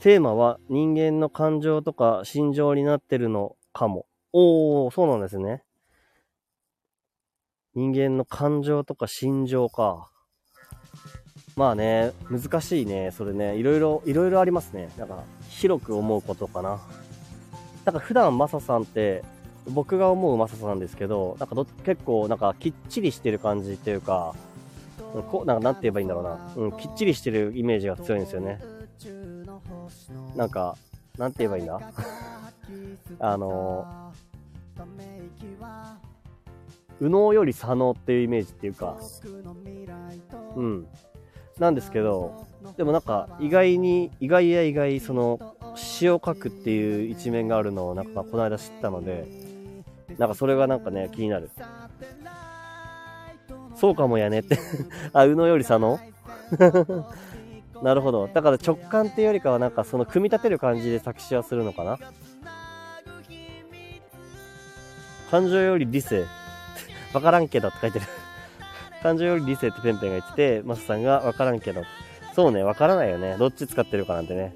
[0.07, 4.07] テーマは人間の感情とか心情になってるのかも。
[4.33, 5.65] おー、そうなんですね。
[7.75, 10.09] 人間の感情とか心情か。
[11.57, 13.11] まあね、難しいね。
[13.11, 14.91] それね、いろいろ、いろいろありますね。
[14.97, 16.79] なんか、広く思うことかな。
[17.85, 19.25] なんか普段マサさんって、
[19.71, 24.37] 僕が思うマサさんですけど、なんかど結構なんかきっちりしてる感じっていうか、
[25.33, 28.61] こなんかなんて言えばいいんだろうな、うん、きっちりしてるイメージが強いんですよね。
[30.35, 30.77] なんか、
[31.19, 31.81] なんて言えばいいんだ？
[33.21, 34.13] あの
[37.01, 38.97] 右脳より左脳っていうイメージっていうか、
[40.57, 40.87] うん。
[41.59, 49.27] なんですけど、でもなんか意外に、意外や意外、その詩を書くっていう一面があるのをなんかこの間知ったので、
[50.19, 51.51] なんかそれがなんかね、気になる。
[53.77, 54.59] そうかもやねって
[55.13, 56.01] あ、うのより佐野
[57.83, 58.29] なるほど。
[58.29, 61.99] だから直感っていうよりかはなんかその組み立てる感じで作詞はするのかな？
[65.31, 66.25] 感情より理性。
[67.13, 68.07] わからんけどって書いてる
[69.03, 71.83] 感情より理性ってペンペンが言ってて、マスさんがわからんけど。
[72.35, 73.37] そうね、わからないよね。
[73.39, 74.55] どっち使ってるかなんてね。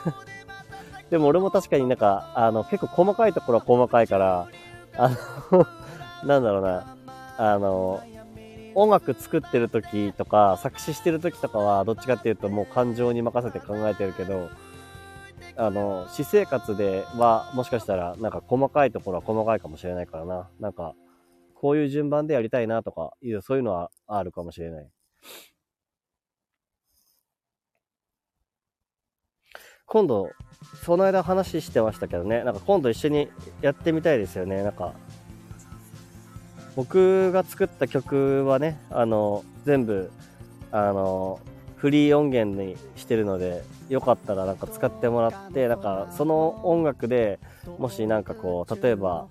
[1.10, 4.48] でも俺も確かになんか、あの、結構細かいところは細かいから、
[4.96, 5.10] あ
[5.50, 5.66] の
[6.24, 6.96] なんだろうな、
[7.36, 8.00] あの、
[8.74, 14.48] 音楽作ってる時とか、作詞してる時とかは、どっちかっていうともう感情に任せて考えてるけど、
[15.56, 20.48] あの、私生活では、もしかしたら、なんか細かいところは細かいかもしれないからな。
[20.60, 20.94] なんか、
[21.54, 24.88] こういう順番でやりたいなとか、いう、そういうのはあるかもしれない。
[29.86, 30.30] 今度、
[30.84, 33.28] その間話してましたけどね、なんか今度一緒に
[33.60, 34.62] やってみたいですよね。
[34.62, 34.94] なんか、
[36.76, 40.10] 僕が作った曲はね、あの、全部、
[40.72, 41.40] あの、
[41.76, 47.40] フリー音源にしてるので、よかったらなんか使ってもらって、なんかその音楽で
[47.78, 49.26] もしなんかこう、例えば、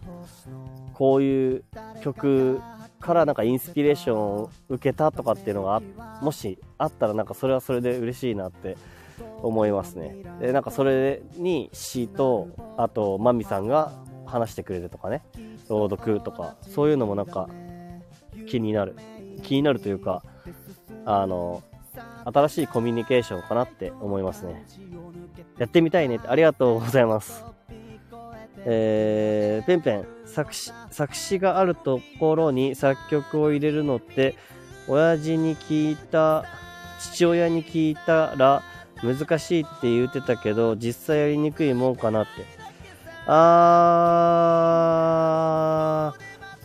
[0.93, 1.63] こういう
[2.01, 2.59] 曲
[2.99, 5.81] からなんかインスピレーションを受けたとかっていうのが
[6.21, 8.75] もしあったらなんかそれはそれで嬉しいなって
[9.41, 10.23] 思いますね。
[10.41, 13.93] で、なんかそれに詩と、あと、マミさんが
[14.25, 15.21] 話してくれるとかね、
[15.69, 17.47] 朗読とか、そういうのもなんか
[18.47, 18.95] 気になる。
[19.43, 20.23] 気になるというか、
[21.05, 21.63] あの、
[22.25, 24.65] 新しいコミュニケーションかなって思いますね。
[25.57, 27.45] やってみたいねってありがとうございます。
[28.65, 34.35] えー、ペンペン、作詞、作詞があるところに作曲を入れるのって、
[34.87, 36.45] 親父に聞いた、
[36.99, 38.63] 父親に聞いたら、
[39.01, 42.58] 難しいって言ってたけど、実際やりにくいもんかなって。
[43.27, 44.93] あ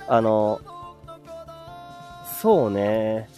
[0.09, 0.61] ー、あの、
[2.41, 3.29] そうね。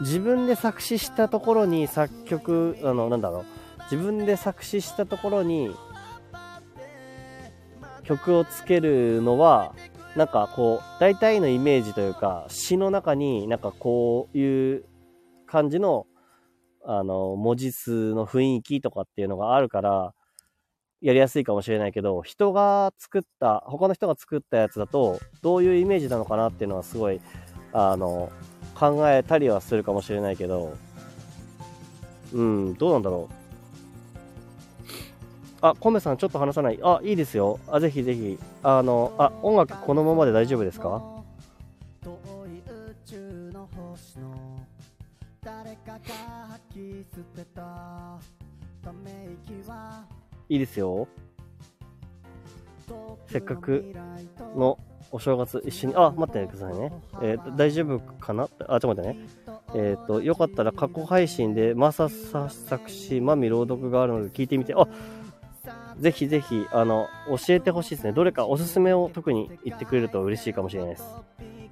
[0.00, 3.44] 自分で作詞したところに作曲、あの、なんだろう。
[3.90, 5.74] 自分で作詞したところに
[8.04, 9.74] 曲をつけるのは、
[10.16, 14.84] なんかこう、大体のイメージというか、詩の中になんかこういう
[15.46, 16.06] 感じの
[16.84, 20.14] あの、文字数の雰囲気とかっていうのがあるから、
[21.02, 27.20] やりやすいかもしれないけど、人が作った、他の人が作ったやつだと、どういうイメージなのかなっていうのはすごい、
[27.72, 28.30] あの、
[28.76, 30.76] 考えたりはするかもしれないけど、
[32.32, 33.34] うん、どうなんだろう。
[35.60, 36.78] あ、コメさんちょっと話さない。
[36.82, 37.58] あ、いいですよ。
[37.66, 38.38] あ、ぜひぜひ。
[38.62, 41.02] あの、あ、音楽このままで大丈夫ですか？
[50.52, 51.08] いいですよ。
[53.26, 53.94] せっかく
[54.54, 54.78] の
[55.10, 56.92] お正月一緒に、あ、待ってくださいね。
[57.22, 58.50] えー、大丈夫かな？
[58.68, 59.26] あ、ちょっと待ってね。
[59.74, 64.86] えっ、ー、と、よかったら過去配信でマササ作詞、マミ朗読があるので聞いてみて、あ、
[65.98, 68.12] ぜひぜひ、あの、教えてほしいですね。
[68.12, 71.04] どれかおすすめを特に言ってくれると嬉しいかもしれないです。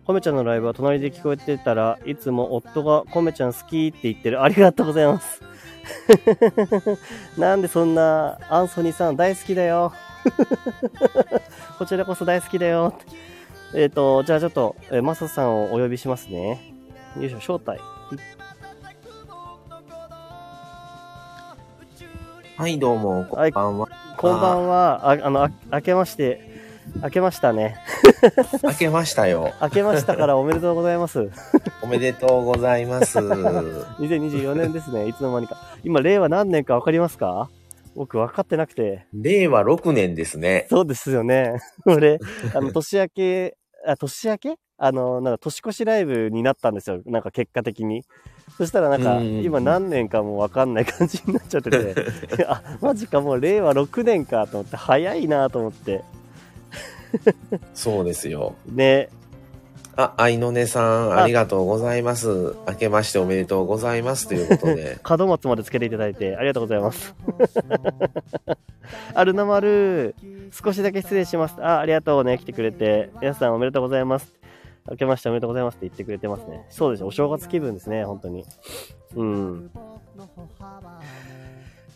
[0.07, 4.43] コメちゃんのライブは隣で聞こえてたらいつも夫がコメちゃん好きって言ってる。
[4.43, 5.43] ありがとうございます。
[7.39, 9.93] なんでそんな、アンソニーさん大好きだよ。
[11.79, 12.95] こちらこそ大好きだよ。
[13.75, 16.75] えっ、ー、と、じゃあちょっと、えー、マサさんをお呼びしますね。
[17.17, 17.81] よいしょ、招待。
[22.57, 23.89] はい、どうも、こんばんは。
[24.19, 25.09] こんばんは。
[25.09, 26.51] あ、あの、あ明けまして、
[27.03, 27.77] 明けましたね。
[28.63, 29.55] 明けましたよ。
[29.63, 31.31] 明けましたからおめでとうございます。
[31.83, 33.19] おめでとうございます。
[33.99, 35.09] 2024年ですね。
[35.09, 35.57] いつの間にか。
[35.83, 37.49] 今、令和何年かわかりますか？
[37.95, 39.07] 僕分かってなくて。
[39.13, 40.67] 令和6年ですね。
[40.71, 41.55] そうですよね。
[41.87, 42.19] 俺、
[42.55, 43.57] あの、年明け、
[43.87, 44.55] あ、年明け？
[44.83, 47.01] あの、なんか年越しライブになったんですよ。
[47.07, 48.03] なんか結果的に。
[48.57, 51.95] そしたらなんか、今何年かもわかんない感じになっちゃってて、
[52.47, 56.03] あ、マジかもう令和6年かと思って、早いなと思って。
[57.75, 58.55] そうですよ。
[58.67, 59.09] ね、
[59.97, 62.57] あ、愛の音さん、あありがとうございます。
[62.69, 64.29] 明けましておめでとうございます。
[64.29, 64.99] ということで。
[65.19, 67.15] 門松までつけていただいてありがとうございます。
[69.15, 70.15] アルナマル、
[70.53, 71.57] 少しだけ失礼します。
[71.61, 73.11] あ、ありがとうね、来てくれて。
[73.21, 74.33] 皆さんおめでとうございます。
[74.91, 76.67] 明けましておめでとうございますって言ってくれてますね。
[76.71, 78.45] そうですよ、お正月気分ですね、本当に。
[79.17, 79.71] うん。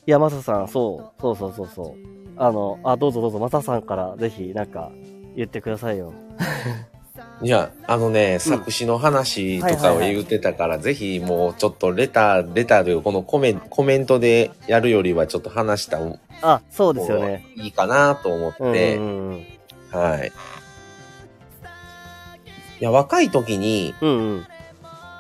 [0.07, 1.95] いや、マサさん、そう、そうそうそうそう。
[2.37, 4.93] あの、あ、どうぞどうぞ、マサさんからぜひ、なんか、
[5.37, 6.13] 言ってくださいよ。
[7.45, 17.47] いや、あのね、作詞の話とかを言ってたから、ぜひもうちょっとレター、レターというかこのコメコメントでやるよりはちょっと話した方あ、そうですよがね。
[17.57, 19.47] いいかなと思っうんて、うんうん。
[19.91, 20.33] はい。
[22.81, 24.47] いや、若い時に、うんうん。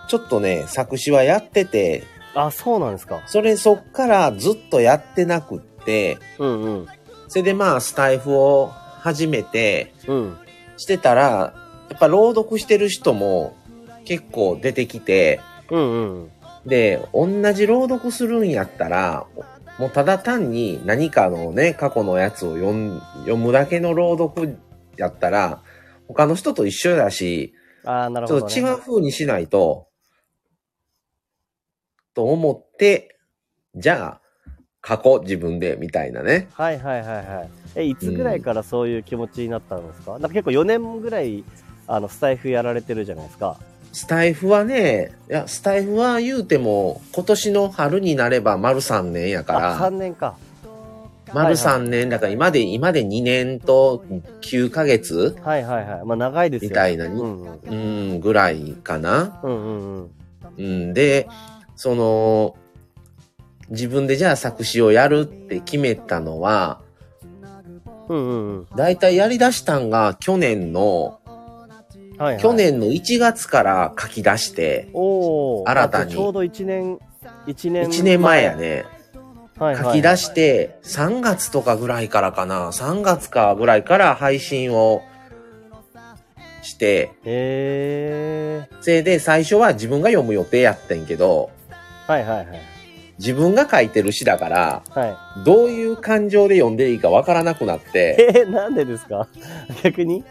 [0.09, 2.05] ちょっとね、作詞はやってて、
[2.35, 3.23] あ、そうなんですか。
[3.27, 6.87] それそっからずっとやってなくって、うんうん。
[7.29, 8.69] それでまあスタイフを
[9.01, 10.39] 始めてうん。
[10.77, 11.55] してたら、
[11.95, 13.57] やっぱ朗読してる人も
[14.05, 15.41] 結構出てきて、
[15.71, 16.31] うんうん。
[16.67, 19.29] で、同じ朗読するんやったら、
[19.79, 24.59] もうただ単に何かのね、過去のやつを読むだけの朗読
[24.97, 25.63] やったら、
[26.09, 28.61] 他の人と一緒だし、ああ、なるちょっほど、ね。
[28.63, 29.87] と違う風にしないと、
[32.13, 33.21] と思って、
[33.77, 34.21] じゃあ、
[34.87, 36.49] 書こう、自分で、みたいなね。
[36.53, 37.51] はいはいはいはい。
[37.77, 41.45] え、いつぐらいからそういう気持ちになったんですか、なんか結構4年ぐらい、
[41.87, 43.59] あの、スタイフやられてるじゃないですか。
[43.93, 50.37] スタイフはね、いや、スタイフは言うても、今年の春になれば丸3年やかあ、3ら、年か。
[51.33, 54.05] 丸3年だから今で、今で2年と
[54.43, 56.05] 9ヶ月はいはいはい。
[56.05, 56.71] まあ長いですよ。
[56.71, 57.61] みたいなにうんうん。
[57.69, 57.75] う
[58.17, 59.41] ん、ぐらいかな。
[59.43, 60.11] うんうんうん。
[60.59, 61.29] うん、で、
[61.77, 62.57] その、
[63.71, 66.81] 自分でじゃあ作詞をやるって決めたのは、
[68.09, 68.67] うんうんうん。
[68.77, 71.21] だいたいやり出したんが去年の、
[72.19, 72.43] はいはい。
[72.43, 72.53] 去。
[72.53, 74.89] 年の1月から書き出して。
[74.93, 76.99] 新たにあちょうど1年、
[77.47, 77.85] 1年。
[77.89, 78.57] 1年前や。
[78.57, 78.85] ね、
[79.59, 79.85] はいはい。
[79.85, 85.03] 書き出して、3月とかぐらいからかな、3月かぐらいから配信を
[86.63, 92.13] して、へえそれで最初は自分が読む予定やってんけど、ー。
[92.13, 92.47] はいはいはい。
[93.19, 97.81] 自分が書いてる詩だから、はどういう感情で読んでいいかわからなくなっい。
[97.93, 99.29] て、えー、なんでですか？
[99.85, 100.25] 逆に？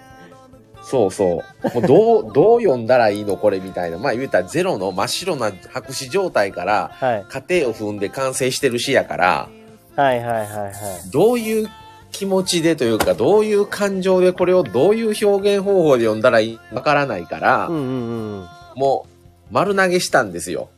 [0.83, 1.73] そうそう。
[1.73, 3.97] もうどう、 どう読んだらいいのこれみたいな。
[3.97, 7.25] まあ言うたらゼロの真っ白な白紙状態から、はい。
[7.47, 9.49] 家庭を踏んで完成してる詩やから、
[9.95, 10.73] はいはいはいはい。
[11.11, 11.69] どういう
[12.11, 18.47] 気持ちでというか、どういう感情でこれをどういう表現方法で読んだらいいわからないから、うんうんうん。
[18.75, 20.69] もう丸投げしたんですよ。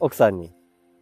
[0.00, 0.52] 奥さんに。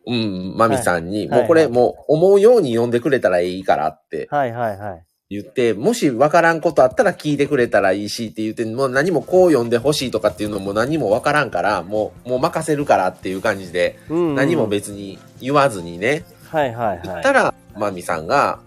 [0.07, 5.05] うん、マミさんに、はいもうこれ、はいもう思うように読んでくれたらいいからってはいはいはい。
[5.31, 14.35] 言って、もしわからんことあったら聞いてくれたらいいしって言って、もう何もこう読んでほしいとかっていうのも何もわからんから、もう、もう任せるからっていう感じで、うん、うん。
[14.35, 17.01] 何も別に言わずにね、はいはいはい。
[17.05, 18.61] 言ったら、マミさんが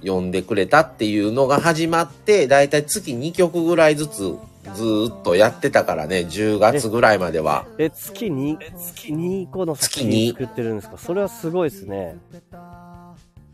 [0.00, 4.34] 読んでくれたっていうのが始まって、だいたい月2曲ぐらいずつ
[4.74, 7.66] ずーっとやってたからね、10月ぐらいまでは。
[7.78, 10.98] え、月に、月2個の作月に品作ってるんですか？
[10.98, 12.16] それはすごいですね。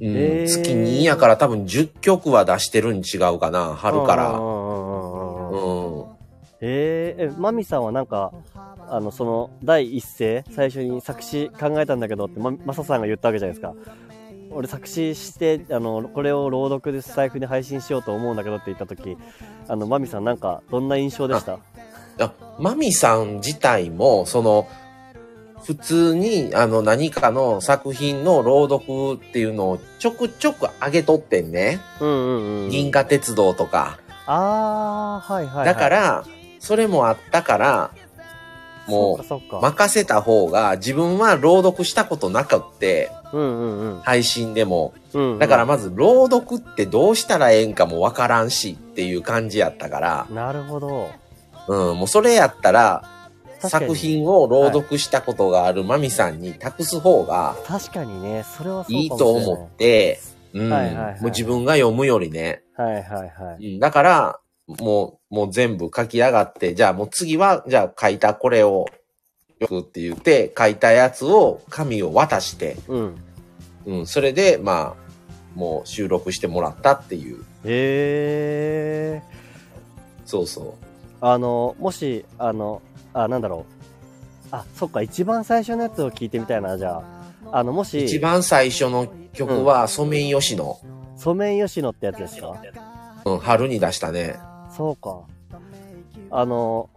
[0.01, 4.31] うん月2やから多分10曲は出してるに違うかな、春から。
[4.31, 6.05] うん。
[6.61, 8.33] えー、え、マミさんはなんか、
[8.89, 13.75] あの、その、第一声、最初に作詞考えたんだけどって、ま、マサさんが言ったわけじゃないですか。
[14.51, 19.17] 俺作詞して、あの、これを朗読で財布に配信しようと思うんだけどって言った時、
[19.69, 21.59] あの、マミさんなんか、どんな印象でした？
[22.21, 24.67] あマミさん自体も、その、
[25.69, 31.79] 普通に、あの、何かの作品の朗読っていうのをちょくちょく上げとってんね。
[32.01, 32.71] うんうんうん。
[32.71, 33.99] 銀河鉄道とか。
[34.25, 35.67] あー、はいはい、はい。
[35.67, 36.25] だか、ら、
[36.59, 37.91] それもあったから、
[38.87, 39.61] もう。
[39.61, 44.01] 任せた方が、自分は朗読したことなくって、うんうんうん。
[44.01, 44.95] 配信でも。
[45.13, 51.11] うんうんだからまず、朗読ってどうしたらええんかもわからんしっていう感じやったから、なるほど。
[51.69, 53.05] うん、もうそれやったら、
[53.61, 59.09] 作品を朗読したことがあるマミさんに託す方が確かにね、それはいい。
[59.09, 60.21] と思って、
[60.53, 60.71] うん。
[60.71, 62.63] はいはいはいもう自分が読むよりね。
[62.77, 63.75] はいはいはい。
[63.75, 63.81] うん。
[63.81, 68.87] だから、もう、もう全部書き上がって、じゃあもう次は、じゃあ書いたこれを、
[69.59, 73.17] よくって言って、書いたやつを、紙を渡して、うん。
[73.87, 74.07] うん。
[74.07, 75.09] それで、まあ、
[75.55, 77.41] もう収録してもらったっていう。
[77.65, 79.23] へえ。
[80.25, 80.75] そうそう。
[81.21, 82.81] あの、もし、あの、
[83.15, 83.73] あ、なんだろう。
[84.51, 87.03] あ、そっか、一番最初のやつを聞いてみたいな、じゃあ。
[87.59, 90.79] あの、もし、一番最初の曲は、ソメイヨシノ。
[91.17, 92.55] ソメイヨシノってやつですか？
[93.25, 94.37] うん、春に出したね。
[94.77, 95.21] そうか。
[96.31, 96.89] あの、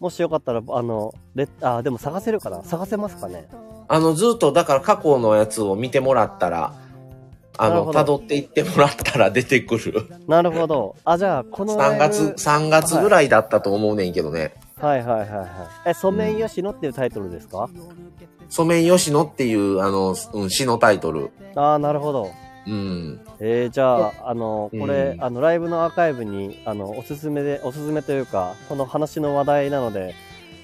[0.00, 2.62] もしよかったら、あの、レあ、でも探せるかな？
[2.62, 3.48] 探せますかね？
[3.88, 6.74] あの、ずっと、だから過去のやつを見てもらったら、
[7.56, 10.06] あの、辿っていってもらったら出てくる。
[10.26, 10.96] なるほど。
[11.04, 12.28] あ、じゃあ、このラ3イ月、ブ。
[12.32, 14.54] 3月ぐらいだったと思うねんけどね。
[14.84, 15.48] はいはいはいはい。
[15.86, 17.68] え、ソメイヨシノっていうタイトルですか、
[18.48, 21.30] ソメイヨシノっていう、あの、うん、詩のタイトル。
[21.54, 22.30] ああ、なるほど。
[22.66, 23.20] うん。
[23.40, 30.14] えー、じゃあ、あの、これ、うんあの、ライブのアーカイブに、あの、おすすめで、おすすめというか、この話の話題なので、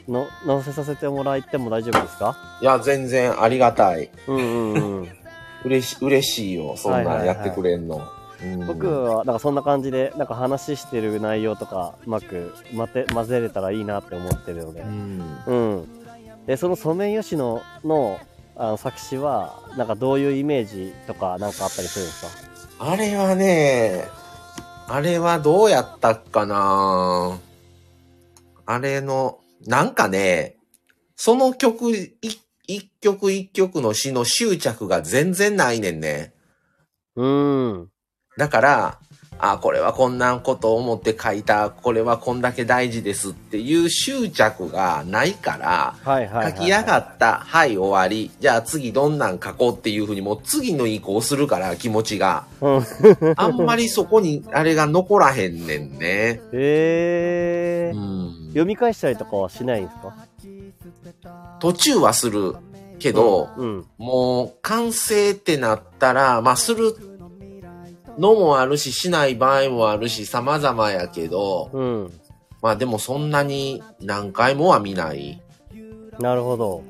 [0.09, 2.37] の、載せさせてもらっても大丈夫ですか？
[2.61, 4.11] いや、全然ありがたい。
[4.27, 5.09] うんうんうん。
[5.65, 6.75] 嬉し、嬉しいよ。
[6.77, 8.03] そんはいはいはいなんやってくれんの。
[8.43, 14.87] うん僕は、なんかそんな感じで、なんか話してる内容とか、うまく、まて、混ぜれたらいいなって思ってるのでう。
[14.87, 15.39] ん。
[15.47, 16.47] うん。
[16.47, 18.19] で、そのソメイヨシノの、
[18.57, 22.23] あの、作詞は、なんかどういうイメージとか、なんかあったりするんです
[22.79, 22.87] か？
[22.93, 24.09] あれはね、
[24.89, 27.39] あれはどうやったっかな？
[28.67, 30.57] あれの、なんかね、
[31.17, 32.17] その曲、い
[32.67, 36.33] 一曲一曲の詩の執着が全然ないねんね。
[37.17, 37.90] うーん。
[38.41, 38.99] だから、
[39.39, 46.57] あ、これはこんなことを思って書いた、これはこんだけ大事ですっていう執着がないから、はいはいはい、はい。
[46.57, 48.31] 書き上がった、はい、終わり。
[48.41, 52.47] じゃあ次どんなん書こうっていうふうにもう次の移行するから気持ちが。
[52.63, 52.85] うん。
[53.37, 56.41] あんまりそこにあれが残らへんねんね。
[56.53, 57.99] えー。
[57.99, 58.49] うん。
[58.49, 61.59] 読み返したりとかはしないんですか？
[61.61, 62.57] 途中はする
[62.99, 63.87] けど、うん。
[63.99, 66.95] もう完成ってなったら、まあする
[68.21, 72.13] のもあるし、しない場合もあるし、様々やけど、うん。
[72.63, 75.41] まあでもそんなに何回もは見ない。
[76.19, 76.83] なるほど。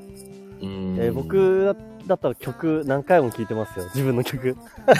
[0.61, 0.97] うん。
[0.99, 1.75] えー僕だ
[2.07, 3.85] だったら曲何回も聴いてますよ。
[3.93, 4.57] 自分の曲。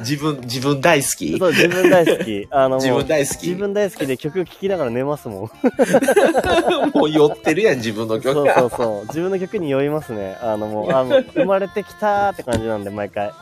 [0.00, 1.36] 自分、自分大好き？
[1.38, 2.46] そう、自分大好き。
[2.50, 3.42] あの、自分大好き？
[3.48, 5.50] 自分大好きで曲聴きながら寝ますもん。
[6.94, 8.34] もう酔ってるやん、自分の曲。
[8.34, 9.06] そうそうそう。
[9.08, 10.38] 自分の曲に酔いますね。
[10.40, 13.32] あのもう、あの、生まれてきたーって感じなんで、毎回。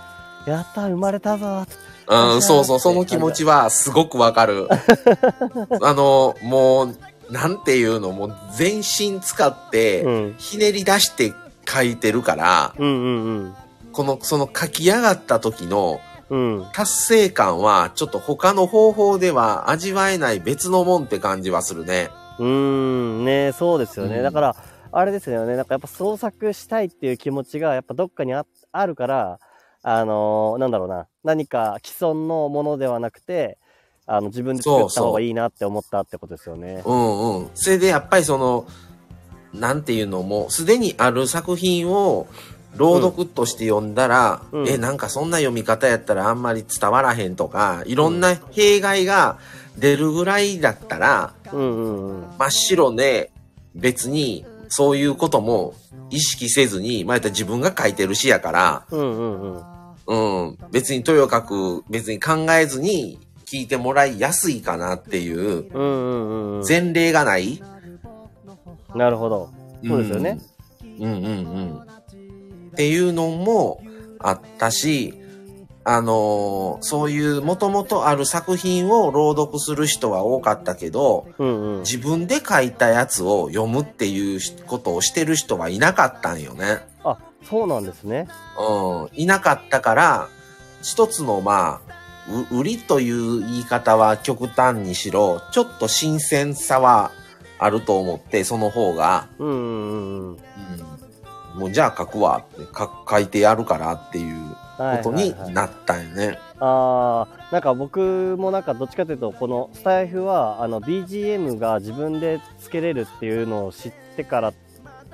[0.48, 1.66] やったー、生まれたぞ。
[2.08, 4.68] うん、そうそう、その気持ちはすごくわかる。
[5.82, 6.96] あの、もう、
[7.30, 10.34] なんていうの、もう全身使って、うん。
[10.38, 11.34] ひねり出して
[11.68, 13.54] 書いてるから、うんうん
[13.92, 16.58] この、その書き上がった時のうん。
[16.58, 16.66] うん。
[16.72, 22.10] 達成感は、ちょっと他の方法では味わえない別のもんって感じはするね。
[22.38, 24.18] うーん、ねそうですよね。
[24.18, 24.56] うんだから、
[24.90, 25.56] あれですよね。
[25.56, 29.38] なんかやっぱ創作したいっていう気持ちがやっぱどっかにああるから、
[29.82, 31.06] あのーなんだろうな。
[31.24, 33.58] 何か既存のものではなくて、
[34.06, 36.82] あの、自分で作った方がいいなって思ったってことですよね。
[36.84, 37.50] うんうん。
[37.54, 38.66] それでやっぱりその、
[39.52, 42.26] なんていうのも、すでにある作品を
[42.76, 49.38] 朗読として読んだら、うんえ、なんかそんな読み方やったらあんまり伝わらへんとか、いろんな弊害が
[49.76, 52.38] 出るぐらいだったら、うんうんうん。
[52.38, 53.30] 真っ白で
[53.74, 55.74] 別にそういうことも
[56.10, 59.78] 意識せずに、まあ、やったら自分が書いてる詩やから、うんうんうん。
[60.06, 66.64] うん、別にとよかく別に考えずに聞いてもらいやすいかなっていううんうんうんうん。
[66.66, 67.62] 前例がない、
[68.94, 69.50] なるほど。
[69.86, 70.38] そうですよね。
[70.82, 71.02] うん。
[71.02, 71.78] うんうんうん。
[71.78, 71.80] っ
[72.76, 73.82] ていうのも
[74.18, 75.14] あったし、
[75.90, 81.80] あのーそういう元々ある作品を朗読する人は多かったけど、うんうん。
[81.80, 86.86] 自分で書いたやつを読むっていうことをしてる人はいなかったんよね。
[87.04, 88.28] あ、そうなんですね。
[88.58, 89.08] うん。
[89.14, 90.28] いなかったから、
[90.82, 97.12] 一つのまあ、う売りという言い方は極端にしろ、ちょっと新鮮さは
[97.58, 100.36] あると思って、その方が、うんうんうんうん。
[101.54, 106.38] うん、もうじゃあ書くわってか書いてやるからっていうことにはいはいはいなったんよね。
[106.60, 114.52] ああ、なんか僕もなんかどっちかというと、このスタイフは、あの、BGM が自分でつけれるっていうのを知ってから、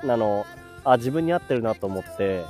[0.01, 0.45] あの、
[0.83, 2.43] あ、自分に合ってるなと思って、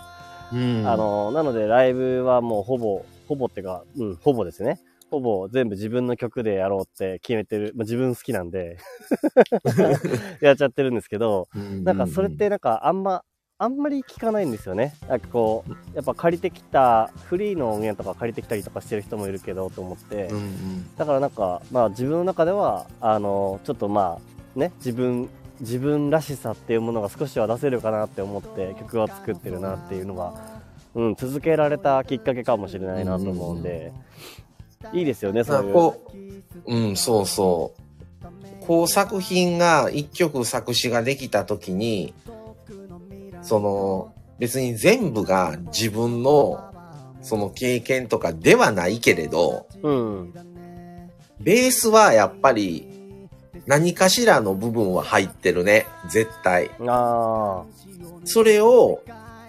[0.54, 4.80] うんあの、なのでライブはもうほぼ、ほぼってか、うん、ほぼですね。
[5.12, 8.78] ほぼ全部自分の曲でやろうって決めてる、まあ、自分好きなんで
[10.42, 11.48] やっちゃってるんですけど、
[11.84, 13.24] なんかそれっ、てなんかあんま、
[13.57, 14.95] あんまり聞かないんですよね。
[15.07, 25.30] なんかこう、やっぱ借りてきた、フリーの音源とか借りてきたりとかしてる人もいるけどと思って、うんうんだからなんか、まあ自分の中では、あの、ちょっとまあ、ね、自分、
[25.61, 30.34] 自分らしさっていうものが少しは出せるかなって思って曲は作ってるなっていうのが、
[30.94, 33.94] うん、続けられたきっかけかもしれないなと思うんで、
[34.91, 35.73] いいですよね、まあそういう。
[35.73, 36.03] こ
[36.65, 38.65] う、うん、そうそう。
[38.65, 42.14] こう作品が一曲作詞ができた時に、
[43.45, 46.59] その、別に全部が自分の、
[47.22, 50.34] その経験とかではないけれど、うん。
[51.39, 52.88] ベースはやっぱり
[53.65, 55.85] 何かしらの部分は入ってるね。
[56.09, 56.69] 絶対。
[56.88, 57.63] ああ、
[58.26, 59.01] それを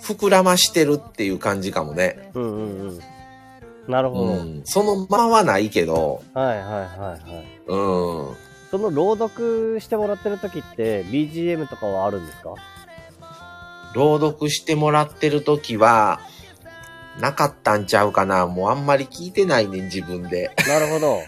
[0.03, 2.31] 膨らましてるっていう感じかもね。
[2.35, 3.01] うんうんうん。
[3.89, 4.25] なるほど。
[4.25, 4.63] うん。
[4.65, 7.47] そのままはないけど、はいはいはいはい。
[7.67, 8.37] うん。
[8.71, 12.55] その朗読してもらってる時って BGM とかはあるんですか？
[13.97, 16.21] 朗読してもらってる時は、
[17.21, 18.47] なかったんちゃうかな。
[18.47, 20.51] もうあんまり聞いてないねん、自分で。
[20.69, 21.23] なるほど。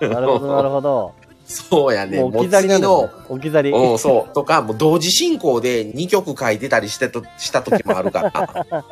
[0.08, 1.14] なるほどなるほど。
[1.44, 2.18] そうやね。
[2.20, 3.10] もう置き去りなんですね。
[3.28, 3.70] 置き去り。
[3.70, 4.34] うん、そう。
[4.34, 8.84] とか、もう同時進行で2曲書いてたりしてと、した時もあるから、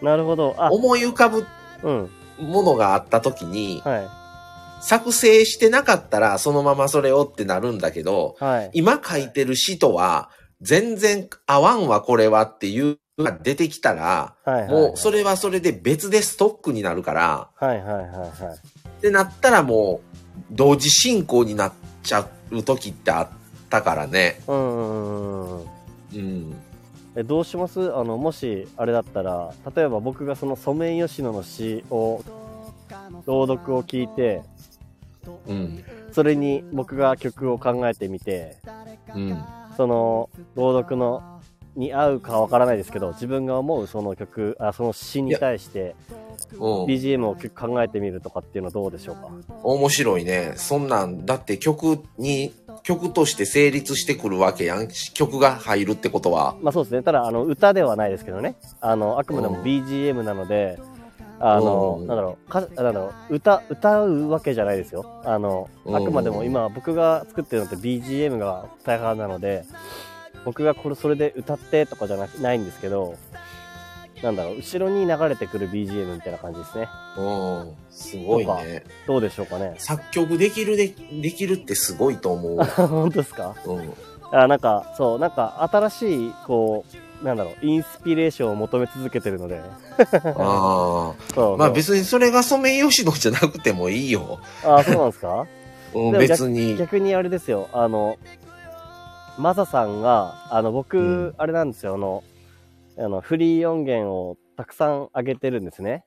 [0.00, 0.54] なるほど。
[0.56, 1.46] あ、思い浮かぶ
[1.82, 2.10] うん。
[2.38, 4.08] ものがあった時に、は
[4.80, 8.44] 作成してなかったらそのままそれをってなるんだけど、い。
[8.44, 8.70] はい。
[8.72, 10.30] 今書いてる詩とは、
[10.62, 14.70] 全然合わんわこれはっていうのが出てきたら、はいはい。
[14.70, 18.30] もうそれはそれで別でストックになるから、はいはいはいはい。
[18.88, 20.18] ってなったらもう
[20.50, 21.72] 同時進行になっ
[22.02, 23.28] ちゃう時ってあっ
[23.68, 24.40] たからね。
[24.46, 25.66] うんうんうんうん。
[26.14, 26.54] うん。
[27.16, 27.94] えどうします？
[27.94, 32.22] あの、もし、あれだったら、例えば僕がそのソメイヨシノの詩を、
[33.26, 34.42] 朗読を聞いて、
[35.46, 35.84] うん。
[36.12, 38.56] それに僕が曲を考えてみて、
[39.14, 39.44] うん。
[39.76, 41.40] その朗読の
[41.76, 45.94] に合うかわからないですけど自分が思うその曲あその詩に対して
[46.54, 46.84] うん。
[46.84, 49.30] BGM を考えてみるとかっていうのはどうでしょうか？
[49.62, 50.52] 面白いね。
[50.56, 54.88] そんなん、だって曲に、曲として成立してくるわけやん。
[55.14, 56.56] 曲が入るってことは。
[56.60, 60.78] まあそうですねただあの歌ではないですけどねあのあくまでもうん BGM なので
[61.44, 69.64] あのうんなんだろうかなんだろう歌歌うわけじゃないですよあのうんあくまでも今僕が作ってるのって BGM が大半なので
[70.44, 73.16] 僕がこれそれで歌ってとかじゃなくないんですけど
[74.22, 76.88] なんだろう後ろに流れてくる BGM みたいな感じですね
[77.18, 77.22] う
[77.64, 77.74] ん。
[77.90, 78.84] すごいね。
[79.08, 82.56] どうでしょうかね作曲できるで、できるってすごいと思う。
[82.86, 83.56] 本当ですか？
[83.66, 83.92] うん。
[84.30, 89.60] あなんかそうなんか新しいこうなんだろうインスピレーションを求め続けてるので。
[89.60, 91.56] ああ。
[91.56, 94.40] まあ別にそれがソメイヨシノじゃなくてもいいよ。
[94.64, 95.46] ああそうなんですか？
[95.94, 96.76] うん、別に。
[96.76, 97.68] 逆にあれですよ。
[97.72, 98.16] あの
[99.38, 101.34] マサさんがあの僕、うん。
[101.38, 101.94] あれなんですよ。
[101.94, 102.22] あの
[102.98, 106.04] あのフリー音源をたくさん上げてるんですね。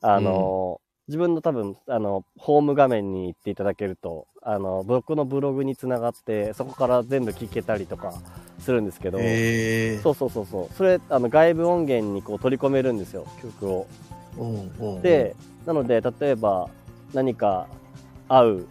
[0.00, 8.12] あの、自分の多分あのホーム画面に行っていただけるとあの僕のブログにつながってそこから全部聞けたりとか
[8.60, 9.18] するんですけど。
[10.02, 10.74] そうそうそうそう。
[10.74, 13.86] それ、あの、外部音源にこう取り込めるんですよ、曲を。
[14.38, 15.34] うんうん、で、
[15.66, 16.68] なので、例えば、
[17.12, 17.68] 何か
[18.28, 18.66] 合う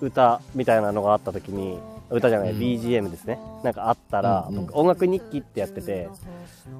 [0.00, 1.78] 歌みたいなのがあった時に、
[2.10, 3.38] 歌じゃない、うん BGM ですね。
[3.62, 6.08] なんかあったら、うんうん僕音楽日記ってやってて、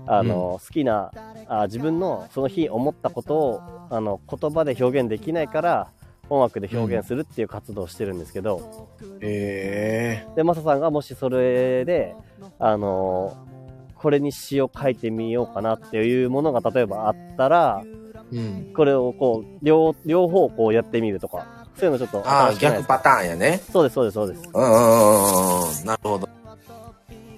[0.07, 1.11] あの、好きな
[1.49, 3.61] あ、自分のその日思ったことを、
[3.91, 5.89] あの、言葉で表現できないから、
[6.31, 8.89] 音楽で表現するっていう活動をしてるんですけど、
[9.21, 10.35] へえ。
[10.37, 12.15] で、マサさんがもしそれで、
[12.59, 13.37] あの
[13.95, 17.83] これに詩を書いてみようかなっていうものが例えばあったら、
[18.31, 18.73] うん。
[18.75, 21.47] これをこう、両、両方こうやってみるとか、
[21.77, 23.61] そういうのちょっとああ、逆パターンやね。
[23.73, 24.43] そうです、そうです、そうです。
[24.53, 25.87] うんうんうんうん。
[25.87, 26.29] なるほど。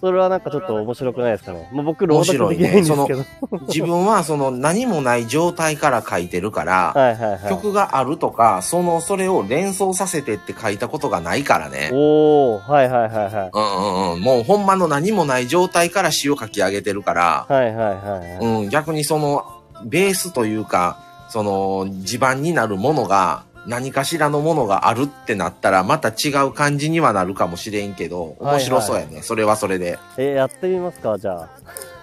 [0.00, 1.68] それはなんかちょっと面白くないですかね？
[1.72, 3.24] もう僕、朗読できないんですけど。
[3.68, 7.50] 自分はその何もない状態から書いてるから、はいはいはい。
[7.50, 11.90] 曲があるとか、その、それを連想させてって書いたことがないからね。
[11.92, 13.50] おー、はいはいはいはい。
[13.52, 14.20] うんうんうん。
[14.20, 18.62] もうほんまの何もない状態から詩を書き上げてるから、はいはいはいはい。
[18.62, 19.44] うん、逆にその、
[19.84, 20.98] ベースというか、
[21.28, 29.22] その、地盤になるものが、何かしらのものがあるってなったら、また違う感じにはなるかもしれんけど、面白そうやね。
[29.22, 29.98] それはそれで。
[30.16, 31.48] えーやってみますかじゃあ。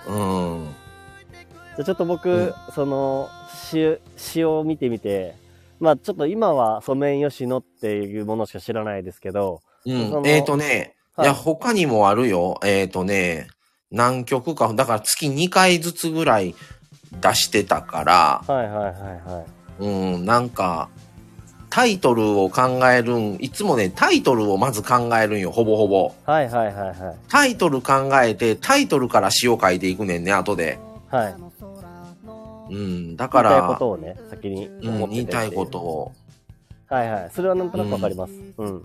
[0.07, 0.75] うん。
[1.75, 3.29] じゃあちょっと僕、うんその
[3.71, 5.35] 詩詩を見てみて、
[5.79, 12.59] まあちょっと今はソメイヨシノっていうものしか知らないですけど、うんえっ、とね、い、はいや、他にもあるよ。
[12.63, 13.47] えっ、とね、
[13.91, 16.55] 何曲か、だから月2回ずつぐらい
[17.21, 18.93] 出してたから、はいはいはい
[19.33, 19.45] は
[19.79, 19.85] い。
[19.85, 20.89] うん、なんか、
[21.77, 26.11] タイトルを考えるん、いつもね、タイトルをまず考えるんよ、ほぼほぼ。
[26.25, 26.95] はいはいはいはい。
[27.29, 30.79] タイトル考えて、タイトルから詩を書いていくねんね、後で。
[31.11, 31.35] はい。
[32.71, 36.11] うん、だか言いたいこら、とをね、先にてて言いたいことを、
[36.89, 37.29] はいはい。
[37.31, 38.33] それはなんとなくわかります。
[38.57, 38.83] うん。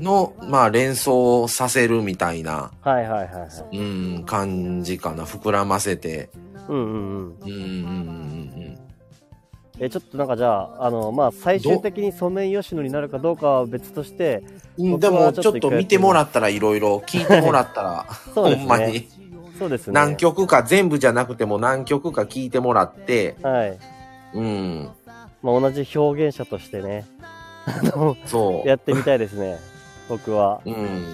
[0.00, 3.78] の、まあ、連想させるみたいな、はいはいはいはい。
[3.78, 3.82] う
[4.18, 5.22] ん、感じかな。
[5.22, 6.28] 膨らませて。
[6.68, 7.36] うんうんうん。
[7.40, 8.47] うん、うん、うん、
[9.80, 14.42] え、ちょっとなんかじゃあ、あの、まあ、最終的にソメイヨシノになるかどうかは別として、
[14.76, 19.08] でも、ちょっと見てもらったら、いろいろ聞いてもらったら、 そうですね ほんまに。
[19.58, 19.94] そうですね。
[19.94, 23.78] 何曲か、全部じゃなくても何曲か聞いてもらって、はい。
[24.34, 24.90] うん、
[25.42, 27.06] まあ、同じ表現者としてね、
[27.66, 29.58] あの、そやってみたいですね。
[30.08, 30.60] 僕は。
[30.64, 30.70] う。
[30.70, 31.04] うん。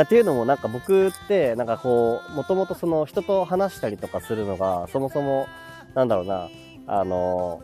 [0.00, 5.46] っていうのもなんか僕って、なんかこう、もともとその人と話したりとかするのが、そもそも、
[5.94, 6.48] なんだろうな、
[6.86, 7.62] あの、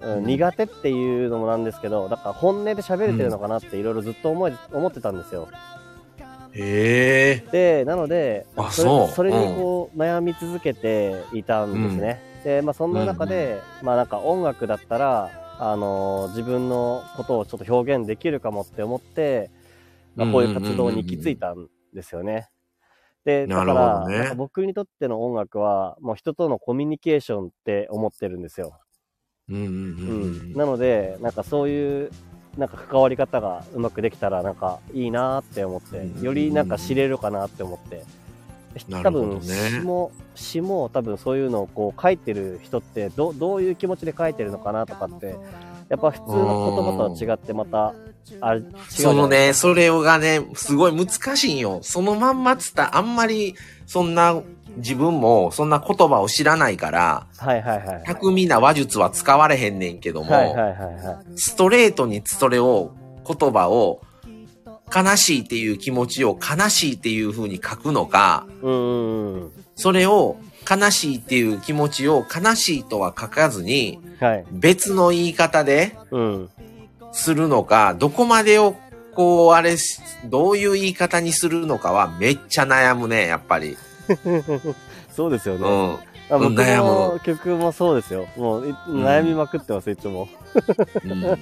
[0.00, 5.48] うん、苦手っていうのもなんですけど、だから本音で喋れてるのかなっていろいろずっと思い、思ってたんですよ。
[6.52, 7.50] へえ。
[7.50, 12.20] で、なので、あそれそれにこう、悩み続けていたんですね。
[12.44, 19.50] で、まあそんな中で、まあなんか音楽だったら、あのー自分のことをちょっと表現できるかもって思って、
[20.14, 22.48] まあこういう活動に行き着いたんですよね。
[23.28, 28.80] で、だから、ね僕にとっての音楽は、もう人とのコミュニケーションって思ってるんですよ。
[29.50, 30.54] うんうんううんん。
[30.54, 32.10] なので、なんかそういう、
[32.56, 38.02] なんか関わり方がうまくできたら、なんかいいなーって思ってう、んよりなんか知れるかなって思って。
[38.88, 45.36] な多分、詩も、詩も多分そういうのをこう書いてる人って、どどういう気持ちで書いてるのかなとかって、
[45.88, 47.94] やっぱ普通の言葉とは違ってまた、
[48.40, 51.80] あれ、違うそのね、それがね、すごい難しいんよ。
[51.82, 53.54] そのまんまつったあんまり、
[53.86, 54.40] そんな、
[54.76, 58.02] 自分もそんな言葉を知らないから、はいはいはい。
[58.04, 61.36] 巧みな話術は使われへんねんけども、はいはいはいはい。
[61.36, 62.92] ストレートにそれを、
[63.26, 64.02] 言葉を、
[64.94, 69.52] 悲しいっていう気持ちを悲しいっていう風に書くのか、うん。
[69.74, 70.36] それを
[70.68, 74.44] 悲しいっていう気持ちを悲しいとは書かずに、はい。
[74.52, 76.50] 別の言い方でうん。
[77.12, 78.74] するのか、どこまでを
[79.14, 83.76] こう、あれし、どういう言い方にするのかはめっちゃ悩むね、やっぱり。
[85.14, 85.68] そうですよね。
[85.68, 85.98] うん。
[86.30, 88.28] あ僕うん悩のむ曲もそうですよ。
[88.36, 90.28] もうい悩みまくってます、いつも。
[91.04, 91.38] うん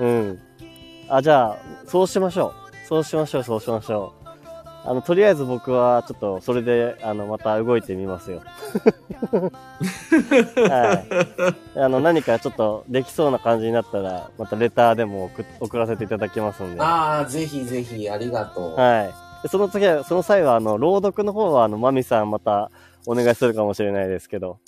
[0.00, 0.38] うん。
[1.08, 1.56] あ、じゃあ、
[1.86, 2.86] そうしましょう。
[2.88, 4.21] そうしましょう、そうしましょう。
[4.84, 8.42] あの、とりあえず僕は、ちょっと、それで、あの、また動いてみますよ。
[10.68, 10.94] は
[11.76, 11.78] い。
[11.78, 16.80] あの、何かちょっと、できそうな感じになったら、またレターでも送送らせていただきますんで。
[16.80, 18.72] はああ、ぜひぜひ、ありがとう。
[18.74, 18.76] い。
[19.42, 22.70] でその次は、その際は、あの、朗読の方は、あの、マミさんまた、
[23.06, 24.58] お願いするかもしれないですけど、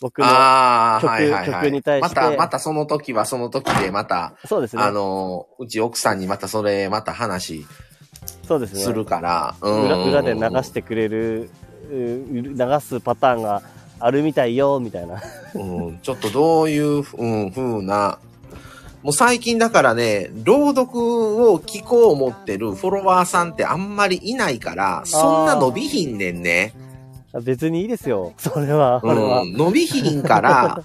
[0.00, 1.46] 僕の、曲はいはいはい。
[1.46, 4.82] 曲に対してまた、またその時はその時で、また、そうですね。
[4.82, 7.66] あの、うち奥さんにまたそれ、また話
[8.48, 8.80] そうですね。
[8.80, 11.50] するから、うん裏裏で流してくれる、
[11.90, 11.94] う
[12.32, 13.62] 流すパターンが
[14.00, 15.22] あるみたいよ、みたいな。
[15.54, 18.18] うん、ちょっとどういう、うん、風な、
[19.02, 20.98] もう最近だからね、朗読
[21.50, 26.72] を聞こう思ってるフォロワーさんってあんまりいないから、そんな伸びひんねんね。
[27.42, 28.32] 別にいいですよ。
[28.38, 29.42] それは、これは。
[29.42, 30.84] うん、伸びひんから、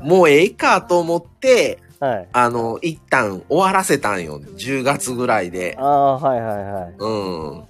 [0.00, 2.28] もうええかと思って、はい。
[2.32, 4.40] あの、一旦終わらせたんよ。
[4.40, 5.84] 10月ぐらいであ。
[5.84, 6.94] あ、はいはいはい。
[6.98, 7.08] う
[7.58, 7.64] ん。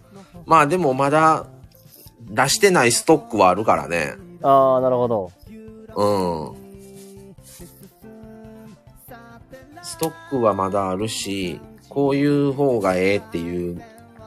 [0.47, 1.47] まあでもまだ
[2.21, 4.15] 出してないストックはあるからね。
[4.43, 5.31] ああ、なるほど。
[5.95, 6.05] う
[6.53, 6.65] ん。
[9.83, 13.81] ストックはまだあるし、こういう方がええっていう、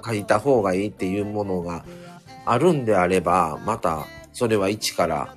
[0.05, 1.83] 書いた方がいいっていうものが
[2.45, 5.33] あるんであれば、またそれは一から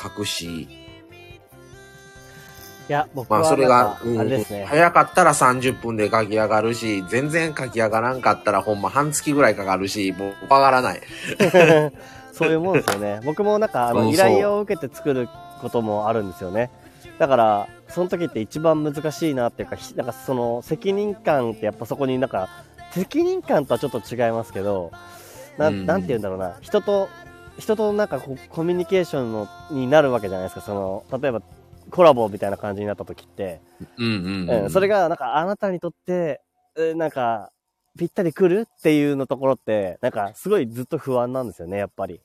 [0.00, 0.68] 書くし、い
[2.92, 4.64] や、僕はまあそれが、うんあれですね。
[4.64, 11.00] 早かったら30分で書き上がるし、全然書き上がらんかったらほんま半月ぐらいかかるし、もうわからない。
[12.32, 13.20] そういうもんですよね。
[13.26, 15.28] 僕もなんか、あの、うん依頼を受けて作る
[15.60, 16.70] こともあるんですよね。
[17.18, 22.48] だから、その時って一番難しいなっていうか、ひなんかその責任感ってやっぱそこになんか、
[22.92, 24.90] 責任感とはちょっと違いますけど、
[25.58, 27.08] なうんんなんて言うんだろうな、人と、
[27.58, 30.60] 人となんかこうコミュニケーションのになるわけじゃないですか。
[30.62, 31.42] その、例えば
[31.92, 33.60] コラボみたいな感じになった時って、
[34.70, 36.40] それがなんかあなたにとって、
[36.76, 37.50] えなんか、
[37.98, 42.20] ぴったり来るっていうのところって、なんかすごいずっと不安なんですよね、やっぱり。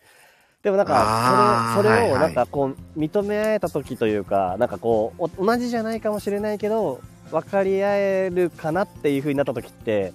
[0.63, 10.13] でもなんか、それ、それをなんかこう、認め合えた時というか、なんかこう、お同じじゃないかもしれないけど、分かり合えるかなっていう風になった時って、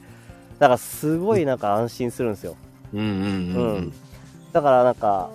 [0.59, 2.57] だからすごいなんか安心するんですよ。
[2.95, 2.99] う
[3.79, 3.93] ん。
[4.53, 5.31] だからなんか、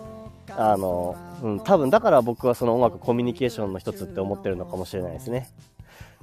[0.50, 5.50] あの、うん、多分だから僕はその音楽コミュニケーションの一つって思ってるのかもしれないですね。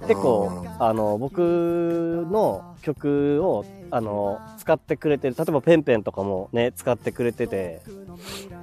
[0.00, 7.80] 結構、あの、僕の曲を、あの、使ってくれてる、例えばペンペンとかもね、使ってくれてて、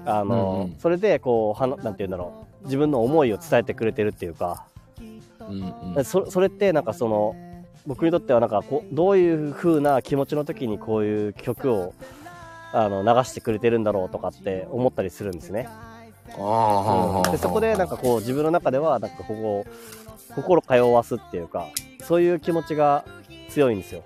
[0.05, 0.79] あの、うんうん。
[0.79, 4.65] それで、こう、はななんて言うんだろう、自分の思いを伝えてくれてるっていうか、
[5.39, 6.05] うんうん。
[6.05, 7.35] そそれってなんかその、
[7.87, 11.93] 僕にとってはなんかこう、どういう風な気持ちの時にこういう曲を、
[12.73, 15.69] あの、流してくれてるんだろうとかって思ったりするんですね。
[17.31, 19.65] でそこでなんかこう自分の中ではなんかここ
[20.35, 21.67] 心通わすっていうか
[22.03, 23.05] そういう気持ちが
[23.49, 24.03] 強いんですよ、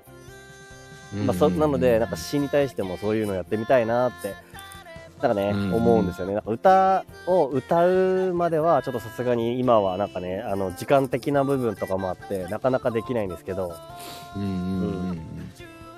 [1.25, 4.33] まあ、そなのでなんか詩に対してもそういうのやってみたいなって
[5.21, 6.33] なんかね、うん思うんですよね。
[6.33, 13.73] なんか歌を歌うまではちょっとさすがに今はなんかねあの時間的な部分とかもあってなかなかできないんですけど
[14.35, 15.21] うんうんうん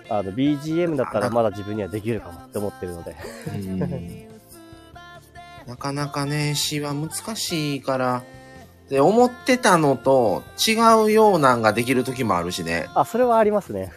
[0.10, 3.16] あの BGM だったらまだ自分にはできるかもって思ってるので。
[3.56, 4.27] うんうん
[5.68, 8.24] なかなかね、詩は難しいから、
[8.90, 12.88] で、思ってたのと違うようなんができる時もあるしね。
[12.96, 13.92] あそれはありますね。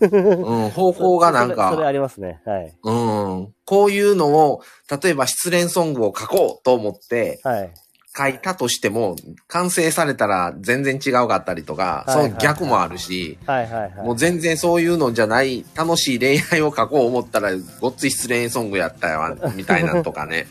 [0.00, 2.40] うん、方向がなんそれそれか、ありますね。
[2.46, 2.74] はい。
[2.82, 4.62] うん、こういうのを、
[5.02, 7.70] 例えば失恋ソングを書こうと思ってはい。
[8.16, 9.14] 書いたとしても、
[9.46, 12.28] 完成されたら全然違うかったりとか、はいはい。
[12.28, 13.92] その逆もあるし、はいはいはい。
[14.06, 20.48] もう全然そういうのじゃない、楽しい恋愛を書こう思ったら、ごっつい失恋ソングやったよ、みたいなとかね、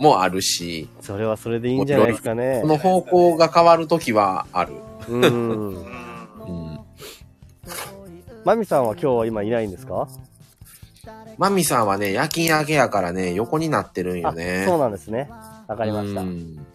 [0.00, 4.72] もあるし、それはそれでいいんじゃないですかねこの方向が変わるときはある。
[5.08, 5.28] うんう
[5.76, 6.80] ん。
[8.44, 10.08] マミさんは今日は今いないんですか？
[11.38, 14.64] マミさんはね、夜勤明けやからね、横になってるんよあね。
[14.66, 15.30] そうなんですね。
[15.68, 16.24] わかりましたう。
[16.24, 16.66] ん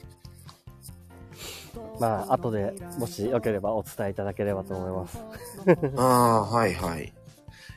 [1.99, 5.17] まあ、後でもしよければお伝えいただければと思います。
[5.95, 7.13] ああ、はいはい。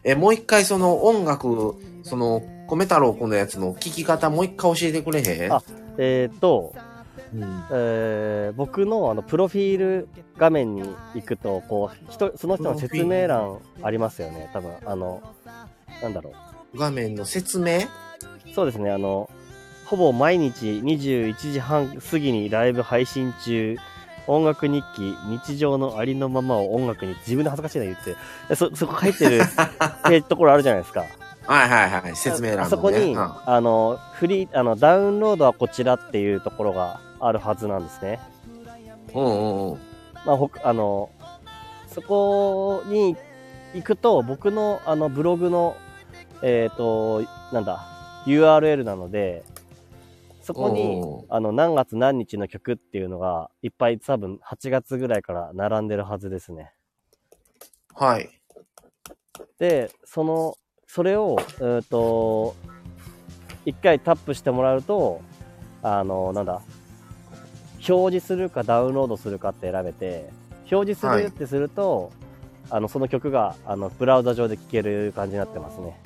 [0.04, 5.52] え、もう一回その音楽、その、米太郎くんのやつの聞き方もう一回教えてくれへん？
[5.52, 5.62] あ
[5.98, 6.74] えっ、と、
[7.34, 7.64] うん。
[7.72, 10.82] えー僕のあのプロフィール画面に
[11.14, 14.48] 行くと、こう、人、その人の説明欄ありますよね。
[14.52, 15.22] 多分、あの、
[16.02, 16.32] なんだろ
[16.76, 17.78] 画面の説明？
[17.78, 17.80] う。
[18.54, 19.28] そうですね、あの、
[19.84, 23.76] ほぼ毎日21時半過ぎにライブ配信中、
[24.26, 28.16] 音楽日記、日常のありのままを音楽に、自分で恥ずかしいな言って、
[28.48, 31.04] でそ、そこ書いてるページところあるじゃないですか。
[31.48, 32.14] はいはいはい。
[32.14, 32.66] 説明欄の、ね。
[32.66, 38.20] あそこに、うんあの、フリー、あの、ダウンロードはこちらっていうところがあるはずなんですね。
[39.14, 39.78] うんうんうん。
[40.26, 41.10] まあ、ほかあの、
[41.88, 43.16] そこに
[43.74, 45.74] 行くと、僕のあのブログの、
[46.42, 47.80] えっ、と、なんだ、
[48.26, 49.42] URL なので、
[50.42, 56.72] そこにあの、何月何日の曲っていうのが、いっぱい多分8月ぐらいから並んでるはずですね。
[57.94, 58.28] はい。
[59.58, 60.54] で、その、
[60.88, 62.56] それを、えっ、と、
[63.66, 65.20] 一回タップしてもらうと、
[65.82, 66.62] あの、なんだ、
[67.86, 70.30] 表示するかダウンロードするかって選べて、
[70.72, 72.10] 表示するってすると、
[72.70, 76.00] あの、その曲が、あの、ブラウザ上で聴ける感じになってますね。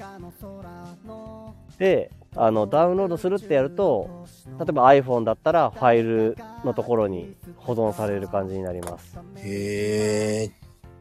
[1.78, 4.26] で、あの、ダウンロードするってやると、
[4.58, 9.16] 例えば iPhone だったらファイルのところに保存される感じになります。
[9.36, 10.50] へえ。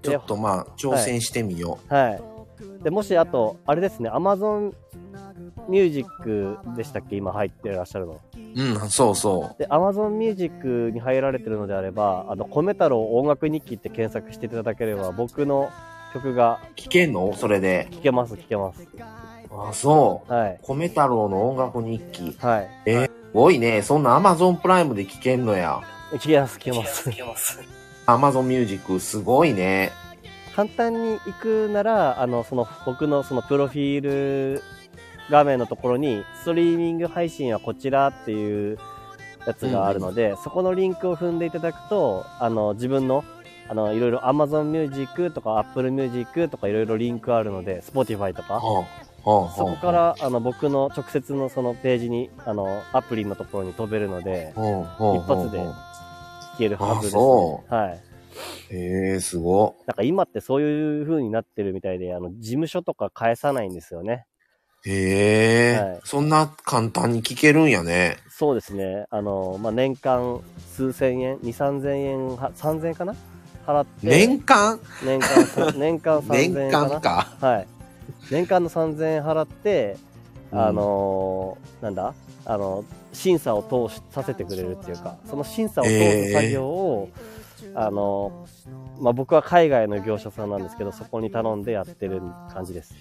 [0.03, 2.40] ちょっとまあ、挑戦してみよはい。
[2.83, 4.73] で、もし、あと、あれですね、Amazon
[5.67, 7.15] Music でしたっけ？
[7.15, 8.13] 今入ってらっしゃるの。
[8.13, 8.17] う。
[8.55, 15.69] うん、そうそで、Amazon Music に入られてるのであれば、あの、米太郎音楽日記って検索していただければ、僕の
[16.13, 16.79] 曲がう。
[16.79, 17.33] 聞けんの？
[17.35, 17.87] それで。
[17.91, 18.87] 聴けます、聴けます。
[19.51, 20.33] あ、そう。
[20.33, 20.59] はい。
[20.63, 22.35] 米太郎の音楽日記。
[22.39, 22.69] はい。
[22.85, 23.81] すごいね。
[23.81, 25.81] そんな Amazon プライムで聞けんのや。
[26.13, 26.71] 聴けます、聴
[27.11, 27.59] けます。
[28.07, 29.91] Amazon Music すごいね。
[30.55, 34.63] 簡単に行くなら、あの、その、僕のそのプロフィール
[35.29, 38.77] 画面のところに、ストリーミング配信はこちらっていう
[39.45, 43.23] やつがあるので、そこのリンクを踏んでいただくと、あの、自分の、
[43.69, 48.85] あの、いろいろ Amazon Music とか Apple Music とかいろいろリンクあるので、Spotify とか、は
[49.23, 50.29] あ、はあ、そこから、あ。
[50.29, 58.10] の、僕の直接のそのページに、あの、アプリのところに飛べるので、一一発で聞けるはずです、あそはい。
[58.69, 59.75] へえ、すご。
[59.87, 64.25] なんか今ってそういう風になってるみたいで、あの、事務所とか返さないんですよね。
[64.85, 68.17] へえ、はいそんな簡単に聞けるんやね。
[68.29, 69.05] そうですね。
[69.11, 70.41] あの、まあ、年間
[70.75, 73.15] 数千円、2、3000円は、3000円かな？
[73.67, 74.79] 払って、年間？
[75.05, 76.89] 年間さ、年間3000年円かな？
[76.97, 77.37] 間か。
[77.39, 77.67] はい。
[78.31, 79.97] 年間の3000円払って、
[80.51, 82.13] うんあのーなんだ？
[82.45, 82.83] あの、
[83.13, 87.09] 審査を通しさせてくれるっていうか、その審査を通す作業を、
[87.75, 92.21] あのーまあ、僕は海外の業者さんなんですけど、そこに頼んでやってる
[92.53, 92.93] 感じです。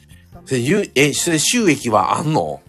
[0.46, 2.60] それゆえ、それ収益はあんの？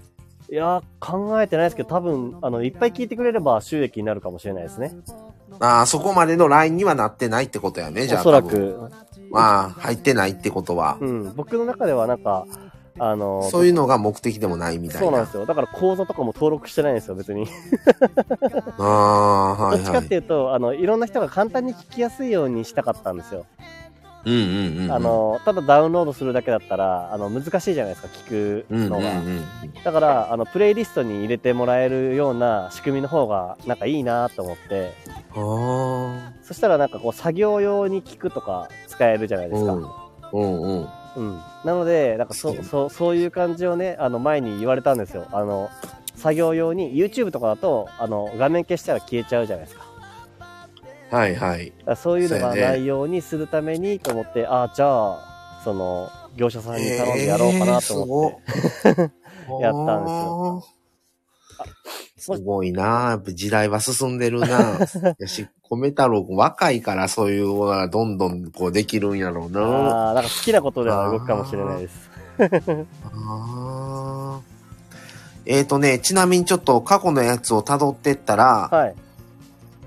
[0.49, 4.93] いや、考えてないですけど、多分、あの、いっぱい聞いてくれれば収益になるかもしれないですね。
[5.59, 8.21] ああ、そこまでのラインにはなってないってことやね、じゃあ。
[8.21, 8.43] おそら。
[8.43, 8.77] く。
[9.29, 10.97] まあ、入ってないってことは。
[10.99, 11.35] うん。
[11.35, 12.45] 僕の中ではなんか、
[12.99, 15.01] あの、そういうのが目的でもないみたいな。
[15.01, 15.45] そうなんですよ。
[15.45, 17.47] だから講座とかも登録してないんですよ、別に。
[18.77, 20.05] ああ、はいどっちかはい。
[20.05, 23.45] っていうと、あの、いろんな人が簡単に聞きやすいようにしたかったんですよ。
[24.23, 24.91] うんうんうん。
[24.91, 29.09] あ、の、ただダウンロードするだけだったら、あの、難しいじゃないですか、聞くうんうんのが。
[29.09, 29.43] うん。
[29.83, 34.93] だから、あの、プレイリストに入れてもらえるような仕組みの方が、なんかいいなと思って、
[35.33, 39.49] あそしたらなんかこう、作業用に聞くとか使えるじゃないあ。
[39.49, 39.73] ですか。
[39.73, 39.83] うん。
[40.33, 40.87] うんうん。
[41.15, 41.41] うん。
[41.65, 45.27] なので、なんかそ、そう、そういう感じをね、あの、前に言われたんですよ。
[45.31, 45.69] あの、
[46.15, 49.85] 作業用に、YouTube とかだと、あの、画面消したら消えちゃうじゃないですか。
[51.11, 51.73] はいはい。
[51.97, 58.89] そういうのがないようにするためにと思って、ああ、じゃあ、その、業者さんに頼んでやろうかなと思って。
[58.89, 59.11] えー
[59.59, 60.63] やったんですよ
[62.17, 64.79] すごいなやっぱ時代は進んでるな
[65.17, 69.61] やし、米太郎君若いからそういうのがどんどんこうできるんやろうな。
[69.61, 72.11] ああ、なんか好きなことでは動くかもしれないです。
[73.03, 74.51] あー
[75.45, 78.95] えーとね、ちなみにちょっと過去のやつを辿ってったら、はい。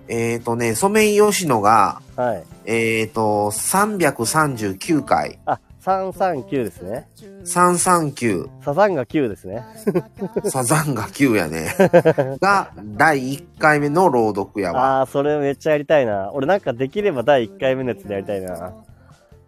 [0.08, 2.44] えーとね、ソメイヨシノが、はい。
[2.66, 7.06] えーと、339回、あ、339ですね。
[7.44, 9.62] 339、サザンが9ですね。
[10.48, 11.74] サザンが9やね。
[12.40, 14.98] が、第1回目の朗読やわ。
[14.98, 16.30] ああ、それめっちゃやりたいな。
[16.32, 18.72] 俺なんかできれば第1回目のやつでやりたいな。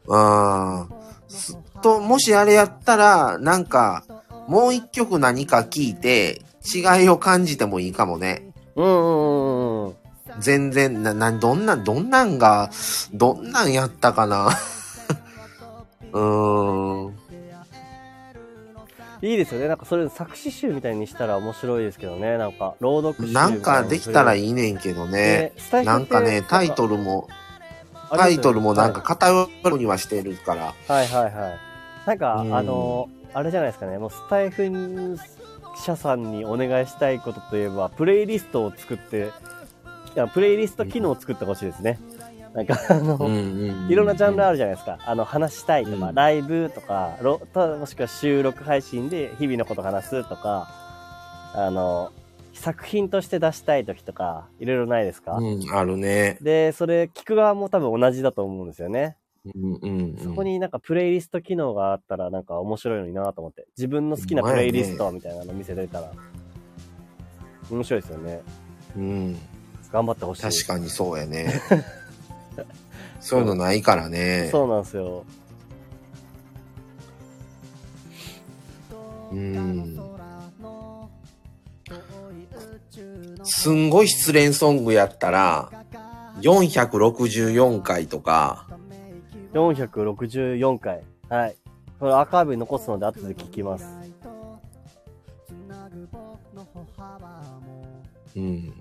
[0.09, 4.05] あーすと、もしあれやったら、なんか、
[4.47, 6.43] もう一曲何か聞いて、
[6.75, 8.53] 違いを感じてもいいかもね。
[8.77, 9.95] うんうんうんうん。
[10.39, 12.71] 全然、な、な、どんな、どんなんが、
[13.15, 14.51] どんなんやったかな。
[16.17, 17.27] うーん。
[19.23, 19.69] いいですよね。
[19.69, 22.37] なんかそれ作詞集みたいにしたら面白いですけどね。
[22.37, 25.53] なんか朗読集なんかできたらいいいねんけどね。
[25.57, 27.29] スタイフってなんかね、タイトルも、
[28.11, 30.65] タイトルもなんかは偏るにはしてるから。
[30.65, 31.59] いはいはいはい。
[32.07, 33.99] なんか、うんあの、あれじゃないですかね。
[33.99, 35.19] もうスタイフ
[35.83, 39.31] 社さんにお願いしたいことといえば、プレイリストを作って、
[40.33, 41.99] プレイリスト機能を作ってほしいですね。
[42.57, 43.93] なんかあの、うんうん。
[43.93, 44.53] いろんなジャンルある。
[44.53, 44.99] るじゃないですか。
[45.05, 47.19] あの、話したいとか、うんライブとか、
[47.55, 50.69] もしくは収録配信で日々のこと話すとか、
[51.55, 52.13] あの、
[52.55, 56.39] 作品として出したい時とか、いろいろないですか、うん、あるね。
[56.41, 59.19] で、それ聞く側も多分同じだと思うんですよね。
[59.55, 60.17] うんうん、うん。
[60.17, 63.67] そこになんかプレイリスト機能があったらなんか面白いのになと思って。
[63.77, 66.11] 自分の好きなプレイリストみたいなの見せれたら。
[67.71, 68.41] 面白いですよね。
[68.97, 69.39] うん。
[69.93, 70.43] 頑張ってほしい。
[70.43, 71.61] 確かにそうやね。
[73.21, 74.49] そういうのないからね。
[74.51, 75.25] そうなんですよ。
[79.33, 80.01] うん。
[83.43, 85.71] すんごい失恋ソングやったら、
[86.41, 88.67] 464回とか、
[89.53, 91.03] 464回。
[91.29, 91.57] はい。
[91.99, 93.87] これアーカイブに残すので後で聞きます。
[98.37, 98.73] うん。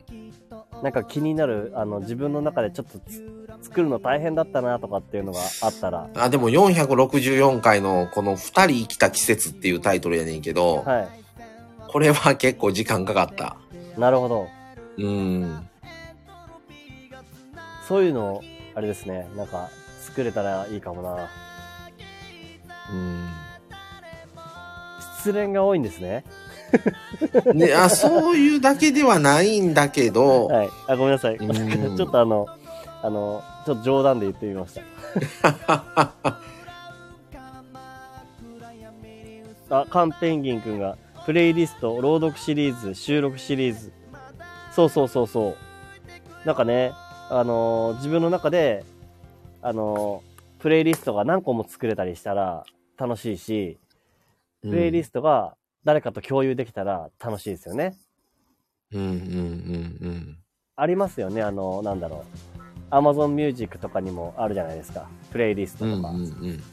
[0.84, 11.10] なんか気になる、あの、自分の中でちょっとつ作るの大変だったなとかっていうのがあったら、あ、でも464回のこの二人生きた季節っていうタイトルやねんけど、は
[11.88, 13.58] これは結構時間かかった。
[13.98, 14.00] い。
[14.00, 14.48] なるほど。
[14.98, 15.68] うん。
[17.88, 18.42] そういうの、
[18.76, 19.28] あれですね。
[19.36, 19.70] なんか、
[20.02, 21.30] 作れたらいいかもな。
[22.92, 23.30] うん。
[25.18, 26.24] 失恋が多いんですね。
[27.54, 30.70] ね、あ、そういうだけではないんだけど、 はい。
[30.88, 31.36] あ、ごめんなさい。
[31.38, 32.48] うん ちょっとあの、
[33.06, 34.82] あの、ちょっと冗談で言ってみました。
[39.82, 43.94] あ、カンペンギンくんが、プレイリスト、朗読シリーズ、収録シリーズ。
[44.72, 46.48] そうそうそうそう。
[46.48, 46.94] なんかね、
[47.30, 48.84] あのー自分の中で、
[49.62, 52.64] あのープレイリストが何個も作れたりしたら
[52.98, 53.78] 楽しいし、
[54.64, 57.96] プレイリストが誰かと共有できたら楽しいですよね。
[58.92, 59.12] うんうんう
[60.10, 60.38] ん
[60.78, 62.55] ありますよね、あの、なんだろう。
[62.96, 65.08] Amazon Music とかにもあるじゃないですか。
[65.32, 65.92] プレイリストうん。
[65.94, 66.14] うんとか。
[66.14, 66.64] うんうん。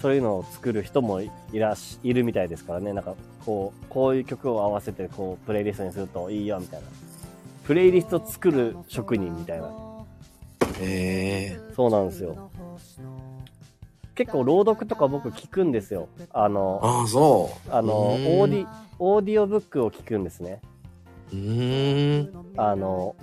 [0.00, 2.92] そういうのを作る人もいらし、いるみたいですからね。
[2.92, 3.14] なんか、
[3.44, 6.86] こう、こういう曲を合わせて、こう、プレイリストにするといいよ、みたいな。
[7.64, 9.68] プレイリスト作る職人みたいな。
[10.82, 12.50] ええそうなんですよ。
[14.14, 16.08] 結構朗読とか僕聞くんですよ。
[16.32, 18.66] あの、ああ、そあの、うーんオーディ、
[18.98, 20.60] オーディオブックを聞くんですね。
[21.32, 21.36] う。
[21.36, 22.44] うーん。
[22.56, 23.14] あの、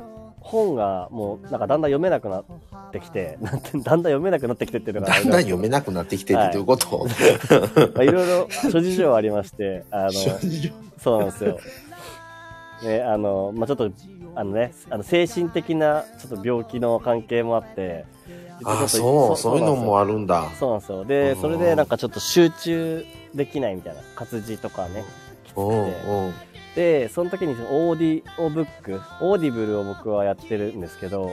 [0.48, 2.46] 本がもうなんかだんだん読めなくなっ
[2.92, 7.06] てきて、なんてだんだん読めなくなってきてっていうのがだんだん読めなくなってきてるっていうこと、
[7.96, 10.12] まあいろいろ諸事情ありまして、あの、
[10.98, 11.60] そうなんですよ。
[12.84, 13.92] ね、あの、まあ、ちょっと、
[14.36, 18.06] あのね、あの、精神的な、ちょっと病気の関係もあって、
[18.64, 20.50] ああ、そう、そういうのもああるんだ。
[20.60, 21.06] そうなんですよ。
[21.06, 25.04] で、それでなんかちょっと集中できないみたいな、活字とかね、
[25.46, 26.47] きつくうんて。
[26.78, 26.84] うん。
[26.84, 31.32] で、その時にオーディオブック、オーディブルを僕はやってるんですけど、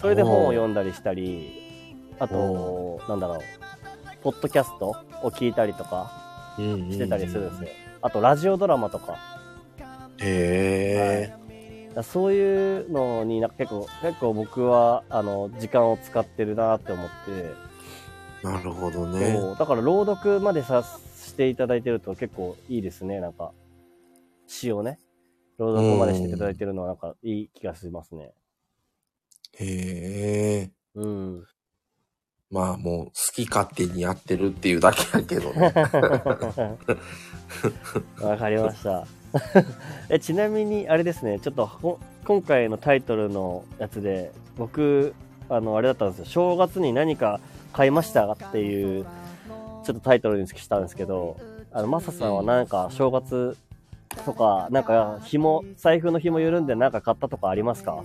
[0.00, 1.86] それで本を読んだりしたり、
[2.18, 3.40] あと、なんだろう、
[4.22, 6.10] ポッドキャストを聞いたりとか
[6.58, 7.68] うんしてたりするんですよ。
[8.02, 9.18] あと、ラジオドラマとか、
[10.18, 11.32] へえ。
[11.88, 17.68] だからそういうのになんか結構、結構僕は、あの、時間を使ってるなって思って、
[18.42, 19.36] なるほどね。
[19.58, 20.84] だから朗読までさ
[21.16, 23.50] していただいてると結構いいですね、なんか。
[24.48, 24.98] 詩をね、
[25.58, 28.32] 朗読までしていただいてるのはなんかいい気がしますね。
[29.58, 30.72] へえ。
[30.94, 31.44] うん。
[32.50, 35.72] まあもう好き勝手にやってるっていうだけやけどね。
[38.22, 39.06] わかりました。
[40.08, 45.14] えちなみに、あれですね、ちょっとほ今回のタイトルのやつで、僕、
[45.50, 47.40] あの、あれだったんですよ、正月に何か
[47.74, 49.04] 買いましたっていう、
[49.84, 51.36] ちょっとタイトルにしたんですけど、
[51.70, 53.58] あの、マサさんはなんか正月
[54.24, 58.02] とか、なんか紐、財布の紐緩んでなんか買ったとかありますか？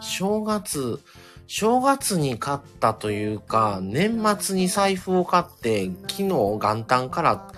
[0.00, 1.00] 正月、
[1.46, 7.48] 正月に買ったというか、年末に財布を買って、昨日元旦から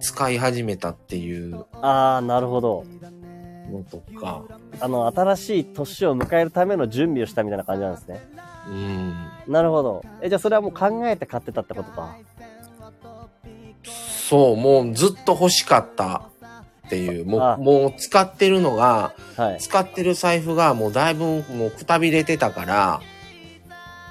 [0.00, 2.84] 使い始めたっていうあー、なるほど。
[3.70, 4.42] のとか、
[4.80, 8.20] あの、新しい年を迎えるための準備をしたみたいな感じなんですね。
[8.68, 9.14] うん。
[9.46, 10.04] なるほど。
[10.20, 12.16] え、じゃあそれはもう考えて買ってたってことか？
[13.84, 16.22] そう、もうずっと欲しかった
[16.86, 19.60] っていう、もあう、もう使ってるのが、はい。
[19.60, 23.00] 使ってる財布がもうだいぶもうくたびれてたから、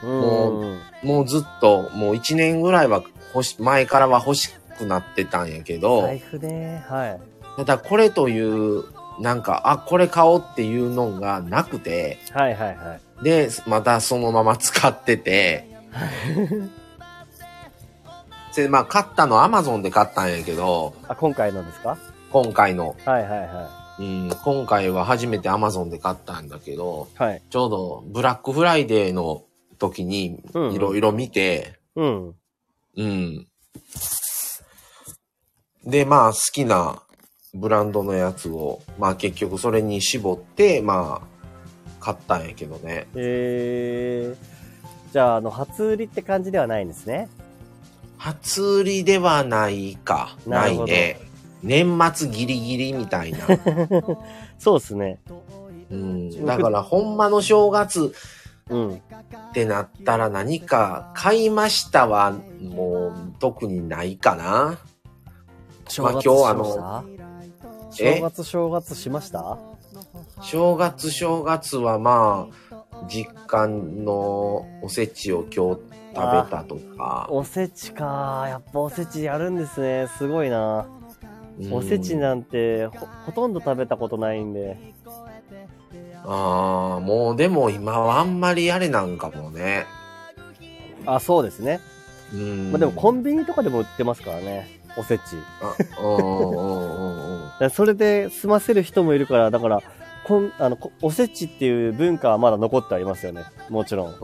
[0.04, 0.80] もうん。
[1.04, 3.04] もうずっと、もう一年ぐらいは
[3.34, 6.84] 欲し、前からは欲しくなってたんやけど、財布ね。
[6.88, 7.20] はい。
[7.58, 8.84] ただこれという、
[9.20, 13.24] なんか、あ、これ買おうっていうのがなくて、はいはいはい。
[13.24, 15.68] で、またそのまま使ってて、
[18.56, 21.98] で、まあ買ったのアマゾンで買ったんやけど、あ、今回のですか？
[22.32, 27.24] 今回の、はいはいはうん、今回は初めてアマゾンで買ったんだけど、い。
[27.24, 27.42] はい。
[27.50, 29.44] ちょうどブラックフライデーの
[29.78, 32.36] 時にうんいろいろ見て、うん。
[32.98, 33.48] うん。
[35.86, 37.02] で、まあ好きな
[37.54, 41.32] ブランドのやつを、まあ結局それに絞って、まあ
[42.00, 43.08] 買ったんやけどね。
[43.16, 47.30] えー、じゃあ、あの、初売りって感じではないんですね。
[48.18, 50.38] 初売りではないか。
[50.48, 51.20] ないね。
[51.64, 53.40] 年末ギリギリみたいな。
[54.58, 55.20] そうですね。
[55.90, 56.46] うん。
[56.46, 58.14] だからほんまの正月
[58.70, 58.94] うん。
[58.96, 64.80] ってなったら何か買いましたはもう特にないかな。
[65.88, 67.04] 正月まあ今日あの
[68.00, 68.16] え？
[68.16, 69.58] 正月正月しました？
[70.42, 75.82] 正月正月はまあ、実家のおせちを今日
[76.16, 77.28] 食べたとか。
[77.30, 78.46] おせちか。
[78.48, 80.08] やっぱおせちやるんですね。
[80.18, 80.86] すごいな。
[81.62, 84.78] うんおせちなんてほ、ほとんど食べたことないんで。
[86.26, 89.86] ああ、もうでも今はあんまりあれなんかもね。
[91.06, 91.80] あ、そうですね。
[92.34, 92.72] うん。
[92.72, 94.82] まあでもコンビニとかでも売ってますからね。
[94.98, 95.22] おせち。
[95.62, 97.44] あ、うんうんうんうん。
[97.44, 99.82] だからそれで済ませる人もいるから、だから、
[100.26, 103.44] こんあのこおせちっていう文化はまだ残ってありますよね。
[103.70, 104.10] もちろん。
[104.10, 104.16] うん。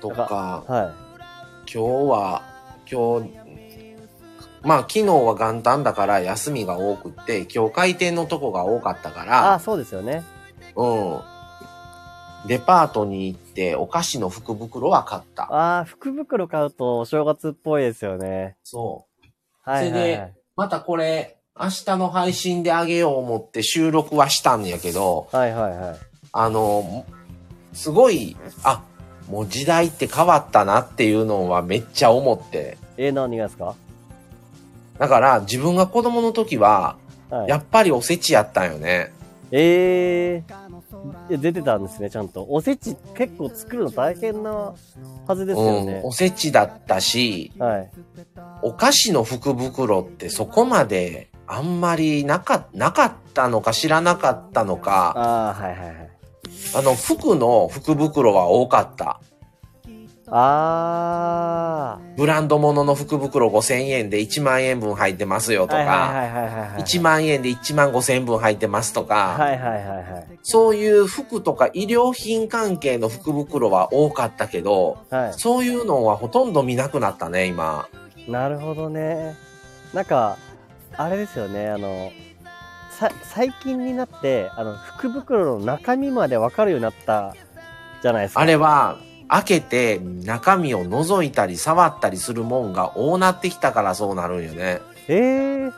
[0.00, 0.94] とだか、は
[1.66, 1.78] 今日
[2.10, 2.42] は、
[2.90, 3.43] 今日、
[4.64, 9.26] まあ昨日は元旦だから休みが多くって、今日開店のとこが多かったかい。
[9.26, 10.22] ら、あ、そうですよね。
[10.76, 11.20] うん。
[12.46, 15.44] デパートに行ってお菓子の福袋は買った。
[15.44, 18.56] ああ、福袋買うとお正月っぽいですよね。
[18.64, 19.70] そう。
[19.70, 20.34] はいはい、それではい。
[20.56, 25.96] またこれ、明日の配信であげよう思って収録はしたんやけど、はいはいはい。
[26.32, 27.06] あの、
[27.72, 28.82] すごい、あ、
[29.30, 32.76] もう時代って変わったなっていうのはめっちゃ思って。
[32.96, 33.74] えー、何がですか？
[34.98, 36.96] だから自分が子供の時は、
[37.30, 37.48] はい。
[37.48, 39.12] やっぱりおせちやったんよね。
[39.50, 42.46] えー、いや出てたんですね、ちゃんと。
[42.48, 44.74] おせち結構作るの大変な
[45.26, 46.12] はずですよねうん、お。
[46.12, 47.90] せちだったし、はい。
[48.62, 56.10] お菓子の福袋ってそこまであんまりなか、なかったのか知らなかったのか、ああ、はいはいはい。
[56.76, 59.20] あの、服の福袋は多かった。
[60.26, 65.68] あブランド物の福袋5000円で1万円分入ってますよー。
[65.68, 66.82] とはいか、はいはいはいはい。
[66.82, 70.38] 1万円で1万5000円分入ってますとか、はいはいはいはい。
[70.42, 77.88] そういう服とか医療品関係の福袋は多かったけど、はそういうのはほとんど見なくなったね、今。
[78.16, 78.30] い。
[78.30, 79.36] なるほどね。
[79.92, 80.38] なんか、
[80.96, 82.10] あれですよね、あの、
[82.90, 87.34] さ、最近になって、あの、福袋の中身までわかるようになった
[88.02, 88.40] じゃないですか。
[88.40, 88.98] あれは、
[89.28, 94.80] 開けて中身を覗いたり触ったりするもんが多なってきたからそうなるんよね。
[95.08, 95.72] ええー、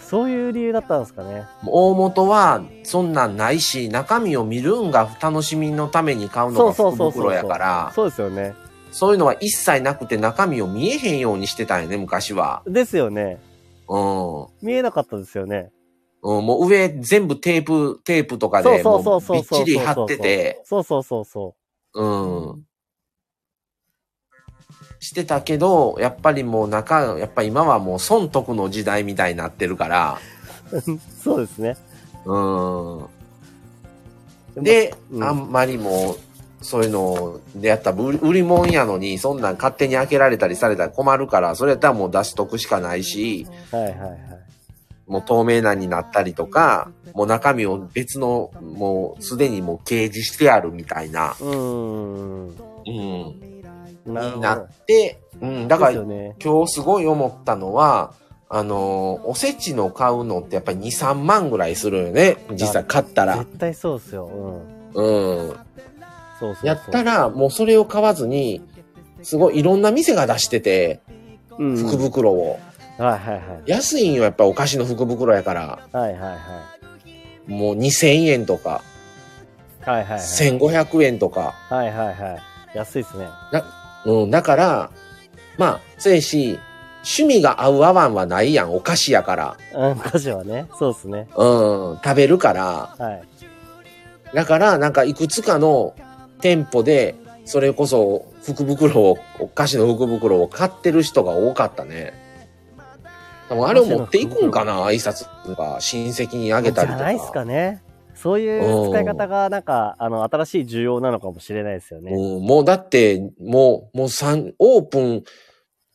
[0.00, 1.44] そういう理由だったんですかね。
[1.66, 8.54] 大元はそんなんないし、中身を見るんが楽しみのために買うのが福そうそうそうそう袋やから、そうですよね。
[8.90, 12.62] そういうのは一切なくて中身を見えへんようにしてたんよね、昔は。
[12.66, 13.40] ですよね。
[13.88, 14.46] うん。
[14.62, 15.70] 見えなかったですよね。
[16.22, 21.54] うん、もう上全部テープ、テープとかでそうもそうそうそううびっちり貼ってて、そうそうそうそ
[21.94, 22.64] うん。
[25.04, 30.18] してたけど、やっぱりもう中、やっぱ今はもう損得の時代みたいになってるから、
[30.72, 30.80] う。
[31.22, 31.76] そうですね。
[32.24, 32.38] う
[34.58, 34.64] ん。
[34.64, 36.16] で、うんあんまりもう、
[36.64, 44.18] そういうのでやったら売り物やのに、そんなん勝手に開けられたりされたら困るから、それやったらもう出しとくしかないし、はいはいはい。
[45.06, 52.48] もう透明なになったりとか、もう中身を別の、もうすでにもう掲示してあるみたいな、うーん。
[52.48, 53.53] うん。
[54.06, 56.36] になって、うん、だからね。
[56.42, 58.12] 今日すごい思ったのは、
[58.48, 62.36] あのーおせちの買うのってやっぱり2、3万ぐらいするよね。
[62.52, 63.38] 実際買ったら。
[63.38, 64.26] 絶対そうですよ。
[64.94, 65.48] うん。
[65.48, 65.56] うん。
[66.38, 66.66] そうそう。
[66.66, 68.62] やったら、もうそれを買わずに、
[69.22, 71.00] すごいいろんな店が出してて、
[71.58, 72.60] うん、福袋を。
[72.98, 73.42] はいはいはい。
[73.66, 75.88] 安いんよ、やっぱお菓子の福袋やから。
[75.92, 76.36] はいはいは
[77.46, 77.52] い。
[77.52, 78.82] もう2000円とか、
[79.80, 80.18] はいはいはい。
[80.18, 81.54] 1500円とか。
[81.68, 82.42] はいはいはい。
[82.74, 83.28] 安いですね。
[84.04, 84.90] うん、だから、
[85.58, 86.58] まあ、そうやし、
[87.04, 89.56] 趣味が合う合わんはないやん、お菓子やから。
[89.74, 90.66] うん、歌詞はね。
[90.78, 91.28] そうですね。
[91.36, 91.44] う
[91.94, 92.94] ん、食べるから。
[92.98, 93.22] はい。
[94.34, 95.94] だから、なんかいくつかの
[96.40, 97.14] 店舗で、
[97.44, 102.14] それこそ福袋を、お菓子の福袋を買ってる人が多かったね。
[103.48, 106.98] でもあれを持っていくんかな挨拶とか、親戚にあげたりとか。
[106.98, 107.82] じゃないですかね。
[108.14, 112.12] そういう使い方が、なんか、あの、新しい需要なのかもしれないですよね。
[112.12, 115.24] うん、もうだって、もう、もう三、オープン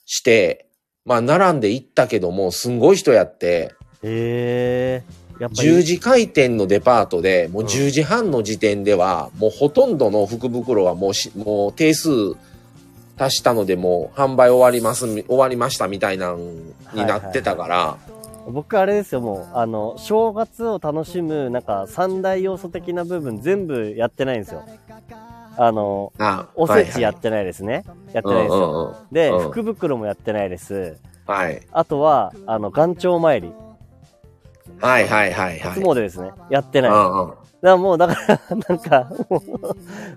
[0.06, 0.68] して、
[1.06, 3.74] まあ、並んで行ったけども、すんごい人やって、
[4.04, 5.04] へえ
[5.40, 5.70] やっぱり。
[5.70, 12.10] 10時開店のデパートで、もううん10時半の時点では、もうほとんどの福袋はもうし、もう定数
[13.18, 16.38] 足したので、もう販売終わります、終わりましたみたいなん
[16.94, 17.98] になってたから、
[18.51, 24.63] 僕あれですよ、もう、あの、正月を楽しむ、なんか、三大要素的な部分全部やってないんですよ。
[25.57, 27.84] あの、あおせちやっってないですね。
[28.13, 28.57] やっててないですよ。
[28.57, 30.97] うんうんうんで、うん福袋もやってないです。
[31.26, 31.61] はい。
[31.71, 33.53] あとは、あの、元朝参り。
[34.80, 35.59] はいはいはいはい。
[35.59, 36.31] 初詣ですね。
[36.49, 36.91] やってない。
[36.91, 38.39] だかうんうんらもう、だから、
[38.69, 39.41] なんか、もう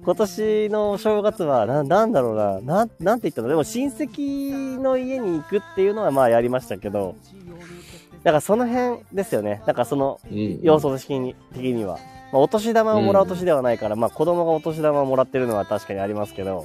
[0.05, 3.49] 今年のお正月は、な、なんだろうな、なん、なんて言ったの？
[3.49, 7.17] でも親戚の家に行くっていうのはまあやりましたけど、
[8.25, 9.63] だからその辺ですよね。
[9.67, 11.99] なんかそのうん要素的に的には。
[12.33, 16.65] まあ、お年玉をもらう年ではないから、まあ子供がお年玉をもらってるのは確かにありますけど、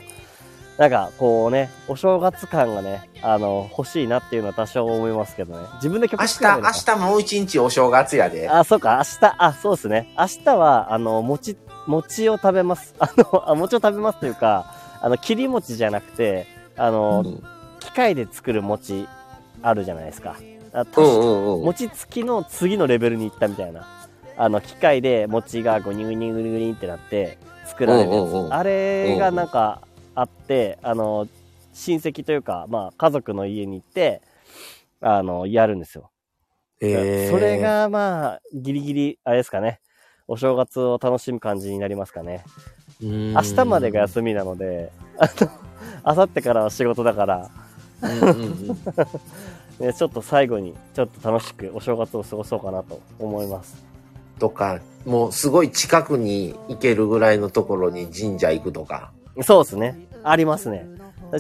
[0.78, 5.68] なんかこうね、お正月感がね、あの、欲しいなっていうのは多少思いますけどね。
[5.76, 8.48] 自分で曲明日、作ればいいのか明日もう一日お正月やで。
[8.48, 10.14] あ、そうか、明日、あ、そうですね。
[10.18, 11.58] 明日は、あの、餅、
[11.88, 12.94] 餅を食べます。
[13.00, 14.72] あの、あ餅を食べますというか、
[15.02, 16.46] あの、切り餅じゃなくて、
[16.78, 17.44] あの、うん
[17.80, 19.08] 機械で作る餅
[19.64, 20.36] あるじゃないですか。
[20.82, 20.86] あ。
[21.66, 23.88] 餅つきの次のレベルに行ったみたいな。
[24.38, 28.54] あの、機械で餅がこうニューニューニューニってなって作られるやつ。
[28.54, 29.82] あれがなんか
[30.14, 31.28] あって、あの、
[31.74, 34.22] 親戚というか、まあ家族の家に行って、
[35.02, 36.12] あの、やるんですよ。
[36.80, 39.80] えーそれ、がまあ、ギリギリ、あれですかね。
[40.28, 42.44] お正月を楽しむ感じになりますかね。
[43.02, 45.52] 明明日までが休みなので、あの、
[46.06, 47.50] 明後日からは仕事だから、
[48.02, 48.78] うんうんうん
[49.80, 53.86] ね、ちょっと最後に、ちょっと楽しくお正月を過ごそうかなと思います。
[54.40, 59.12] とか、もうすごい近くに行けるぐらいのところに神社行くとか。
[59.44, 60.08] そうですね。
[60.24, 60.88] ありますね。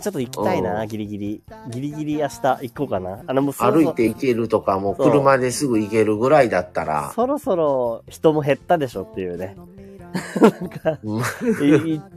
[0.02, 1.42] ちょっと行きたいな、うんギリギリ。
[1.70, 3.24] ギリギリ明日行こうかな。
[3.26, 9.56] あの、もう歩いて行けるとか、もう車ですぐ行けるぐらいだったら、そろそろ人も減ったでしょっていうね。
[10.42, 11.00] なんか、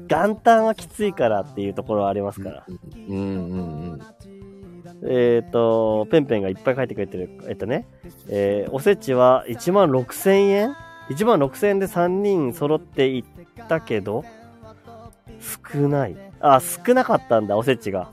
[0.09, 2.67] 元旦はきついからっていうところはありますから。
[3.09, 3.21] うんう
[3.95, 4.01] ん
[5.03, 7.31] えっ、と、ペンペンがいっぱい書いてくれてる。
[7.49, 7.87] えっとね、
[8.29, 10.77] えーおせちは1万6千円
[11.11, 13.25] ?1 万6千円で3人揃っていっ
[13.69, 14.25] たけど、
[15.73, 16.17] 少ない。
[16.41, 18.11] あ、少なかったんだ、おせちが。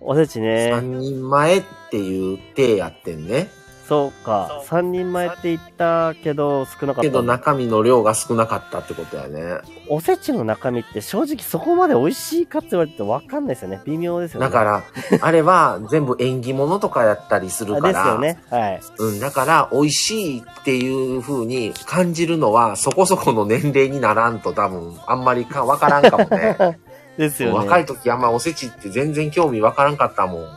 [0.00, 0.72] おせちね。
[0.72, 3.48] 3人前っていう手やってんね。
[3.88, 4.64] そうか。
[4.66, 7.32] 3人前って言ったけど、少なかっけどたんだ。
[7.34, 9.60] 中身の量が少なかったってことやね。
[9.88, 13.80] おせちの中身って正直そこまで美味しいかって言われてわかんないですよね。
[13.84, 14.46] 微妙ですよね。
[14.46, 14.82] だから、
[15.20, 18.16] あれは全部縁起物とかやったりするから。
[18.16, 18.42] あですよね。
[18.50, 18.80] はい。
[18.98, 26.80] うん、だから、美味しいっていう風に感じるのは、そこそこの年齢にならんと多分、あんまりかわからんかもね。
[27.16, 27.58] ですよね。
[27.58, 30.48] 若い時あんまおせちって全然興味わからんかったもん。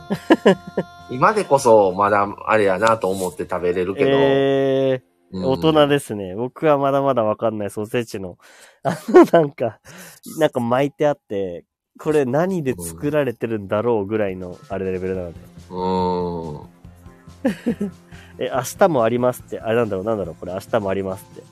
[1.10, 4.10] 今でこそまだあれやなと思って食べれるけど。
[4.12, 6.34] えー、うん大人ですね。
[6.34, 8.36] 僕はまだまだわかんないです、おせちの。
[8.82, 9.78] あの、なんか、
[10.38, 11.64] なんか巻いてあって、
[12.00, 15.38] これ何で作られてるんだろうぐらいの、あれレベルなので。
[15.70, 15.78] う
[17.78, 17.90] ん。
[18.44, 19.60] え、明日もありますって。
[19.60, 21.42] あれなんだろう、なんだろう、これ明日もありますって。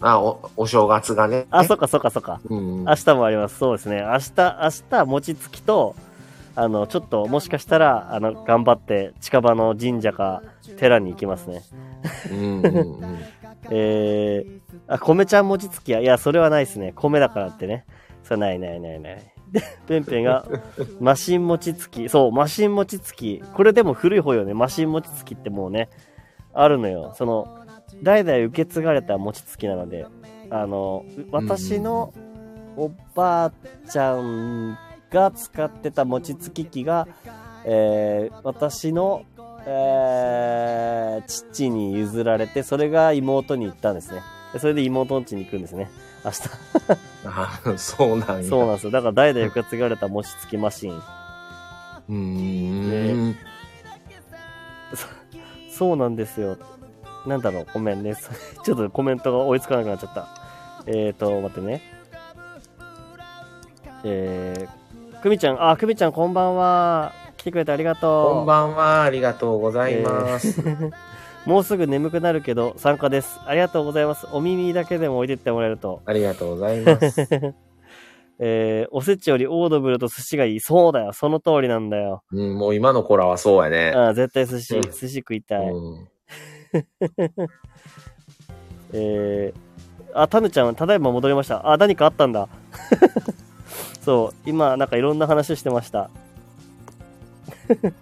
[0.00, 1.46] あ、お、お正月がね。
[1.50, 2.40] あ、そっかそっかそっか。
[2.48, 2.84] うん。
[2.84, 3.58] 明日もあります。
[3.58, 4.00] そうですね。
[4.00, 5.94] 明日、明日、餅つきと、
[6.56, 10.42] あの、ちょっと、もしかしたら、あの、頑張って、近場の神社か、
[10.78, 11.62] 寺に行きますね。
[12.32, 13.18] うんうんうん。
[13.70, 16.00] えー、あ、米ちゃん餅つきや。
[16.00, 16.92] いや、それはないですね。
[16.94, 17.84] 米だからってね。
[18.22, 19.16] それないないないない。
[19.52, 20.46] で、 ペンペンが、
[20.98, 22.08] マシン餅つき。
[22.08, 23.42] そう、マシン餅つき。
[23.54, 24.54] これでも古い方よね。
[24.54, 25.90] マシン餅つきってもうね、
[26.54, 27.12] あるのよ。
[27.16, 27.66] その、
[28.02, 30.06] 代々受け継がれた餅つきなので、
[30.50, 32.14] あの、私の
[32.76, 33.52] おばあ
[33.88, 34.78] ちゃん
[35.10, 37.06] が使ってた餅つき機が、
[37.64, 39.24] えー私の、
[39.66, 44.20] えー父に譲られて、それが妹に行ったんですね。
[44.52, 45.88] でそれで妹の家に行くんですね。
[46.24, 46.40] 明日。
[47.24, 48.48] あ、そうなんや。
[48.48, 48.90] そうなんですよ。
[48.90, 50.92] だから代々受け継がれた餅つきマシン。
[52.08, 53.36] うーん。
[55.70, 56.56] そうなんですよ。
[57.26, 58.14] なんだろう、ごめんね。
[58.64, 60.28] ちょっとコメントが追いつかなくなっちゃった。
[60.86, 61.82] えーと、待ってね。
[64.04, 64.68] えー、
[65.26, 67.12] くみちゃん、あ、くみちゃんこんばんは。
[67.36, 68.34] 来てくれてありがとう。
[68.36, 69.02] こんばんは。
[69.02, 70.62] ありがとうございます。
[71.44, 73.40] もうすぐ眠くなるけど参加です。
[73.44, 74.28] ありがとうございます。
[74.30, 76.00] お耳だけでも置いてってもらえると。
[76.06, 77.28] ありがとうございます。
[78.38, 80.60] えー、おせちよりオードブルと寿司がいい。
[80.60, 81.12] そうだよ。
[81.12, 82.22] その通りなんだよ。
[82.30, 83.90] うん、もう今の子らはそうやね。
[83.96, 85.68] あー絶対寿司、うん寿司食いたい。
[85.68, 86.08] うん
[88.92, 89.60] えー、
[90.14, 91.68] あ、タヌちゃん、ただいま戻りました。
[91.68, 92.48] あ、何かあったんだ。
[94.06, 96.10] そう、今、なんかいろんな話してました。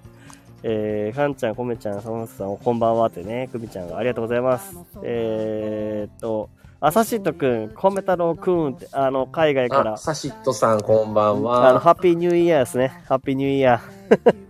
[0.62, 4.76] えー、かんちゃん、こめちゃん、さまさん、こんばんはってね、くみちゃんがありがとうございます。
[5.02, 11.81] えーっと、あさしとくん、こめ太郎くんって、あの、海外からあ、、サシットさんこんばんあの、は。
[11.81, 13.02] ハッピーニューイヤーですね。
[13.09, 14.35] ハッピーニューイヤー。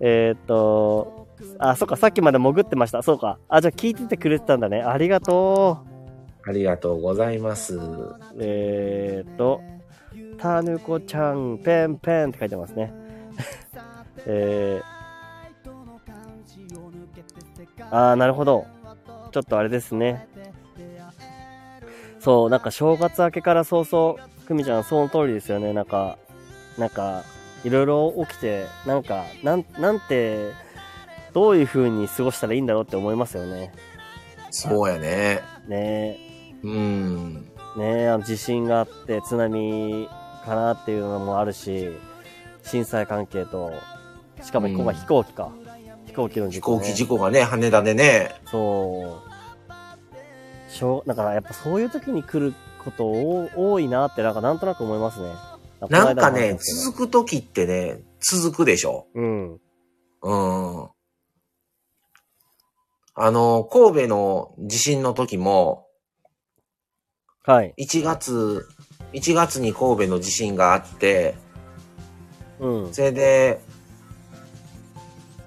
[0.00, 1.28] えーっと、
[1.60, 3.04] あ、そっか、さっきまで潜ってました。
[3.04, 3.38] そうか。
[3.48, 4.82] あ、じゃあ聞いててくれてたんだね。
[4.82, 5.88] ありがと
[6.50, 7.76] ありがとうございます。
[7.76, 8.16] う。
[8.40, 9.60] えーっと、
[10.36, 12.92] たぬこちゃん、ペンペンって書いてますね。
[14.26, 14.84] えー、
[17.90, 18.66] あー、なるほど。
[19.30, 20.26] ちょっとあれですね。
[22.18, 25.72] そう、なんか正月明けから早々、くみちゃん、その通りですよね。
[25.72, 26.18] なんか、
[26.76, 27.22] なんか、
[27.62, 30.50] いろいろ起きて、なんか、なん、なんて、
[31.32, 33.72] どういう風に過ごしたらいいんだろうって思いますよね。
[34.50, 35.42] そうやね。
[35.68, 36.29] ね
[36.62, 37.34] うん。
[37.76, 40.08] ねあの地震があって、津波
[40.44, 41.90] かなっていうのもあるし、
[42.62, 43.72] 震災関係と、
[44.42, 45.52] しかも今回飛行機か。
[46.06, 46.78] 飛行機の飛事故、ね。
[46.78, 48.34] 行機事故がね、羽田でね。
[48.50, 50.72] そう。
[50.72, 52.54] しょう、だからやっぱそういう時に来る
[52.84, 55.32] こと多多いなって、なんかなんとなく思いますね。
[55.88, 56.64] なんかね、く。
[56.64, 59.06] 続く時ってね、続くでしょ。
[59.14, 59.52] うん。
[60.22, 60.88] うん。
[63.14, 65.86] あの、神戸の地震の時も、
[67.44, 67.74] はい。
[67.78, 68.66] 1月、
[69.12, 71.34] 1月に神戸の地震があって、
[72.58, 72.94] うん。
[72.94, 73.60] それで、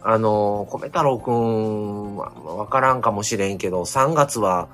[0.02, 4.68] あの、米太郎くんはわからんかもしれんけど、3月は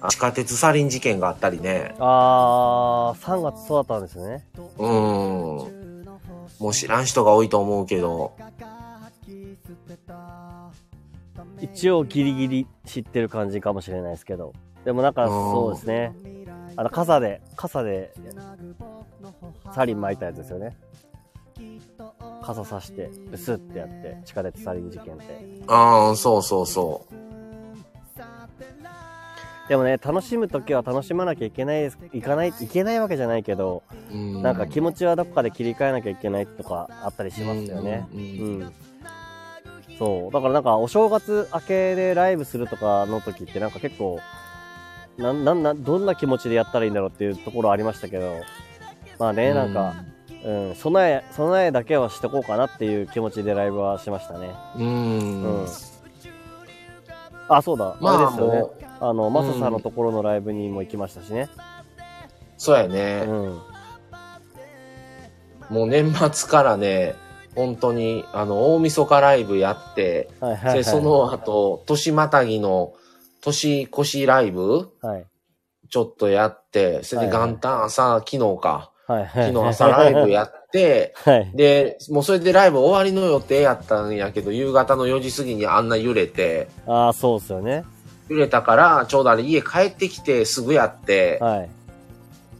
[0.00, 1.94] あ地下鉄サリン事件があったりね。
[1.98, 4.46] あー、3月そうだったんですね。
[4.78, 6.04] うん。
[6.58, 8.32] もう知らん人が多いと思うけど、
[11.60, 14.52] 一応ギリギリ知ってる感じかもしれないですけど。
[14.84, 16.14] でもなんかうんそうですね。
[16.76, 18.12] あの、傘で、傘で、
[19.74, 20.76] サリン巻いたやつですよね。
[22.42, 25.24] 傘さして、ブスってやって、地下鉄サリン事件って。
[25.68, 27.06] ああ、そうそうそ
[29.68, 33.82] でもね、楽しむときは楽しまなきゃいけないです、いかない、いけないわけじゃないけど、
[34.12, 34.14] う。
[34.14, 38.06] うんなんか気持ちはどっかで切り替えなきゃいけないとかあったりしますよね。
[38.12, 38.22] うんう
[38.64, 38.72] ん。
[39.98, 40.32] そう。
[40.32, 44.20] だからなんかお正月明けでライブするとかの時ってなんか結構、
[45.18, 48.36] なん、なん、なん、どんな気持ちでやったらいいんだろうっていうところありましたけど、
[49.18, 49.94] まあね、なんか、
[50.44, 54.50] うん、備え、備えだけはしとこうかなっていう気持ちでライブはしましたね。
[54.76, 55.42] うん。
[55.42, 55.66] うん。
[57.48, 58.74] あ、そうだ、まああれですよねも。
[59.00, 61.48] あの、マサさんのところのライブにも行きましたしね。
[62.58, 63.22] そうやうね。
[63.22, 63.60] ん。
[65.70, 67.14] もう年末からね、
[67.54, 70.78] 本当に、あの、大晦日ライブやって、はいはい、はい。
[70.78, 72.92] で、そ、の後、年またぎの
[73.46, 74.90] 年越しライブ？
[75.00, 75.26] はい。
[75.88, 78.90] ちょっとやって、それではいはい元旦朝、昨日か。
[79.06, 79.52] はいはい。
[79.52, 81.52] 昨日朝ライブやって、 はい。
[81.54, 87.84] で、もうそれでライブ終わりの予定やったんやけど、夕方の4時過ぎにあんな揺れて、ああ、そうっすよね。
[88.28, 91.68] 揺れたから、ちょうどあれ家帰ってきてすぐやって、はい。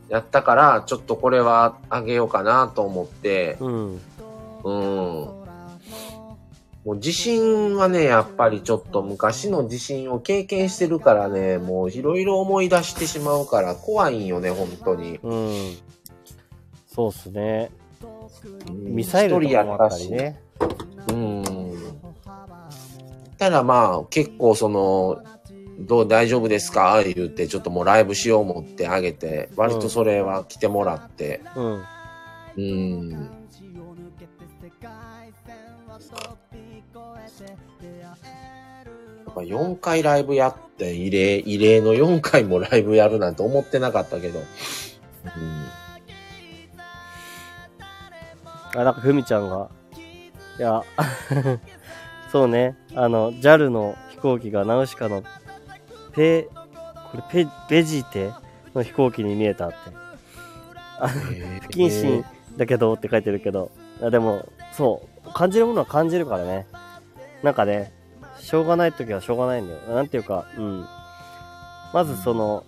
[0.09, 4.01] やったから、ちょっとこれはあげようかなと思って、うん。
[4.63, 5.36] うん。
[6.87, 15.19] もう地震はね、やっぱりちょっと昔の地震を経験してるからね、もういろいろ思い出してしまうから怖いんよね、本当に。
[15.21, 15.77] うん。
[16.87, 17.73] そうっすね。
[18.69, 20.13] うんミサイルとかもあったりし。
[20.13, 20.41] ね。
[21.09, 21.45] うん。
[23.37, 25.21] ただまあ、結構その、
[25.81, 27.03] どう大丈夫ですか？
[27.03, 31.83] 言って、ちょっともうライブしよう思ってあげて、割とそれは来てもらって、うん。
[32.57, 33.31] うん。
[39.37, 44.39] やっぱ4回ライブやって、異例、異例の4回もライブやるなんて思ってなかったけど。
[44.39, 44.45] うん。
[48.81, 49.69] あ、なんかふみちゃんが、
[50.59, 50.83] いや、
[52.33, 55.23] そうね、あの、JAL の飛行機がナウシカの、
[56.15, 56.49] ペ、
[57.13, 58.33] これペ、ベジテ
[58.75, 59.77] の飛行機に見えたって。
[60.99, 61.19] あ不
[61.69, 62.25] 謹慎
[62.57, 66.67] だけどって書いてるけど、いやでも、そう、感じるものは感じるからね。
[67.43, 67.93] なんかね、
[68.47, 69.81] しょうがない時はしょうがないんだよ。
[69.93, 70.87] なんていうか、うん。
[71.93, 72.65] まずその、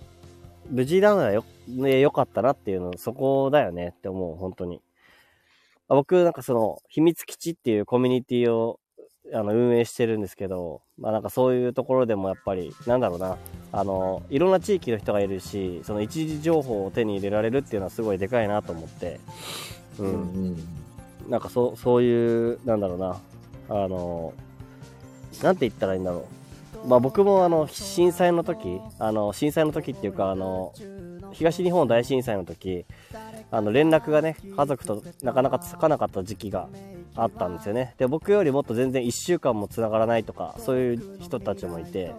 [0.69, 4.81] 無事なのはよ、ね、よかったなっていうの、そこだよねって思う、本当に。
[5.87, 8.81] あ僕、なんかその、秘密基地っていうコミュニティを、
[9.33, 13.37] あの、運営してるんですけど、まあなんかそういうところでもやっぱり、なんだろうな、
[13.71, 19.21] あの、いろんな地域の人がいるし、その一時情報を手に入れられるっていうのはすごいでかいなと思って、
[19.97, 20.03] う。
[20.03, 20.57] うんん。
[21.29, 23.21] なんかそう、そういう、なんだろうな、
[23.69, 24.33] あの、
[25.43, 26.25] なんて言ったらいいんだろ
[26.85, 26.87] う。
[26.87, 30.73] まあ僕もあの、震災の時、あの、震災の時っていうか、あの、
[31.31, 32.85] 東日本大震災の時、
[33.51, 36.69] あの、連絡がね、家族となかなかつかなかった時期が
[37.15, 37.95] あったんですよね。
[37.97, 42.13] で、僕よりもっと全然1週間も繋がらないとか、そういう人たちもいて、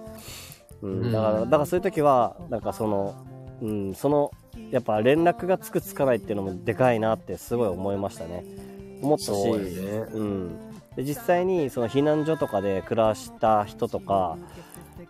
[0.82, 3.15] うん、だから、だからそういう時は、なんかその、
[3.62, 4.31] うん、その、
[4.70, 8.45] やっぱ連絡がつくつかないっていうのもでかいなってすごい思いましたね。
[9.03, 9.70] 思ったし、そうやね。
[10.12, 10.70] うん、
[11.01, 14.36] で実際にその避難所とかで暮らした人とか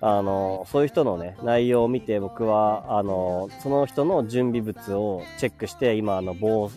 [0.00, 6.70] あのそういう人のね内容を見て僕はあのその人の準備物をチェックして今あの防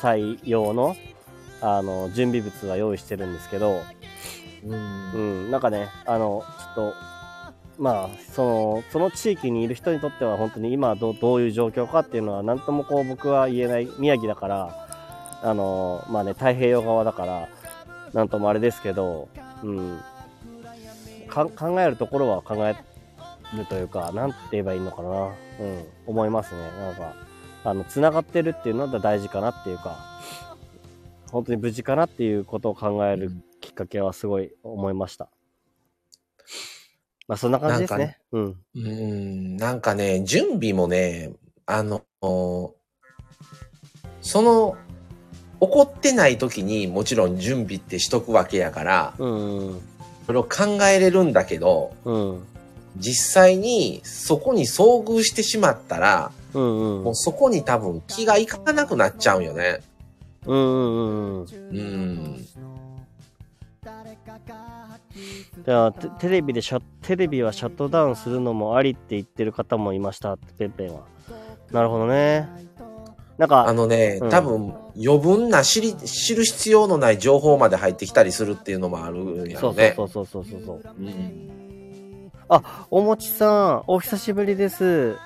[0.00, 0.96] 災用の
[1.60, 3.80] あの準備物は用意してるんですけど、
[4.64, 5.12] うん。
[5.12, 5.18] う
[5.48, 6.44] ん、なんかねあの
[6.76, 6.94] ちょっと
[7.78, 14.88] まあそのその地域にいる人にとっては本当に今どうどういう状況かっていうのは何ともこう僕は言えない宮城だから
[15.42, 17.48] あのまあね太平洋側だから
[18.12, 19.28] なんともあれですけど、
[19.62, 20.00] うん、
[21.28, 22.76] か考えるところは考え
[23.56, 25.08] るというかなんて言えばいいのかな、
[25.60, 27.14] うん、思いますねなんか
[27.64, 29.96] あの繋がってるっていうのは大事かなっていうか
[31.30, 35.28] 本当に無事かなっていうことを考えるきっかけはすごい思いました。
[37.26, 38.18] まあそんな感じですね。
[38.32, 38.56] うん。
[38.74, 41.32] うん、なんかね、準備もね、
[41.66, 42.74] あの、そ
[44.42, 44.76] の、
[45.60, 49.80] 怒ってない時にもちろん準備ってしとくわけやから、うん。
[50.26, 52.46] それを考えれるんだけど、うん。
[52.96, 57.04] 実際にそこに遭遇してしまったら、うん。
[57.04, 59.80] もうそこに多分気がいかなくなっちゃうよね。
[60.46, 60.58] うん。
[60.58, 61.42] うん。
[61.42, 61.46] うん。
[61.46, 62.46] うん。
[65.64, 71.00] じゃあテ、レビでシャ、テレビはシャットダウンするのもありって言ってる方もいましたて、ペンペンは。
[71.72, 72.67] なるほどね。
[73.38, 79.92] なんか、あのね、うん多分余分な知り、知る必要のない情報まで入ってきたりするっていうのもあるんやそうそうろね。
[79.96, 80.82] そうそうそうそうそう。
[80.98, 81.58] うん
[82.50, 85.16] あ、おもちさん、お久しぶりです。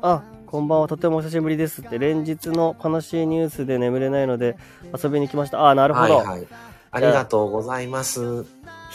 [0.00, 4.56] あ、こんばんは、とてもお久しぶりですって、連日の悲しいニュースで眠れないので
[4.96, 5.68] 遊びに来ました。
[5.68, 6.18] あ、なるほど。
[6.18, 6.46] はいはい。
[6.92, 8.44] ありがとうございます。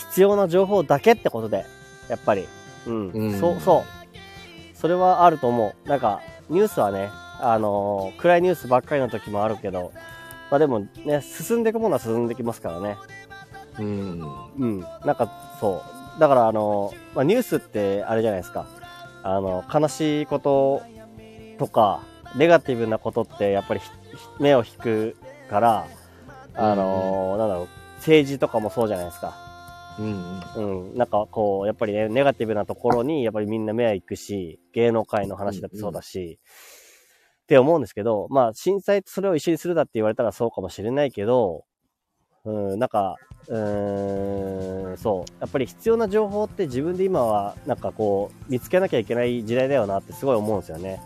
[0.10, 1.65] 必要な情報だけってことで、
[2.07, 2.48] やっぱり。
[2.85, 3.10] うん。
[3.10, 4.77] うんそう、そう。
[4.77, 5.89] それはあると思う。
[5.89, 9.91] なんか、ニュースはね、あのー暗いニュースばっかりの時もあるけど、
[10.49, 12.97] まあでもね、進んでいくものは進んできますからね。
[13.80, 14.22] うん。
[14.57, 14.80] うん。
[15.05, 15.84] なんか、そ
[16.18, 16.19] う。
[16.19, 18.65] だから、あのーまあ、ニュースってあれじゃないですか。
[19.23, 20.81] あの、悲しいこと
[21.59, 22.01] とか、
[22.35, 23.89] ネガティブなことってやっぱりひ
[24.39, 25.15] 目を引く
[25.49, 25.88] から、
[26.55, 29.35] あのーなんだろう、政治とかもそうじゃないですか。
[29.99, 30.41] うん。
[30.55, 30.97] うん。
[30.97, 36.39] なんかこう、やっぱりね、ネガティブなところに、やっぱりみんな目は行くし、芸能界の話だってそうだし、
[37.48, 41.64] って思うんですけど、まあ、震災とそれを一緒にするだって言われたらそうかもしれないけど、
[42.44, 43.15] うん、なんか、
[43.48, 45.32] うーん、そう。
[45.40, 51.02] やっぱり必要な情報って自分で今は、なんかこう、見つけなきゃいけない時代だよなってすごい思うんですよね。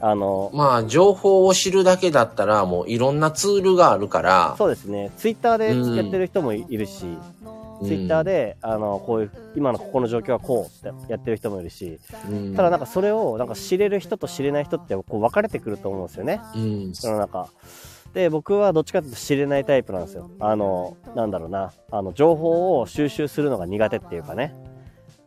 [0.00, 5.12] あの、まあ、情報を知るだけだったら、もういろんなツールがあるから、そうですね。
[5.16, 7.04] ツイッターでやってる人もいるし、
[7.84, 11.98] ツイッターで、あの、こういう、今のここの状況はこうってやってる人もいるし、
[12.30, 16.40] うん、ただなんかそれをなんか知れる人と知れない人ってこう分かれてくると思うんですよね。
[16.54, 17.48] うん、世の中。
[18.14, 20.30] で、僕はどっちかというと知れないタイプなんですよ。
[20.38, 21.72] あの、なんだろうな。
[21.90, 24.54] あの、情報を収集するのが苦手っていうかね。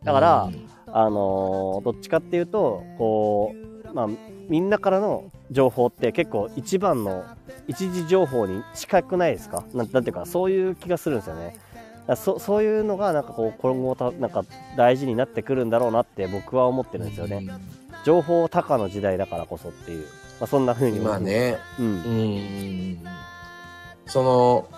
[0.03, 0.49] だから、
[0.87, 3.53] あのどっちかっていうと、こ
[3.85, 4.07] う、まあ、
[4.47, 7.23] みんなからの情報って結構一番の
[7.67, 9.65] 一時情報に近くないですか？
[9.73, 11.57] なんなんていうか、そういう気がするんですよね。
[12.15, 14.45] そそういうのがなんかこう今後たなんか
[14.77, 17.47] 大事になってくるんだろうなって僕は思ってるんですよね。
[18.05, 20.03] 情報高の時代だからこそっていう、
[20.39, 21.19] まあ、そんな風に思う今。
[21.19, 21.89] ね、うんう。
[21.89, 23.03] ん、
[24.05, 24.69] その、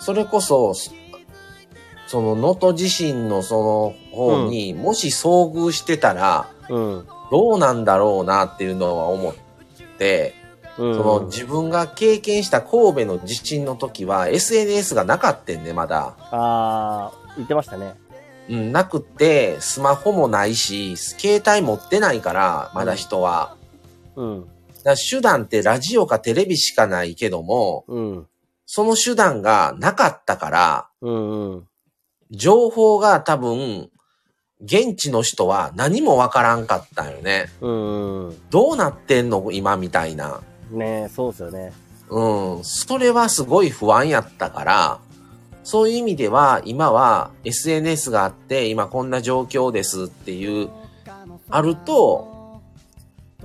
[0.00, 0.72] それこそ、
[2.06, 7.06] その能登地震のその方に、もし遭遇してたら、うん。
[7.30, 9.34] どうなんだろうなっていうのは思っ
[9.98, 10.34] て、
[10.78, 10.94] うん。
[10.94, 16.16] その自分が経験した神戸の地震の時は SNS がなかったんね、まだ。
[16.30, 17.94] あー、言ってましたね。
[18.48, 23.56] うん、なくって、スマホもないし、携帯持ってないから、まだ人は。
[24.16, 24.48] うん。
[24.84, 28.26] だ手段ってラジオかテレビしかないけども、うん。
[28.66, 31.52] その手段がなかったから、うん。
[31.52, 31.68] うん。
[32.30, 33.90] 情報が多分、
[34.60, 37.50] 現地の人は何もわからんかったんよね。
[37.60, 38.26] うん。
[38.28, 38.50] うん。
[38.50, 40.40] どうなってんの今みたいな。
[40.72, 41.72] ねそうですよね。
[42.10, 42.64] うん。
[42.64, 44.98] それはすごい不安やったから、
[45.64, 50.70] そういう意味では、今は SNS があって、今こんな状況ですっていう、
[51.48, 52.31] あると、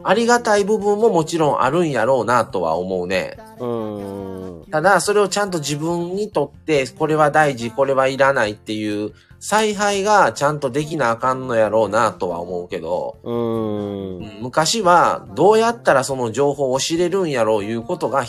[0.03, 3.37] ありがたい部分ももちろんあるんやろうなとは思うね。
[3.59, 4.65] うん。
[4.71, 14.41] ただ、それをちゃんと自分にとって、これは大事、これはいらないっていう、采配がちゃんとできなあかんのやろうなとは思うけど、うん。
[14.41, 18.23] 昔はどうやったらその情報を知れるんやろういうことが、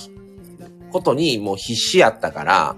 [0.92, 2.76] ことにもう必死やったから、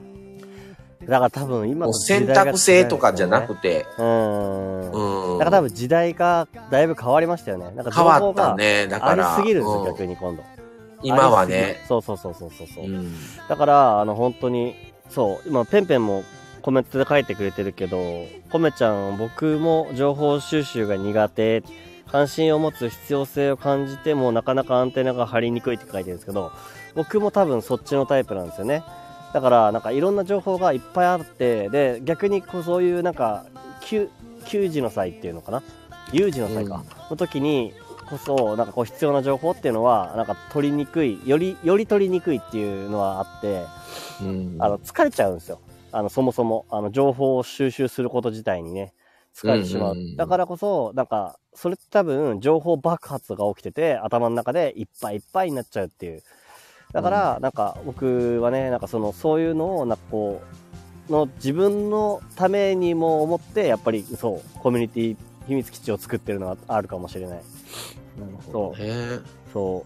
[1.10, 3.60] だから多分今の選択制とかじゃなくて。
[3.60, 5.32] て、うん。
[5.32, 5.38] うん。
[5.38, 7.72] だから多分時代がだいぶ変わりましたよね。
[7.74, 8.86] なんか情変わったね。
[8.86, 10.42] だありから、すぎるんですよ、うん逆に今度。
[11.02, 11.84] 今はね、。
[11.88, 12.84] そうそうそうそうそうそう。
[12.84, 13.12] うん
[13.48, 14.76] だから、あの、本当に、
[15.08, 16.22] そう、今、ペンペンも
[16.62, 17.98] コメントで書いてくれてるけど、
[18.52, 21.64] コメちゃん、僕も情報収集が苦手、
[22.10, 26.52] 関心を持つ必要性を感じても、なかなかアンテナが張りにくいって書いてるんですけど、
[26.94, 28.84] 僕も多分そっちのタイプなんですよね。
[29.32, 33.44] だから、なんかいろんな情報がいっぱいあって、で、逆にこうそういうなんか、
[33.82, 34.08] 給
[34.46, 35.62] 給仕の際っていうのかな？
[36.12, 37.72] 有事の際か、の時に
[38.08, 43.62] こそ、なんかこう必要な情報っていうのは、なんか取りにくい、より、より取りにくいっていうのはあって、
[44.22, 45.60] うんあの、疲れちゃうんですよ。
[45.92, 48.92] あの、そもそも、あの、情報を収集すること自体にね、
[49.34, 49.92] 疲れてしまう。
[49.92, 56.22] うんうんうんだからこそ、なんか、それって多分、情報爆発が起きてて、頭の中でいっぱいいっぱいになっちゃうっていう。
[56.92, 60.42] だから、なんか、僕はね、なんかその、そういうのを、なんかこ
[61.08, 67.40] う、の自分のためにも思って、やっぱり、そう、コミュニティ、秘密基地を作ってるのがあるかもしれない。
[68.52, 68.82] そう。
[68.82, 69.18] へ
[69.52, 69.84] そ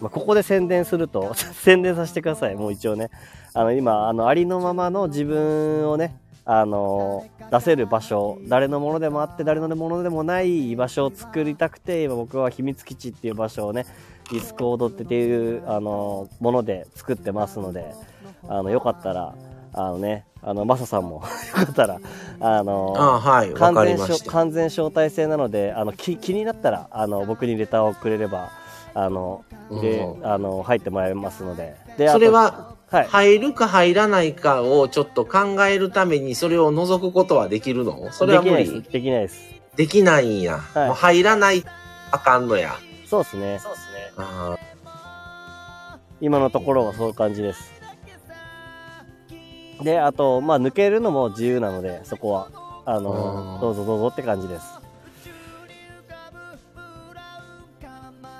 [0.00, 0.02] う。
[0.02, 2.56] まあ、ここで宣伝すると、 宣伝させてください。
[2.56, 3.10] もう一応ね。
[3.54, 13.86] あの、今、あの、ありのままの自分をね、あの出せる場所、誰のものでもあって、誰のものでもない場所を作りたくて、今僕は秘密基地っていう場所をね、
[14.30, 17.94] ディスコードっていう、あのもので作ってますので、
[18.48, 19.34] あの、よかったら、
[19.72, 21.22] あのね、あの、マサさんも、
[21.56, 22.00] よかったら、
[22.40, 23.96] あのあはい、わ完全。
[24.26, 28.50] 完全招待制なのであの気気になったらあの僕にレターをくれれば
[28.94, 29.44] あの
[29.80, 33.06] で、うんあの入ってもらえますのででそれは、はい。
[33.08, 38.12] 入るか入らないかをちょっと考えるためにそれを覗くことはできるの？
[38.12, 38.56] それは無理？
[38.56, 38.92] できないです。
[38.92, 39.54] できないです。
[39.76, 40.58] できないんや。
[40.58, 40.86] はい。
[40.88, 41.64] もう入らない
[42.12, 42.76] あかんのや。
[43.06, 43.58] そうですね。
[44.16, 44.58] あ
[46.20, 47.72] 今のところはそういう感じです。
[49.82, 52.48] であとまあ抜けるのも自由なのでそこは。
[52.84, 53.60] あのうん。
[53.60, 54.64] どうぞどうぞって感じです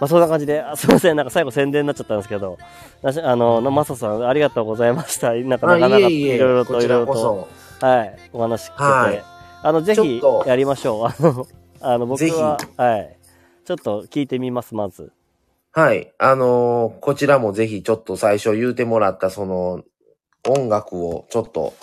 [0.02, 2.58] まあそんな感じで、あすみません、なんか最後宣伝になっちゃったんですけど、
[3.04, 5.32] あの、マサさんありがとうございました。
[5.46, 7.48] なんかあなかなかいろいろといろいろと。
[7.80, 9.24] はい、お話聞けて、はい
[9.62, 11.06] あの、ぜひやりましょう。
[11.06, 11.46] あの、
[11.80, 13.16] あの僕は、はい、
[13.64, 15.12] ちょっと聞いてみます、まず。
[15.70, 16.12] はい。
[16.18, 19.82] あのーこちらもぜひちょっと最初言うてもらったその
[20.48, 21.74] 音楽をちょっと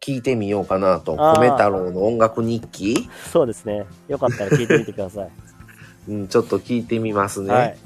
[0.00, 1.12] 聞いてみようかなと。
[1.12, 3.10] 米太郎の音楽日記？
[3.30, 3.84] そうですね。
[4.08, 5.30] よかったら聞いてみてください。
[6.08, 7.52] うん、ちょっと聞いてみますね。
[7.52, 7.76] はい。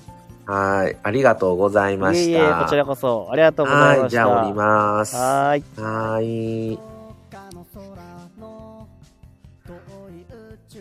[0.47, 0.97] はい。
[1.03, 2.31] ありがとうございました。
[2.31, 3.99] いえいえ、こちらこそ、ありがとうございはい。
[3.99, 4.09] ました。
[4.11, 5.17] じゃあ降ります。
[5.17, 5.63] はい。
[5.77, 6.79] ーい。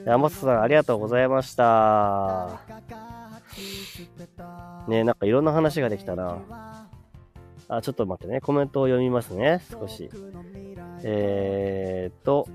[0.06, 2.60] 山本さん、ありがとうございました。
[4.88, 6.38] ねなんかいろんな話ができたな。
[7.68, 8.42] あ、ちょっと待ってね。
[8.42, 9.64] コメントを読みますね。
[9.72, 10.12] 少し。
[11.04, 12.48] えーっと、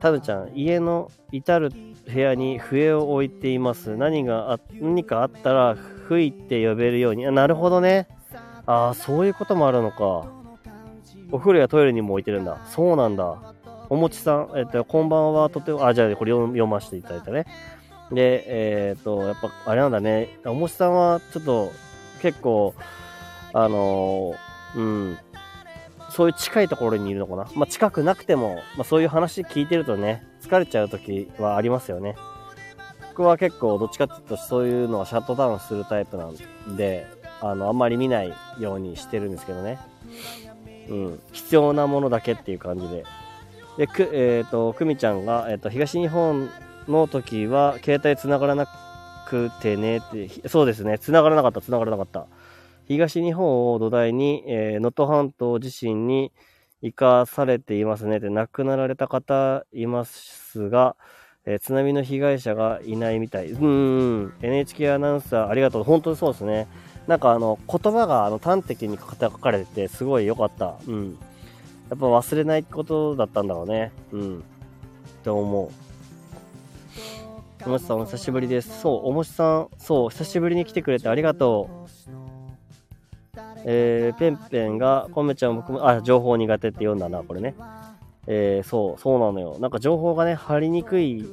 [0.00, 1.72] タヌちゃん、家の至る
[2.12, 3.96] 部屋に笛を置いています。
[3.96, 5.76] 何があ、何かあったら
[6.08, 7.26] 吹いて呼べるように。
[7.26, 8.08] あなるほどね。
[8.66, 10.26] ああ、そういうこともあるのか。
[11.32, 12.58] お風呂やトイレにも置いてるんだ。
[12.66, 13.36] そうなんだ。
[13.88, 17.46] おもちさん、えっと、こんばんは、とても、あ、じゃあ、これ読ませていただいたね。
[18.12, 20.38] で、えっと、やっぱ、あれなんだね。
[20.44, 21.72] おもちさんは、ちょっと、
[22.22, 22.74] 結構、
[23.52, 25.18] あのーうん、
[26.20, 27.46] そういう近いところにいるのかな？
[27.54, 32.14] まあ、近くなくても、まあ、そういう話聞いてるとね、疲れちゃう時はありますよね。
[33.12, 37.06] 僕は結構、どっちかっていうと、そういうのはシャットダウンするタイプなんで、
[37.40, 39.78] あの、あんまり見ないようにしてるんですけどね。
[40.90, 43.04] うん、必要なものだけっていう感じで。
[43.78, 46.50] で、く、えっ、と、くみちゃんが、えっ、と、東日本
[46.86, 48.68] の時は、携帯繋がらな
[49.26, 52.26] くてねって、そうですね、繋がらなかった、繋がらなかった。
[52.90, 56.32] 東日本を土台に、えー能登半島地震に
[56.82, 60.96] 生かされていますねって、亡くなられた方いますが、
[61.46, 63.50] えー津波の被害者がいないみたい。
[63.52, 65.84] うんうんうん、NHK アナウンサー、ありがとう。
[65.84, 66.66] 本当にそうですね。
[67.06, 70.74] なんかあの、言葉があの端的に書かれてて、すごい良かった。
[70.88, 71.16] うん。
[71.90, 73.92] やっぱ忘れないことだったんだろうね。
[74.10, 74.38] うん。
[74.38, 74.42] っ
[75.22, 75.70] て思う。
[77.66, 78.80] おもしさん、お久しぶりです。
[78.80, 82.19] そう、おもしさん、そう、久しぶりに来てくれてありがとう。
[83.64, 87.54] えー、ペンペンが、コメちゃん僕も、あ、情報苦手って読んだな、これね。
[88.26, 89.58] えー、そう、そうなのよ。
[89.60, 91.24] なんか情報がね、貼りにくい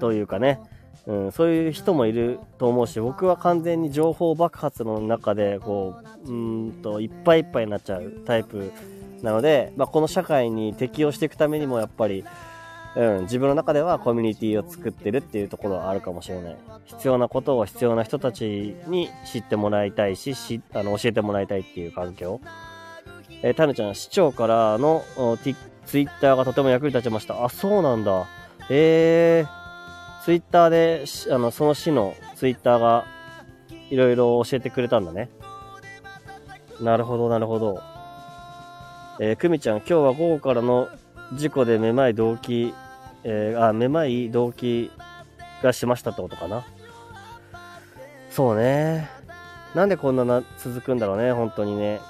[0.00, 0.60] というかね、
[1.06, 6.32] うん、そういう人もいると思うし、僕は完全に情報爆発の中で、こう、う
[6.68, 8.72] んと、いっぱいいっぱいになっちゃうタイプ
[9.22, 12.24] なので、まあ、この社会に適応していくためにも、やっぱり、
[12.94, 16.56] うん、自分の中ではコミュニティを作ってるっていうところはあるかもしれない。
[16.84, 22.40] 必要なことを必要な人たちに知ってもらいたいし、しあの教えてもらいたいっていう環境。
[23.42, 25.02] えー、タヌちゃん、市長からの
[25.42, 25.56] ティ
[25.86, 27.44] ツイッターがとても役に立ちました。
[27.44, 28.26] あ、そうなんだ。
[28.68, 31.04] えー、ツイッターで、
[31.34, 33.04] あの、その市のツイッターが
[33.90, 35.30] いろいろ教えてくれたんだね。
[36.80, 37.80] なるほど、なるほど。
[39.18, 40.88] えー、くみちゃん、今日は午後からの
[41.34, 42.74] 事故でめまい動悸、
[43.24, 44.90] えーあ、めまい動悸
[45.62, 46.64] がしましたってことかな。
[48.30, 49.08] そうね。
[49.74, 52.00] なんでこんなな続くんだろうね、本当にね。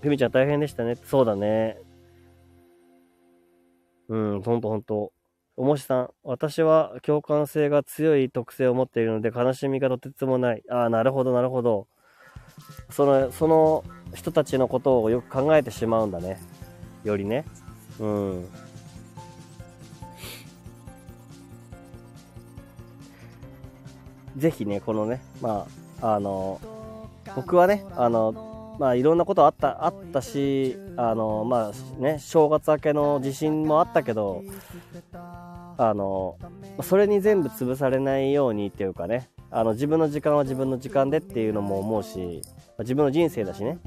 [0.00, 0.96] ふみちゃん大変でしたね。
[0.96, 1.78] そうだね。
[4.08, 5.12] うん、ほんとほんと。
[5.56, 10.62] おもしさん、私は共感性が強い特性を持っているので悲しみがとてつもない。
[10.70, 11.88] ああ、なるほど、なるほど。
[12.90, 13.84] その、その
[14.14, 16.40] 人たちのことをよく考えてしまうんだね。
[17.08, 17.44] よりね。
[17.98, 18.48] うん。
[24.36, 25.66] ぜひね、このね、ま
[26.00, 26.60] あ、あの、
[27.34, 34.44] 僕はね、あの、まあ、いろんなことあった、あったし、あの、まあ、ね、正月明けの地震もあったけど、
[35.12, 36.36] あの、
[36.82, 42.42] それに全部潰されないようにっていうかね、あの、自分の時間は自分の時間でっていうのも思うし、
[42.78, 43.78] 自分の人生だしね。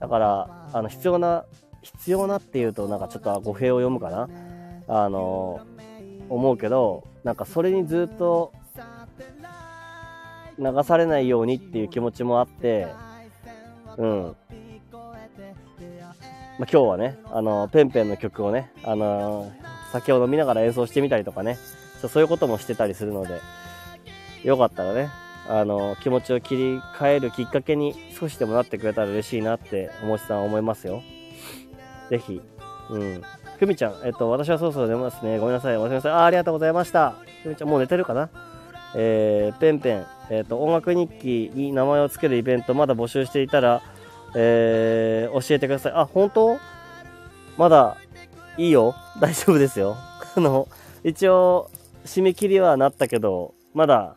[0.00, 1.44] だから、あの、必要な、
[1.82, 4.28] 必要なっていうと、なんかちょっと語弊を読むかな？
[4.88, 5.60] あの、
[6.28, 8.52] 思うけど、なんかそれにずっと
[10.58, 12.88] 流されないようにっていう気持ちもあって、
[13.96, 14.36] うん。
[16.58, 19.50] まあ、今日はね、あの、ペンペンの曲をね、あの、
[19.90, 21.56] 酒を飲みながら演奏してみたりとかね、
[22.00, 23.40] そういうこともしてたりするので、
[24.44, 25.08] よかったらね、
[25.48, 31.02] あの、気持ちを切り替えるきっかけに少しでもなってくれたら嬉しいなって、おもちさんは思いますよ。
[32.12, 32.42] ぜひ。
[32.90, 33.22] うん。
[33.58, 35.38] ふみちゃん、えっと、私はそろそろ寝ますね。
[35.38, 35.76] ごめんなさい。
[35.78, 36.12] おやすみなさい。
[36.12, 37.14] あ、ありがとうございました。
[37.42, 38.28] ふみちゃん、もう寝てるかな？
[38.94, 43.80] えー、ペンペン、えっ、と、音楽日記に名前を付けるイベント、まだ募集していたら、
[44.34, 45.92] えー、教えてください。
[45.94, 46.58] あ、本当？
[47.56, 47.96] まだ、
[48.58, 48.94] いいよ。
[49.20, 49.96] 大丈夫ですよ。
[50.36, 50.68] あの、
[51.02, 51.70] 一応、
[52.04, 54.16] 締め切りはなったけど、まだ、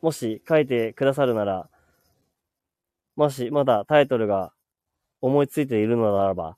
[0.00, 1.68] もし書いてくださるなら、
[3.16, 4.52] もし、まだタイトルが
[5.20, 6.56] 思いついているのならば、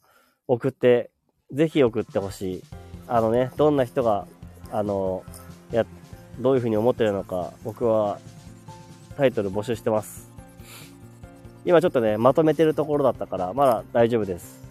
[0.49, 1.11] 送って、
[1.53, 2.63] ぜひ送ってほしい。
[3.09, 4.27] あのね、どんな人が、
[4.73, 5.25] あの、
[5.71, 5.85] や、
[6.39, 8.19] どういうふうに思ってるのか、僕は
[9.17, 10.31] タイトル募集してます。
[11.65, 14.65] 今ちょっとね、まとめてるところだったから、まだ大丈夫です。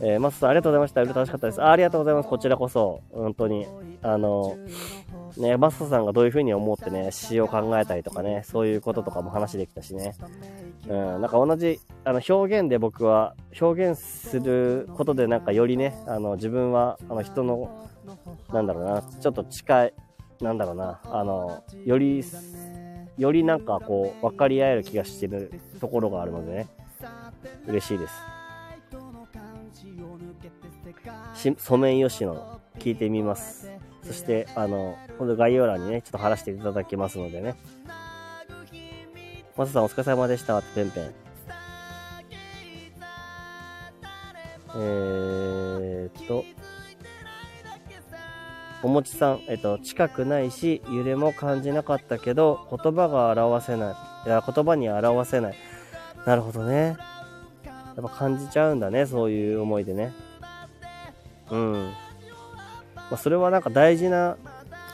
[0.00, 1.00] えー、マスさんありがとうございました。
[1.02, 1.70] 楽しかったですあ。
[1.70, 2.28] ありがとうございます。
[2.28, 3.66] こちらこそ、本当に。
[4.02, 4.56] あの、
[5.36, 10.14] ね、マスさんがどういう風に思ってね、詩を考えたりとかね、そういうこととかも話できたしね。
[10.88, 17.88] うん、なんか同じ、あの、表現で僕は、表現することでなんかよりね、あの、自分は、あの、人の、
[18.52, 19.94] なんだろうな、ちょっと近い、
[20.40, 22.22] なんだろうな、あの、より、
[23.16, 25.50] よりなんかこう、分かり合える気がしてる
[25.80, 26.68] ところがあるのでね、
[27.66, 28.14] 嬉しいです。
[31.34, 33.70] し、ソメイヨシノ、聞いてみます。
[34.02, 37.56] そして、あの、今度概要欄にね、ちょっと貼らせていただきますのでね。
[39.56, 40.60] マサさんお疲れ様でした。
[40.62, 41.14] ペンペン。
[44.76, 46.44] えーっと、
[48.82, 53.94] おもちさん、えっと、近くないし、揺れも感じなかったけど、言葉が表せない。
[54.26, 55.54] いや、言葉に表せない。
[56.26, 56.96] なるほどね。
[57.64, 60.12] やっぱ感じちゃうんだね、そういう思いでね。
[61.52, 61.92] うん。
[62.96, 64.36] まあ、それはなんか大事な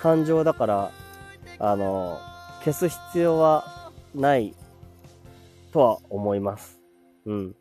[0.02, 0.90] 感情だから、
[1.58, 2.20] あの、
[2.62, 3.79] 消す必要は
[4.14, 4.54] ない
[5.72, 6.80] とは思います。
[7.26, 7.56] うん。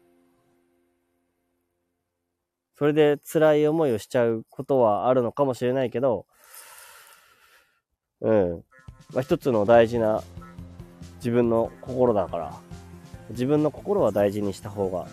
[2.78, 6.26] それで辛い思いをしちゃうことはあるのかもしれないけど、
[8.22, 8.64] うん。
[9.14, 10.24] まあ、一つの大事な
[11.18, 12.54] 自分の心だから、
[13.32, 15.08] 自分の心は大事にした方が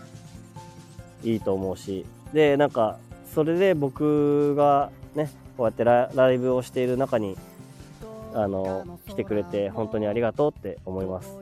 [1.24, 2.98] いいと思うし、で、なんか、
[3.34, 7.36] それで僕がね、こうやってラライブをしている中に、
[8.34, 11.38] あの、来てくれて本当にありがとうって思います。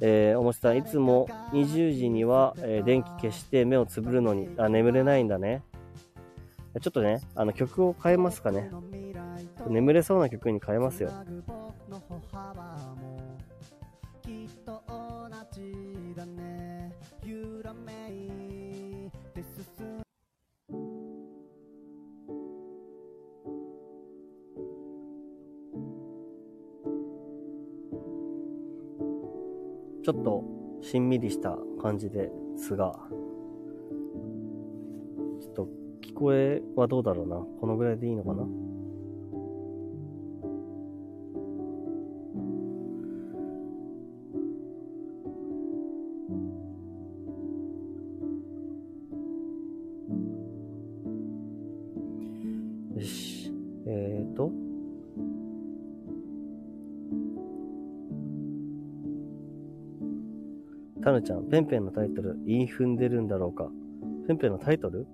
[0.00, 5.62] えー、おもちさん、いつも20時には、えー電気消して目をつぶるのに、あ、眠れないんだね。
[6.80, 8.70] ちょっとね、あの曲を変えますかね。
[9.68, 11.10] 眠れそうな曲に変えますよ。
[30.02, 30.44] ちょっと
[30.80, 32.98] しんみりした感じですが、
[35.40, 35.68] ちょっと
[36.00, 37.36] 聞こえはどうだろうな。
[37.60, 38.42] このぐらいでいいのかな？
[52.96, 53.52] よし。
[53.86, 54.69] えーと。
[61.02, 63.70] タヌちゃん、ペンペンのタイトル、イン踏んでるんだろうか。
[64.26, 65.06] ペンペンのタイトル？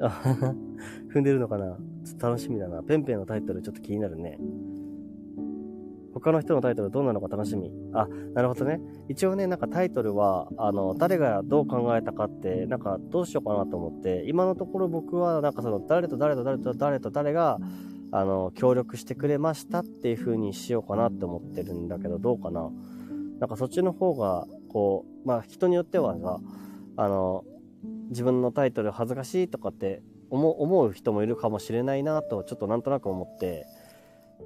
[0.00, 0.08] あ
[1.12, 1.76] 踏んでるのかな？
[2.04, 2.82] ちょっと楽しみだな。
[2.82, 4.38] ペンペンのタイトルちょっと気になるね。
[6.14, 7.72] 他の人のタイトルどうなのか楽しみ。
[7.92, 8.80] あ、なるほどね。
[9.08, 17.58] 一応ね、なんかタイトルは、あの、誰がどう考えたかって、なんかどうしようかなと思って、今のところ僕は、なんかその、誰と誰と誰と誰と誰が、
[18.12, 22.70] あの、協力してくれましたっていう風にしようかなって思ってるんだけど、どうかな？
[23.40, 26.38] なんかそっちの方が、こう、まあ人によってはさ、
[26.96, 27.44] あの、
[28.10, 33.66] 自分のタイトル恥ずかしいとかって思う思う人もいるかもしれないなと、ちょっとなんとなく思って、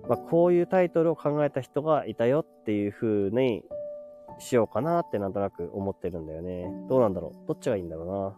[0.09, 3.64] まあこういうタイトルを考えた人がいたよっていう風に
[4.38, 6.70] しようかなってなんとなく思ってるんだよね。
[6.88, 7.48] どうなんだろう？
[7.48, 8.36] どっちがいいんだろうな？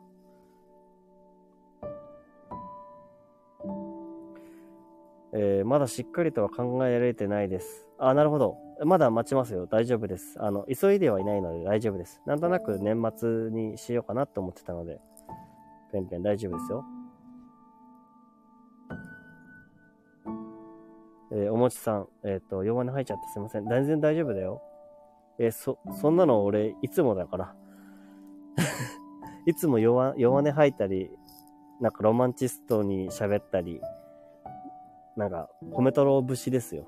[5.33, 7.87] えーまだしっかりとは考えられてないです。
[7.99, 8.57] あ、なるほど。
[8.85, 9.67] まだ待ちますよ。
[9.67, 10.37] 大丈夫です。
[10.39, 12.21] あの、急いではいないので大丈夫です。
[12.27, 15.01] なんとなく年末にしようかなと思ってたので、
[15.93, 16.85] ペンペン大丈夫ですよ。
[21.33, 23.69] えーおもちさん、えっ、と、弱音吐いちゃってすいません。
[23.69, 24.63] 全然大丈夫だよ。
[25.39, 27.55] えーそ、そんなの俺、いつもだから。
[29.47, 31.11] いつも弱弱音吐いたり、
[31.81, 33.81] なんかロマンチストに喋ったり、
[35.17, 36.87] なんか、米太郎節ですよ。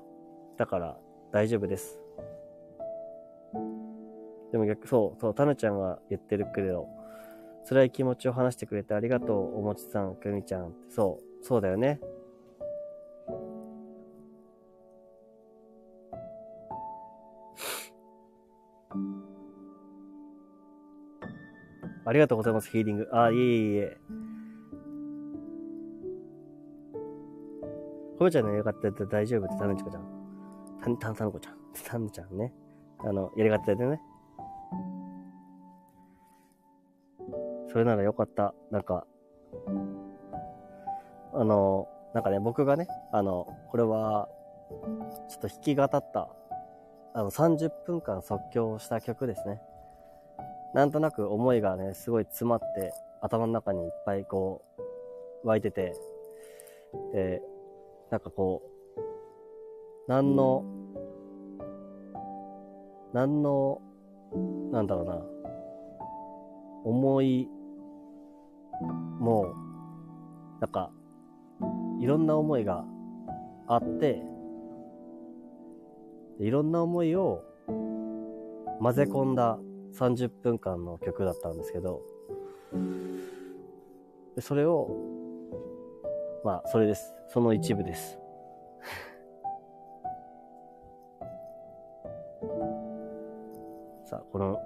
[0.57, 0.97] だから、
[1.33, 1.99] 大丈夫です。
[4.51, 6.87] でも逆、そう、そう、タヌちゃんが言ってるけど、
[7.67, 10.75] 辛い気持ちを話してくれてありがとう、おもちさん、くみちゃん。
[10.89, 11.99] そう、そうだよね。
[22.05, 23.09] ありがとうございます、ヒーリング。
[23.11, 23.97] あ、いえいえいえ。
[28.19, 30.12] こめちゃんのやり方で大丈夫って、たぬちこちゃん。
[30.83, 31.55] たん、たん、たぬこちゃん。
[31.85, 32.51] たぬちゃんね。
[32.99, 34.01] あの、やり方でね。
[37.71, 38.53] それならよかった。
[38.69, 39.05] なんか、
[41.33, 44.27] あの、なんかね、僕がね、あの、これは、
[45.29, 46.29] ちょっと弾き語った、
[47.13, 49.61] あの、30分間即興した曲ですね。
[50.73, 52.91] なんとなく思いがね、すごい詰まって、
[53.21, 54.65] 頭の中にいっぱいこ
[55.43, 55.95] う、湧いてて、
[57.13, 57.41] で、
[58.09, 58.72] なんかこう、
[60.07, 60.65] 何の、
[63.13, 63.81] 何の、
[64.71, 65.21] なんだろうな、
[66.83, 67.47] 思い、
[69.19, 70.91] もう、なんか、
[72.01, 72.83] いろんな思いが
[73.67, 74.21] あって、
[76.37, 77.43] でいろんな思いを
[78.81, 79.57] 混ぜ込んだ
[79.93, 82.01] 30分間の曲だったんですけど、
[84.35, 84.89] でそれを、
[86.43, 87.13] まあ、それです。
[87.29, 88.19] その一部です。
[94.13, 94.59] さあ、この、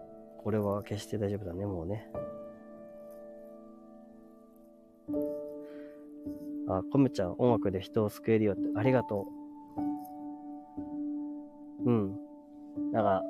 [0.43, 2.05] これは消して大丈夫だね、もうね。
[6.67, 9.25] あ、コムちゃん、音楽で人を救えるよって、ありがと
[11.85, 11.89] う。
[11.89, 12.19] うん。
[12.91, 13.23] なんか、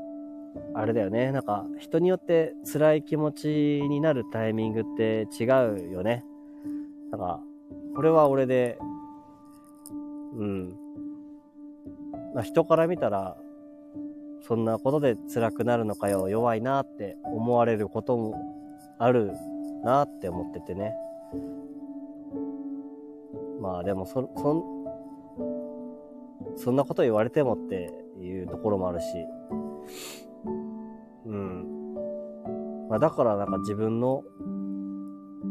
[0.73, 1.31] あれだよね。
[1.31, 3.47] なんか、人によって辛い気持ち
[3.87, 5.43] になるタイミングって違
[5.89, 6.25] うよね。
[7.11, 7.39] なんか、
[7.95, 8.79] 俺は俺で、
[10.35, 10.75] うん。
[12.33, 13.37] まあ、人から見たら、
[14.41, 18.35] そんなことで辛くなるのかよ、弱いなって思われることも
[18.97, 19.31] ある
[19.83, 20.95] なって思っててね。
[23.61, 24.63] まあでもそ、そん、
[26.57, 29.05] そんなこと言われてもっていうところもあるし、
[31.25, 31.95] うん。
[32.89, 34.23] まあだからなんか自分の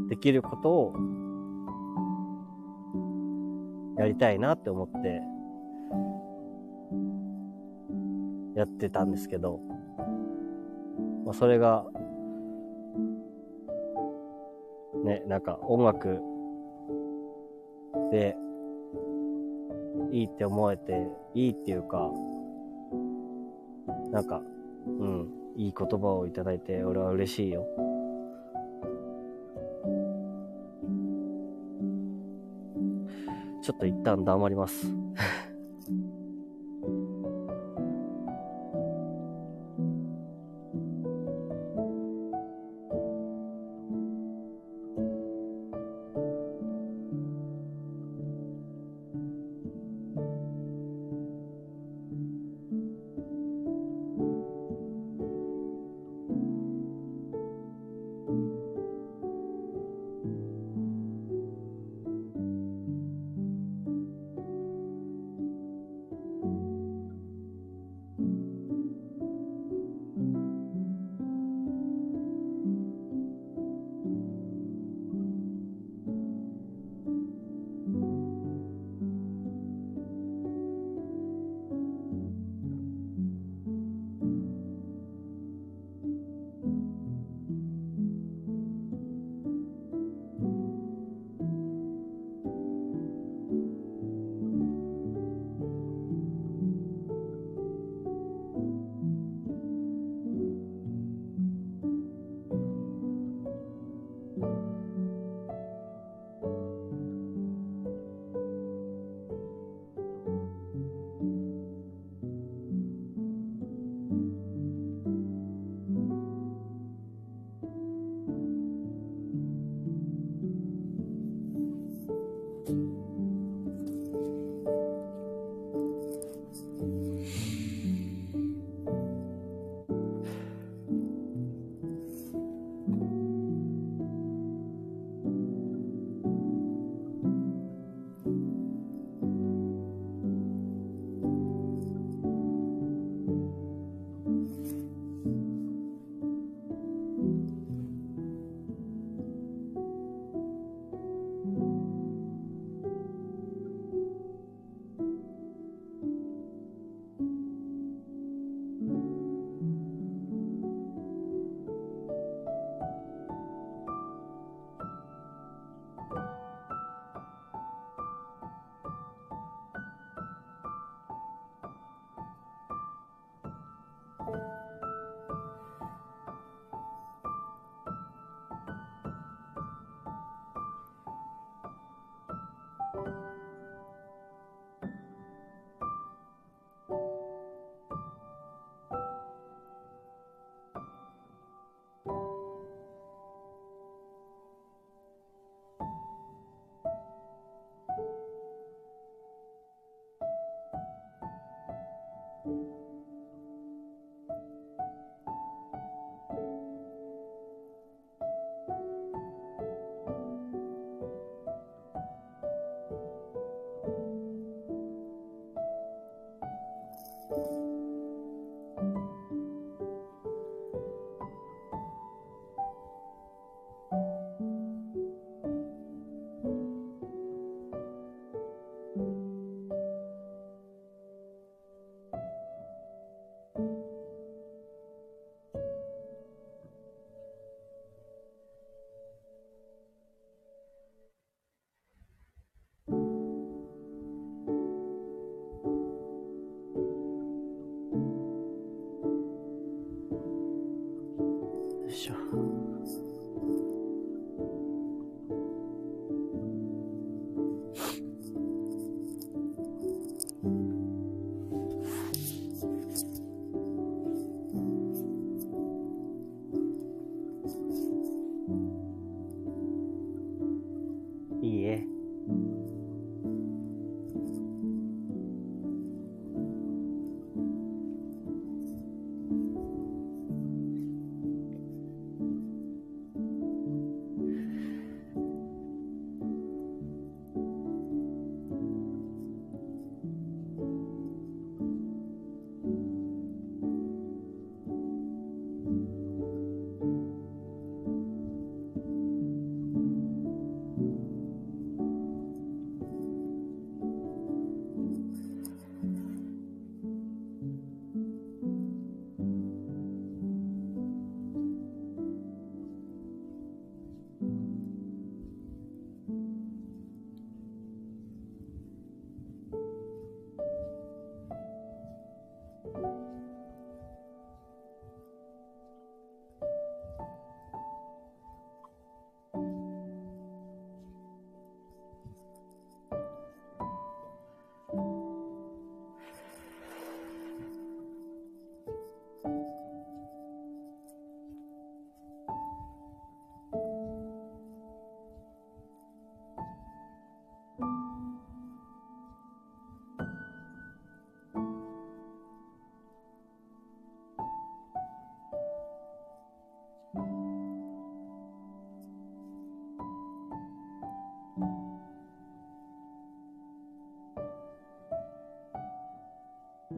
[0.08, 0.94] できることを
[3.98, 5.20] やりたいなって思って
[8.56, 9.60] やってたんですけど、
[11.24, 11.84] まあそれが、
[15.04, 16.20] ね、なんか音楽
[18.10, 18.34] で、
[20.10, 22.10] いいって思えて、いいっていうか、
[24.10, 24.40] なんか、
[24.86, 27.66] うん、いい言葉をいただいて、俺は嬉しいよ。
[33.62, 35.05] ちょっと一旦黙ります。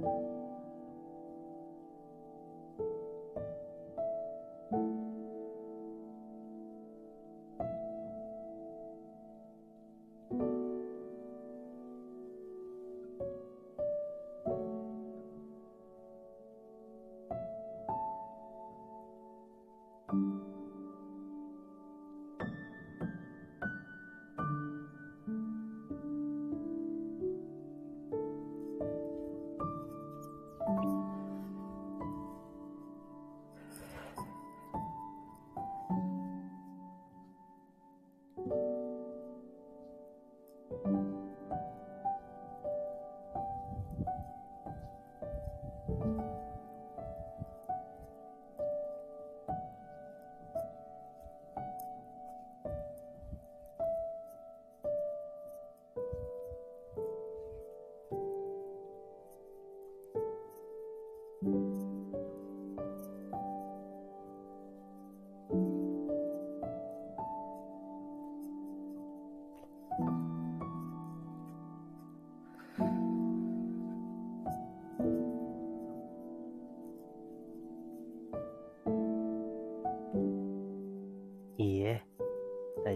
[0.02, 0.38] い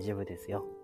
[0.02, 0.81] 大丈夫ですよ。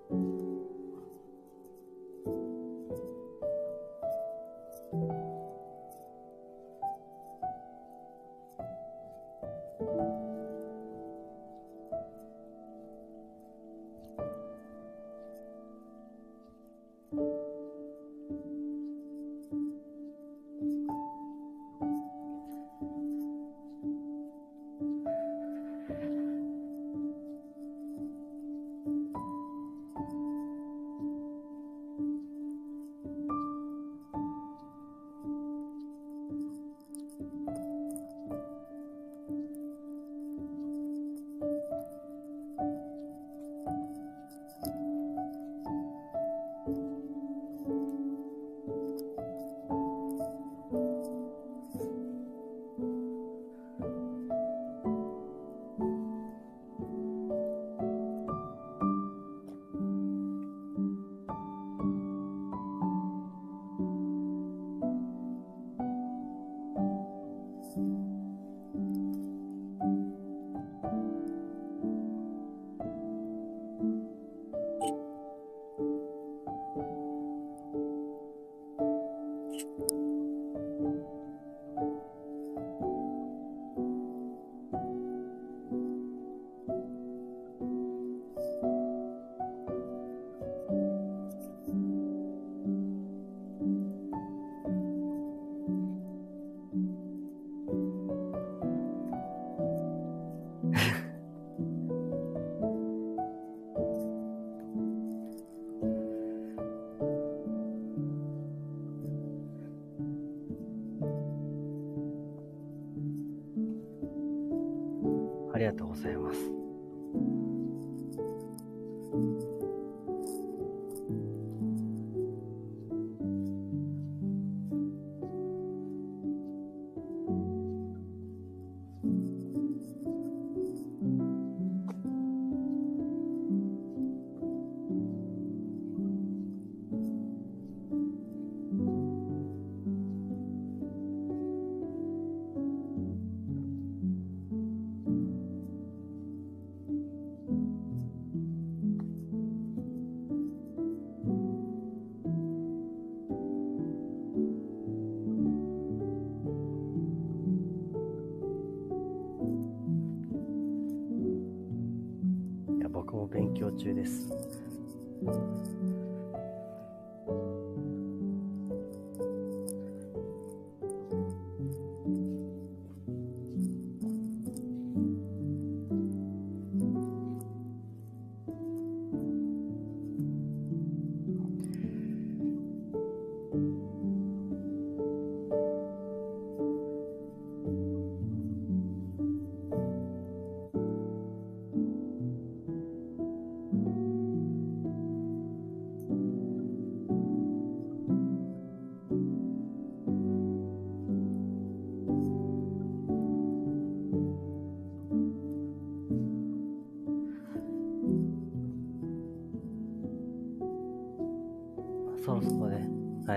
[163.89, 164.48] 中です。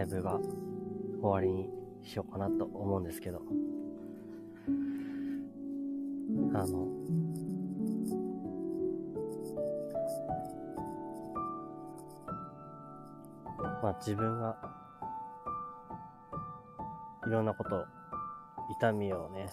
[0.02, 0.40] ライブが
[1.22, 1.70] 終わりに
[2.02, 3.40] しようかなと思うんですけど、
[6.56, 6.88] あの、
[13.84, 14.58] まあ自分が
[17.28, 17.86] いろんなこと、
[18.80, 19.52] 痛みをね、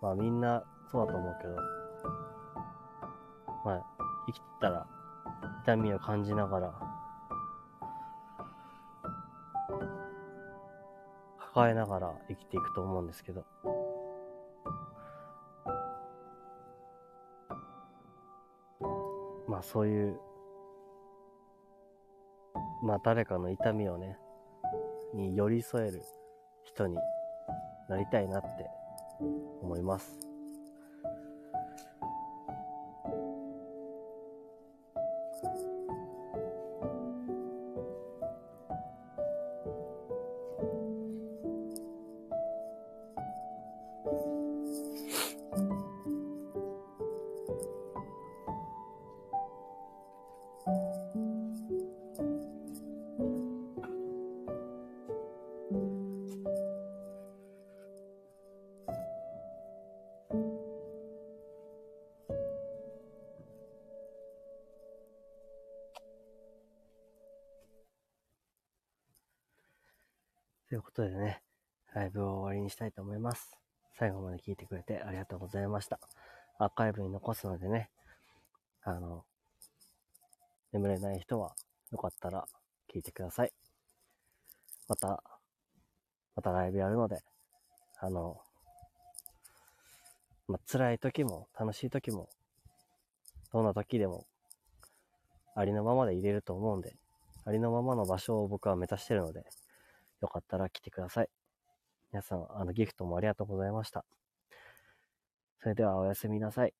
[0.00, 1.54] まあみんなそうだと思うけど、
[3.62, 3.84] まあ
[4.26, 4.86] 生きてたら
[5.64, 6.87] 痛みを感じながら、
[11.58, 13.44] 抱えながら生きていくと思うんですけど、
[19.48, 20.20] まあそういう、
[22.84, 24.16] まあ誰かの痛みをね、
[25.14, 26.00] に寄り添える
[26.62, 26.96] 人に
[27.88, 28.70] なりたいなって
[29.60, 30.27] 思います。
[75.48, 75.98] ございました。
[76.58, 77.88] アーカイブに残すのでね、
[78.82, 79.24] あの、
[80.72, 81.54] 眠れない人は
[81.90, 82.46] よかったら
[82.94, 83.52] 聞いてください。
[84.88, 85.22] また、
[86.36, 87.22] またライブやるので、
[87.98, 88.36] あの、
[90.48, 92.28] まあ、辛い時も楽しい時も、
[93.50, 94.26] どんな時でも、
[95.54, 96.94] ありのままで入れると思うんで、
[97.46, 99.46] ありのままの場所を僕は目指してるので、
[100.20, 101.30] よかったら来てください。
[102.12, 104.04] 皆さん、あの、ギフトもありがとうございました。
[105.62, 106.74] それではおやすみなさい。